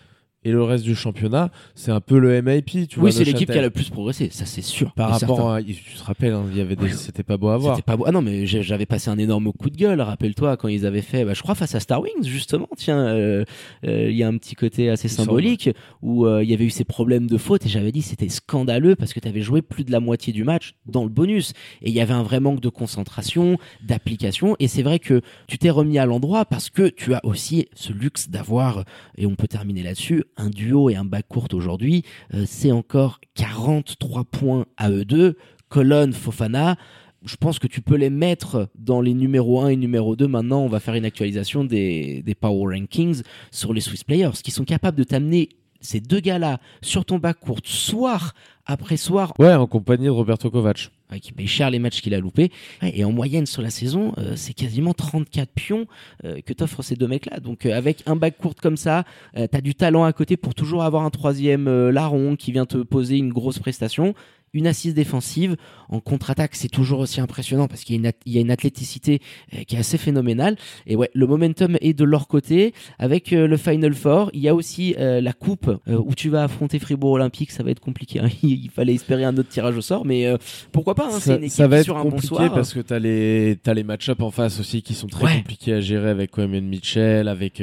et 0.45 0.51
le 0.51 0.63
reste 0.63 0.83
du 0.83 0.95
championnat, 0.95 1.49
c'est 1.73 1.91
un 1.91 1.99
peu 1.99 2.19
le 2.19 2.39
MIP. 2.39 2.87
Tu 2.87 2.99
vois, 2.99 3.05
oui, 3.05 3.11
c'est 3.11 3.23
l'équipe 3.23 3.51
qui 3.51 3.57
a 3.57 3.63
le 3.63 3.71
plus 3.71 3.89
progressé, 3.89 4.29
ça 4.31 4.45
c'est 4.45 4.61
sûr. 4.61 4.93
Par 4.93 5.09
rapport 5.09 5.37
certain. 5.37 5.55
à, 5.55 5.63
tu 5.63 5.73
te 5.73 6.03
rappelles, 6.03 6.33
hein, 6.33 6.45
il 6.51 6.57
y 6.57 6.61
avait 6.61 6.75
des, 6.75 6.89
c'était 6.89 7.23
pas 7.23 7.37
beau 7.37 7.49
à 7.49 7.57
voir. 7.57 7.75
C'était 7.75 7.85
pas 7.85 7.97
beau. 7.97 8.03
Ah 8.07 8.11
non, 8.11 8.21
mais 8.21 8.45
j'avais 8.45 8.85
passé 8.85 9.09
un 9.09 9.17
énorme 9.17 9.51
coup 9.51 9.71
de 9.71 9.75
gueule. 9.75 9.99
Rappelle-toi 9.99 10.55
quand 10.55 10.67
ils 10.67 10.85
avaient 10.85 11.01
fait, 11.01 11.25
bah, 11.25 11.33
je 11.33 11.41
crois 11.41 11.55
face 11.55 11.73
à 11.73 11.79
Star 11.79 11.99
Wings 11.99 12.23
justement. 12.23 12.69
Tiens, 12.77 13.07
euh, 13.07 13.43
euh, 13.85 14.09
il 14.11 14.15
y 14.15 14.21
a 14.21 14.27
un 14.27 14.37
petit 14.37 14.53
côté 14.53 14.91
assez 14.91 15.07
symbolique 15.07 15.71
où 16.03 16.27
euh, 16.27 16.43
il 16.43 16.49
y 16.49 16.53
avait 16.53 16.65
eu 16.65 16.69
ces 16.69 16.83
problèmes 16.83 17.25
de 17.25 17.37
faute 17.37 17.65
et 17.65 17.69
j'avais 17.69 17.91
dit 17.91 18.03
c'était 18.03 18.29
scandaleux 18.29 18.95
parce 18.95 19.13
que 19.13 19.19
tu 19.19 19.27
avais 19.27 19.41
joué 19.41 19.63
plus 19.63 19.83
de 19.83 19.91
la 19.91 19.99
moitié 19.99 20.31
du 20.31 20.43
match 20.43 20.75
dans 20.85 21.03
le 21.03 21.09
bonus 21.09 21.53
et 21.81 21.89
il 21.89 21.95
y 21.95 22.01
avait 22.01 22.13
un 22.13 22.23
vrai 22.23 22.39
manque 22.39 22.59
de 22.59 22.69
concentration, 22.69 23.57
d'application. 23.81 24.55
Et 24.59 24.67
c'est 24.67 24.83
vrai 24.83 24.99
que 24.99 25.21
tu 25.47 25.57
t'es 25.57 25.71
remis 25.71 25.97
à 25.97 26.05
l'endroit 26.05 26.45
parce 26.45 26.69
que 26.69 26.87
tu 26.87 27.15
as 27.15 27.25
aussi 27.25 27.67
ce 27.73 27.91
luxe 27.91 28.29
d'avoir 28.29 28.83
et 29.17 29.25
on 29.25 29.33
peut 29.33 29.47
terminer 29.47 29.81
là-dessus 29.81 30.23
un 30.37 30.49
duo 30.49 30.89
et 30.89 30.95
un 30.95 31.05
back 31.05 31.27
court 31.27 31.47
aujourd'hui. 31.53 32.03
Euh, 32.33 32.43
c'est 32.45 32.71
encore 32.71 33.19
43 33.35 34.23
points 34.25 34.65
à 34.77 34.89
eux 34.91 35.05
deux. 35.05 35.37
Colonne, 35.69 36.13
Fofana 36.13 36.77
je 37.25 37.35
pense 37.37 37.59
que 37.59 37.67
tu 37.67 37.81
peux 37.81 37.95
les 37.95 38.09
mettre 38.09 38.69
dans 38.75 39.01
les 39.01 39.13
numéros 39.13 39.61
1 39.61 39.69
et 39.69 39.75
numéro 39.75 40.15
2. 40.15 40.27
Maintenant, 40.27 40.61
on 40.61 40.67
va 40.67 40.79
faire 40.79 40.93
une 40.93 41.05
actualisation 41.05 41.63
des, 41.63 42.21
des 42.21 42.35
Power 42.35 42.75
Rankings 42.77 43.23
sur 43.51 43.73
les 43.73 43.81
Swiss 43.81 44.03
Players, 44.03 44.31
qui 44.43 44.51
sont 44.51 44.63
capables 44.63 44.97
de 44.97 45.03
t'amener 45.03 45.49
ces 45.81 45.99
deux 45.99 46.19
gars-là 46.19 46.59
sur 46.81 47.05
ton 47.05 47.17
bac 47.17 47.39
court 47.39 47.59
soir 47.63 48.33
après 48.65 48.97
soir, 48.97 49.33
Ouais, 49.39 49.53
en 49.53 49.67
compagnie 49.67 50.05
de 50.05 50.09
Roberto 50.09 50.49
Kovac. 50.49 50.89
Ouais, 51.11 51.19
qui 51.19 51.31
paye 51.31 51.47
cher 51.47 51.69
les 51.69 51.79
matchs 51.79 52.01
qu'il 52.01 52.13
a 52.13 52.19
loupés. 52.19 52.51
Ouais, 52.81 52.93
et 52.95 53.03
en 53.03 53.11
moyenne 53.11 53.45
sur 53.45 53.61
la 53.61 53.69
saison, 53.69 54.13
euh, 54.17 54.33
c'est 54.35 54.53
quasiment 54.53 54.93
34 54.93 55.49
pions 55.53 55.87
euh, 56.23 56.39
que 56.45 56.53
t'offrent 56.53 56.83
ces 56.83 56.95
deux 56.95 57.07
mecs-là. 57.07 57.39
Donc 57.39 57.65
euh, 57.65 57.75
avec 57.75 58.03
un 58.05 58.15
bac 58.15 58.37
court 58.37 58.55
comme 58.55 58.77
ça, 58.77 59.03
euh, 59.37 59.47
t'as 59.47 59.61
du 59.61 59.75
talent 59.75 60.03
à 60.03 60.13
côté 60.13 60.37
pour 60.37 60.55
toujours 60.55 60.83
avoir 60.83 61.03
un 61.03 61.09
troisième 61.09 61.67
euh, 61.67 61.91
larron 61.91 62.35
qui 62.35 62.51
vient 62.51 62.65
te 62.65 62.77
poser 62.77 63.17
une 63.17 63.31
grosse 63.31 63.59
prestation. 63.59 64.13
Une 64.55 64.65
assise 64.67 64.93
défensive 64.95 65.55
en 65.89 65.99
contre-attaque, 65.99 66.55
c'est 66.55 66.69
toujours 66.69 66.99
aussi 66.99 67.21
impressionnant 67.21 67.67
parce 67.67 67.83
qu'il 67.83 67.95
y 67.95 67.97
a 67.97 67.99
une, 67.99 68.07
at- 68.07 68.13
il 68.25 68.33
y 68.33 68.37
a 68.39 68.41
une 68.41 68.49
athléticité 68.49 69.21
euh, 69.53 69.63
qui 69.67 69.75
est 69.75 69.79
assez 69.79 69.97
phénoménale. 69.99 70.55
Et 70.87 70.95
ouais, 70.95 71.11
le 71.13 71.27
momentum 71.27 71.77
est 71.81 71.93
de 71.93 72.03
leur 72.03 72.27
côté 72.27 72.73
avec 72.97 73.33
euh, 73.33 73.45
le 73.47 73.57
Final 73.57 73.93
Four. 73.93 74.31
Il 74.33 74.39
y 74.41 74.49
a 74.49 74.55
aussi 74.55 74.95
euh, 74.97 75.21
la 75.21 75.33
coupe 75.33 75.69
où 75.87 76.15
tu 76.15 76.29
vas 76.29 76.43
affronter 76.45 76.79
Fribourg 76.79 77.11
Olympique. 77.11 77.51
Ça 77.51 77.61
va 77.61 77.69
être 77.71 77.79
compliqué. 77.79 78.19
hein. 78.19 78.29
Il 78.43 78.69
fallait 78.71 78.95
espérer 78.95 79.23
un 79.25 79.37
autre 79.37 79.49
tirage 79.49 79.77
au 79.77 79.81
sort, 79.81 80.05
mais 80.05 80.33
pourquoi 80.71 80.95
pas 80.95 81.07
hein, 81.13 81.19
ça, 81.19 81.35
une 81.35 81.49
ça 81.49 81.67
va 81.67 81.77
être 81.77 81.83
sur 81.83 81.97
un 81.97 82.03
bon 82.03 82.11
compliqué 82.11 82.49
parce 82.53 82.73
que 82.73 82.79
t'as 82.79 82.97
les 82.99 83.57
t'as 83.61 83.73
les 83.73 83.83
match-up 83.83 84.21
en 84.21 84.31
face 84.31 84.59
aussi 84.59 84.81
qui 84.81 84.93
sont 84.93 85.07
très 85.07 85.25
Ouais. 85.25 85.35
compliqués 85.37 85.73
à 85.73 85.81
gérer 85.81 86.09
avec 86.09 86.31
Coleman 86.31 86.65
Mitchell, 86.65 87.27
avec 87.27 87.61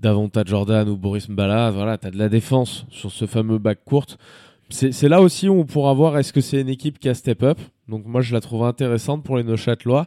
Davonta 0.00 0.42
Jordan 0.44 0.88
ou 0.88 0.96
Boris 0.96 1.28
Mbala. 1.28 1.70
Voilà, 1.70 1.98
t'as 1.98 2.10
de 2.10 2.18
la 2.18 2.28
défense 2.28 2.86
sur 2.90 3.10
ce 3.12 3.26
fameux 3.26 3.58
bac 3.58 3.78
court. 3.84 4.06
C'est 4.70 5.08
là 5.08 5.20
aussi 5.20 5.48
où 5.48 5.58
on 5.60 5.64
pourra 5.64 5.92
voir 5.94 6.18
est-ce 6.18 6.32
que 6.32 6.40
c'est 6.40 6.60
une 6.60 6.68
équipe 6.68 6.98
qui 6.98 7.08
a 7.08 7.14
step 7.14 7.42
up. 7.42 7.58
Donc 7.88 8.06
moi 8.06 8.20
je 8.22 8.32
la 8.32 8.40
trouve 8.40 8.64
intéressante 8.64 9.22
pour 9.22 9.36
les 9.36 9.44
Neuchâtelois. 9.44 10.06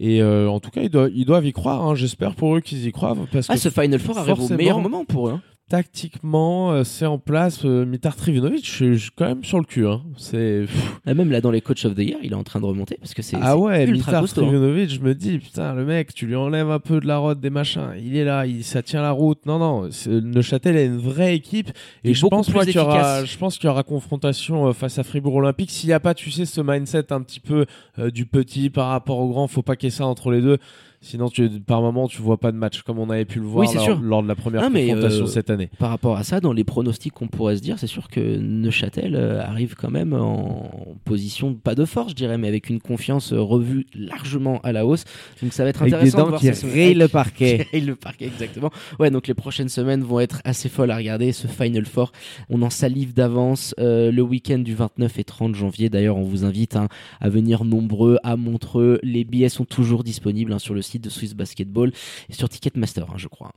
Et 0.00 0.20
euh, 0.22 0.48
en 0.50 0.58
tout 0.58 0.70
cas, 0.70 0.82
ils 0.82 0.88
doivent, 0.90 1.10
ils 1.14 1.24
doivent 1.24 1.46
y 1.46 1.52
croire. 1.52 1.82
hein. 1.86 1.94
J'espère 1.94 2.34
pour 2.34 2.56
eux 2.56 2.60
qu'ils 2.60 2.84
y 2.86 2.90
croient. 2.92 3.16
Parce 3.32 3.46
Ah, 3.48 3.54
que 3.54 3.60
ce 3.60 3.68
Final 3.70 4.00
Four 4.00 4.18
arrive 4.18 4.40
au 4.40 4.48
meilleur 4.56 4.80
moment 4.80 5.04
pour 5.04 5.28
eux. 5.28 5.32
hein. 5.32 5.42
Tactiquement, 5.68 6.72
euh, 6.72 6.84
c'est 6.84 7.06
en 7.06 7.18
place. 7.18 7.64
Euh, 7.64 7.84
Mitar 7.84 8.16
Trivinovic, 8.16 8.66
je 8.66 8.94
suis 8.94 9.10
quand 9.16 9.26
même 9.26 9.44
sur 9.44 9.58
le 9.58 9.64
cul. 9.64 9.86
Hein. 9.86 10.02
C'est 10.16 10.66
Ah, 11.06 11.14
Même 11.14 11.30
là, 11.30 11.40
dans 11.40 11.50
les 11.50 11.60
Coach 11.60 11.84
of 11.84 11.94
the 11.94 12.00
Year, 12.00 12.18
il 12.22 12.32
est 12.32 12.36
en 12.36 12.44
train 12.44 12.60
de 12.60 12.66
remonter 12.66 12.96
parce 13.00 13.14
que 13.14 13.22
c'est 13.22 13.36
ah 13.40 13.56
ouais, 13.56 13.86
Mitar 13.86 14.22
hein. 14.22 14.26
Trivinovic, 14.26 14.90
je 14.90 15.00
me 15.00 15.14
dis 15.14 15.38
putain, 15.38 15.74
le 15.74 15.84
mec, 15.84 16.14
tu 16.14 16.26
lui 16.26 16.36
enlèves 16.36 16.70
un 16.70 16.78
peu 16.78 17.00
de 17.00 17.06
la 17.06 17.18
route 17.18 17.40
des 17.40 17.50
machins. 17.50 17.92
Il 17.98 18.16
est 18.16 18.24
là, 18.24 18.46
il, 18.46 18.62
ça 18.64 18.82
tient 18.82 19.02
la 19.02 19.10
route. 19.12 19.46
Non 19.46 19.58
non, 19.58 19.88
Neuchâtel 20.06 20.76
est 20.76 20.86
une 20.86 20.98
vraie 20.98 21.34
équipe 21.34 21.70
et 22.04 22.14
je 22.14 22.26
pense 22.26 22.52
moi 22.52 22.64
qu'il 22.64 22.74
y 22.74 22.78
aura, 22.78 23.24
je 23.24 23.36
pense 23.36 23.58
qu'il 23.58 23.68
y 23.68 23.70
aura 23.70 23.82
confrontation 23.82 24.68
euh, 24.68 24.72
face 24.72 24.98
à 24.98 25.02
Fribourg 25.02 25.36
Olympique. 25.36 25.70
S'il 25.70 25.88
n'y 25.88 25.94
a 25.94 26.00
pas, 26.00 26.14
tu 26.14 26.30
sais, 26.30 26.44
ce 26.44 26.60
mindset 26.60 27.12
un 27.12 27.22
petit 27.22 27.40
peu 27.40 27.66
euh, 27.98 28.10
du 28.10 28.26
petit 28.26 28.70
par 28.70 28.88
rapport 28.88 29.18
au 29.18 29.28
grand, 29.28 29.48
faut 29.48 29.62
pas 29.62 29.76
qu'il 29.76 29.88
y 29.88 29.92
ait 29.92 29.96
ça 29.96 30.06
entre 30.06 30.30
les 30.30 30.40
deux. 30.40 30.58
Sinon, 31.04 31.28
tu, 31.28 31.48
par 31.60 31.82
moment, 31.82 32.08
tu 32.08 32.22
vois 32.22 32.38
pas 32.38 32.50
de 32.50 32.56
match 32.56 32.80
comme 32.80 32.98
on 32.98 33.10
avait 33.10 33.26
pu 33.26 33.38
le 33.38 33.44
voir 33.44 33.66
Oui, 33.68 33.74
lors, 33.74 33.84
sûr. 33.84 34.00
lors 34.00 34.22
de 34.22 34.28
la 34.28 34.34
première 34.34 34.62
Ah, 34.64 34.70
confrontation 34.70 35.24
euh, 35.24 35.26
cette 35.26 35.50
année. 35.50 35.68
Par 35.78 35.90
rapport 35.90 36.16
à 36.16 36.24
ça, 36.24 36.40
dans 36.40 36.54
les 36.54 36.64
pronostics 36.64 37.12
qu'on 37.12 37.28
pourrait 37.28 37.56
se 37.56 37.60
dire, 37.60 37.78
c'est 37.78 37.86
sûr 37.86 38.08
que 38.08 38.38
Neuchâtel 38.38 39.14
euh, 39.14 39.42
arrive 39.42 39.74
quand 39.74 39.90
même 39.90 40.14
en 40.14 40.96
position, 41.04 41.52
pas 41.52 41.74
de 41.74 41.84
force, 41.84 42.12
je 42.12 42.16
dirais, 42.16 42.38
mais 42.38 42.48
avec 42.48 42.70
une 42.70 42.80
confiance 42.80 43.34
euh, 43.34 43.40
revue 43.40 43.84
largement 43.94 44.60
à 44.62 44.72
la 44.72 44.86
hausse. 44.86 45.04
Donc 45.42 45.52
ça 45.52 45.62
va 45.62 45.70
être 45.70 45.82
Avec 45.82 45.92
des 45.92 45.96
intéressant 45.96 46.18
de 46.18 46.22
dents 46.22 46.28
voir 46.30 46.40
qui 46.40 46.50
rayent 46.66 46.94
le 46.94 47.08
parquet. 47.08 47.66
Qui 47.70 47.80
le 47.82 47.96
parquet, 47.96 48.24
exactement. 48.24 48.70
Ouais, 48.98 49.10
donc 49.10 49.28
les 49.28 49.34
prochaines 49.34 49.68
semaines 49.68 50.02
vont 50.02 50.20
être 50.20 50.40
assez 50.44 50.70
folles 50.70 50.90
à 50.90 50.96
regarder. 50.96 51.32
Ce 51.32 51.46
Final 51.46 51.84
Four, 51.84 52.12
on 52.48 52.62
en 52.62 52.70
salive 52.70 53.12
d'avance 53.12 53.74
euh, 53.78 54.10
le 54.10 54.22
week-end 54.22 54.58
du 54.58 54.74
29 54.74 55.18
et 55.18 55.24
30 55.24 55.54
janvier. 55.54 55.90
D'ailleurs, 55.90 56.16
on 56.16 56.22
vous 56.22 56.46
invite 56.46 56.76
hein, 56.76 56.88
à 57.20 57.28
venir 57.28 57.64
nombreux 57.64 58.16
à 58.22 58.36
Montreux. 58.36 59.00
Les 59.02 59.24
billets 59.24 59.50
sont 59.50 59.66
toujours 59.66 60.02
disponibles 60.02 60.52
hein, 60.52 60.58
sur 60.58 60.72
le 60.72 60.80
site 60.80 60.93
de 60.98 61.10
Swiss 61.10 61.34
Basketball 61.34 61.92
et 62.28 62.32
sur 62.32 62.48
Ticketmaster, 62.48 63.06
hein, 63.10 63.16
je 63.16 63.28
crois. 63.28 63.50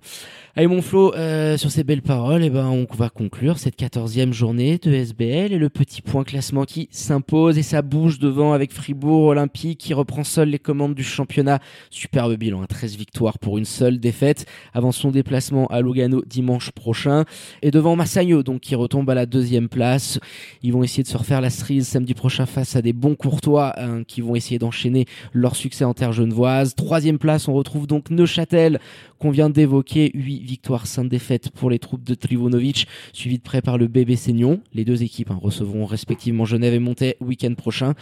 Allez, 0.58 0.66
mon 0.66 0.82
Flo, 0.82 1.14
euh, 1.14 1.56
sur 1.56 1.70
ces 1.70 1.84
belles 1.84 2.02
paroles, 2.02 2.44
eh 2.44 2.50
ben, 2.50 2.66
on 2.66 2.88
va 2.96 3.10
conclure 3.10 3.60
cette 3.60 3.78
14e 3.78 4.34
journée 4.34 4.80
de 4.80 4.92
SBL 4.92 5.54
et 5.54 5.60
le 5.60 5.70
petit 5.70 6.02
point 6.02 6.24
classement 6.24 6.66
qui 6.66 6.90
s'impose 6.90 7.60
et 7.60 7.62
ça 7.62 7.84
bouge 7.84 8.18
devant 8.18 8.54
avec 8.54 8.74
Fribourg 8.74 9.26
Olympique 9.26 9.78
qui 9.78 9.94
reprend 9.94 10.24
seul 10.24 10.50
les 10.50 10.58
commandes 10.58 10.96
du 10.96 11.04
championnat. 11.04 11.60
Superbe 11.92 12.38
bilan, 12.38 12.64
hein, 12.64 12.66
13 12.68 12.98
victoires 12.98 13.38
pour 13.38 13.60
une 13.60 13.66
seule 13.66 14.00
défaite 14.00 14.48
avant 14.74 14.92
son 14.92 15.12
déplacement 15.12 15.68
à 15.68 15.80
Lugano 15.82 16.24
dimanche 16.26 16.72
prochain. 16.72 17.26
Et 17.62 17.70
devant 17.70 17.96
Massagno, 17.96 18.42
donc, 18.42 18.62
qui 18.62 18.74
retombe 18.74 19.08
à 19.12 19.14
la 19.14 19.28
deuxième 19.28 19.70
place. 19.70 20.20
Ils 20.64 20.74
vont 20.74 20.82
essayer 20.82 21.04
de 21.04 21.08
se 21.08 21.18
refaire 21.18 21.40
la 21.40 21.52
cerise 21.52 21.88
samedi 21.88 22.16
prochain 22.16 22.48
face 22.48 22.76
à 22.76 22.82
des 22.82 22.94
bons 22.94 23.14
courtois 23.14 23.74
hein, 23.78 24.02
qui 24.08 24.22
vont 24.22 24.34
essayer 24.34 24.58
d'enchaîner 24.58 25.06
leur 25.34 25.56
succès 25.56 25.86
en 25.86 25.94
terre 25.94 26.14
genevoise. 26.14 26.74
Troisième 26.74 27.20
place, 27.20 27.48
on 27.48 27.54
retrouve 27.54 27.86
donc 27.86 28.10
Neuchâtel 28.10 28.80
qu'on 29.20 29.30
vient 29.30 29.52
d'évoquer. 29.52 30.10
8 30.16 30.47
victoires, 30.48 30.88
5 30.88 31.06
défaites 31.06 31.52
pour 31.52 31.70
les 31.70 31.80
troupes 31.80 32.04
de 32.04 32.16
Trivonovic, 32.16 32.88
suivi 33.14 33.38
de 33.38 33.44
près 33.44 33.62
par 33.62 33.78
le 33.78 33.88
bébé 33.88 34.16
Seignon. 34.16 34.62
Les 34.74 34.86
deux 34.86 35.04
équipes 35.04 35.32
hein, 35.32 35.40
recevront 35.42 35.86
respectivement 35.86 36.46
Genève 36.46 36.74
et 36.74 36.80
Montais 36.80 37.18
week-end 37.20 37.54
prochain. 37.54 37.94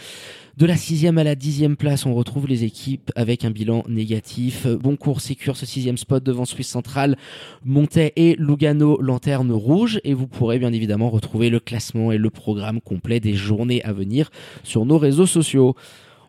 De 0.56 0.64
la 0.64 0.76
sixième 0.76 1.18
à 1.18 1.24
la 1.24 1.34
dixième 1.34 1.76
place, 1.76 2.06
on 2.06 2.14
retrouve 2.14 2.46
les 2.46 2.64
équipes 2.64 3.10
avec 3.14 3.44
un 3.44 3.50
bilan 3.50 3.84
négatif. 3.88 4.66
Boncourt 4.66 5.20
sécure 5.20 5.56
ce 5.56 5.66
sixième 5.66 5.98
spot 5.98 6.24
devant 6.24 6.46
Suisse 6.46 6.68
Centrale, 6.68 7.18
Montais 7.64 8.14
et 8.16 8.36
Lugano, 8.38 8.98
lanterne 9.00 9.52
rouge. 9.52 10.00
Et 10.04 10.14
vous 10.14 10.26
pourrez 10.26 10.58
bien 10.58 10.72
évidemment 10.72 11.10
retrouver 11.10 11.50
le 11.50 11.60
classement 11.60 12.10
et 12.10 12.18
le 12.18 12.30
programme 12.30 12.80
complet 12.80 13.20
des 13.20 13.34
journées 13.34 13.82
à 13.82 13.92
venir 13.92 14.30
sur 14.62 14.86
nos 14.86 14.96
réseaux 14.96 15.26
sociaux. 15.26 15.74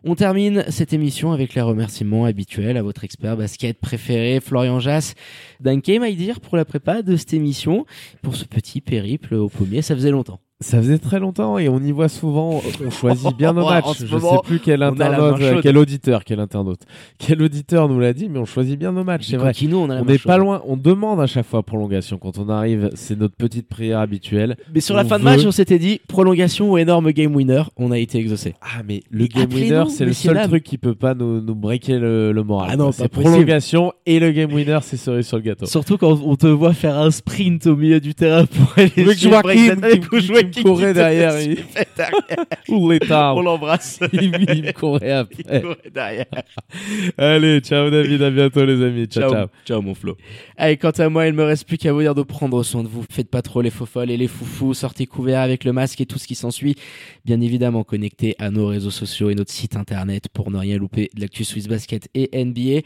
On 0.04 0.14
termine 0.14 0.64
cette 0.68 0.92
émission 0.92 1.32
avec 1.32 1.54
les 1.54 1.60
remerciements 1.60 2.24
habituels 2.24 2.76
à 2.76 2.82
votre 2.82 3.04
expert 3.04 3.36
basket 3.36 3.78
préféré, 3.80 4.40
Florian 4.40 4.78
Jass. 4.80 5.14
Danke, 5.60 5.90
dire 6.16 6.40
pour 6.40 6.56
la 6.56 6.64
prépa 6.64 7.02
de 7.02 7.16
cette 7.16 7.34
émission, 7.34 7.84
pour 8.22 8.36
ce 8.36 8.44
petit 8.44 8.80
périple 8.80 9.34
au 9.34 9.48
pommier. 9.48 9.82
Ça 9.82 9.94
faisait 9.94 10.10
longtemps. 10.10 10.40
Ça 10.60 10.78
faisait 10.78 10.98
très 10.98 11.20
longtemps 11.20 11.56
et 11.56 11.68
on 11.68 11.78
y 11.78 11.92
voit 11.92 12.08
souvent. 12.08 12.60
On 12.84 12.90
choisit 12.90 13.36
bien 13.36 13.52
nos 13.52 13.64
matchs. 13.68 14.02
Je 14.04 14.12
moment, 14.12 14.32
sais 14.32 14.48
plus 14.48 14.58
quel 14.58 14.82
internaute, 14.82 15.40
euh, 15.40 15.60
quel 15.62 15.78
auditeur, 15.78 16.24
quel 16.24 16.40
internaute, 16.40 16.80
quel 17.16 17.40
auditeur 17.42 17.88
nous 17.88 18.00
l'a 18.00 18.12
dit, 18.12 18.28
mais 18.28 18.40
on 18.40 18.44
choisit 18.44 18.76
bien 18.76 18.90
nos 18.90 19.04
matchs. 19.04 19.28
C'est 19.28 19.36
vrai. 19.36 19.52
Coquino, 19.52 19.82
on 19.82 20.04
n'est 20.04 20.18
pas 20.18 20.36
loin. 20.36 20.60
On 20.66 20.76
demande 20.76 21.20
à 21.20 21.28
chaque 21.28 21.46
fois 21.46 21.62
prolongation 21.62 22.18
quand 22.18 22.38
on 22.38 22.48
arrive. 22.48 22.90
C'est 22.94 23.16
notre 23.16 23.36
petite 23.36 23.68
prière 23.68 24.00
habituelle. 24.00 24.56
Mais 24.74 24.80
sur 24.80 24.96
la 24.96 25.04
fin 25.04 25.20
de 25.20 25.24
match, 25.24 25.44
on 25.46 25.52
s'était 25.52 25.78
dit 25.78 26.00
prolongation 26.08 26.72
ou 26.72 26.78
énorme 26.78 27.12
game 27.12 27.36
winner. 27.36 27.62
On 27.76 27.92
a 27.92 27.98
été 27.98 28.18
exaucé. 28.18 28.56
Ah 28.60 28.82
mais 28.84 29.04
le 29.12 29.28
game 29.28 29.52
winner, 29.52 29.84
c'est 29.90 30.06
le 30.06 30.12
seul 30.12 30.42
truc 30.48 30.64
qui 30.64 30.76
peut 30.76 30.96
pas 30.96 31.14
nous, 31.14 31.40
nous 31.40 31.54
breaker 31.54 32.00
le, 32.00 32.32
le 32.32 32.42
moral. 32.42 32.70
Ah 32.72 32.76
non, 32.76 32.90
c'est 32.90 33.06
prolongation 33.06 33.92
et 34.06 34.18
le 34.18 34.32
game 34.32 34.52
winner, 34.52 34.80
c'est 34.82 34.96
cerise 34.96 35.28
sur 35.28 35.36
le 35.36 35.44
gâteau. 35.44 35.66
Surtout 35.66 35.98
quand 35.98 36.18
on 36.20 36.34
te 36.34 36.48
voit 36.48 36.72
faire 36.72 36.98
un 36.98 37.12
sprint 37.12 37.68
au 37.68 37.76
milieu 37.76 38.00
du 38.00 38.16
terrain 38.16 38.44
pour 38.44 38.72
aller 38.76 38.90
Avec 38.98 40.47
me 40.48 40.62
courait 40.62 40.94
derrière, 40.94 41.40
il- 41.40 41.64
derrière. 41.96 42.44
Ou 42.68 42.90
l'état. 42.90 43.34
On 43.34 43.40
l'embrasse. 43.42 44.00
il, 44.12 44.24
il 44.54 44.62
me 44.64 44.72
courait 44.72 45.08
Il 45.08 45.10
après. 45.12 45.60
courait 45.60 45.90
derrière. 45.92 46.26
Allez, 47.16 47.60
ciao 47.60 47.90
David, 47.90 48.22
à 48.22 48.30
bientôt 48.30 48.64
les 48.64 48.82
amis. 48.84 49.06
Ciao, 49.06 49.30
ciao. 49.30 49.46
Ciao 49.64 49.82
mon 49.82 49.94
Flo. 49.94 50.16
Allez, 50.56 50.76
quant 50.76 50.90
à 50.90 51.08
moi, 51.08 51.26
il 51.26 51.32
me 51.34 51.44
reste 51.44 51.66
plus 51.66 51.78
qu'à 51.78 51.92
vous 51.92 52.00
dire 52.00 52.14
de 52.14 52.22
prendre 52.22 52.62
soin 52.62 52.82
de 52.82 52.88
vous. 52.88 53.04
Faites 53.10 53.30
pas 53.30 53.42
trop 53.42 53.60
les 53.62 53.70
faux 53.70 53.86
folles 53.86 54.10
et 54.10 54.16
les 54.16 54.28
foufous. 54.28 54.74
Sortez 54.74 55.06
couverts 55.06 55.40
avec 55.40 55.64
le 55.64 55.72
masque 55.72 56.00
et 56.00 56.06
tout 56.06 56.18
ce 56.18 56.26
qui 56.26 56.34
s'ensuit. 56.34 56.74
Bien 57.24 57.40
évidemment, 57.40 57.84
connectez 57.84 58.34
à 58.38 58.50
nos 58.50 58.66
réseaux 58.66 58.90
sociaux 58.90 59.30
et 59.30 59.34
notre 59.34 59.52
site 59.52 59.76
internet 59.76 60.28
pour 60.32 60.50
ne 60.50 60.58
rien 60.58 60.76
louper 60.78 61.10
de 61.14 61.20
l'actu 61.20 61.44
Swiss 61.44 61.68
Basket 61.68 62.08
et 62.14 62.44
NBA. 62.44 62.80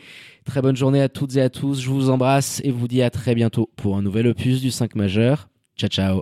Très 0.44 0.60
bonne 0.62 0.76
journée 0.76 1.00
à 1.00 1.08
toutes 1.08 1.36
et 1.36 1.40
à 1.42 1.50
tous. 1.50 1.80
Je 1.80 1.88
vous 1.88 2.10
embrasse 2.10 2.60
et 2.64 2.70
vous 2.70 2.88
dis 2.88 3.02
à 3.02 3.10
très 3.10 3.34
bientôt 3.34 3.70
pour 3.76 3.96
un 3.96 4.02
nouvel 4.02 4.26
opus 4.26 4.60
du 4.60 4.70
5 4.70 4.94
majeur. 4.96 5.48
Ciao, 5.76 5.88
ciao. 5.88 6.20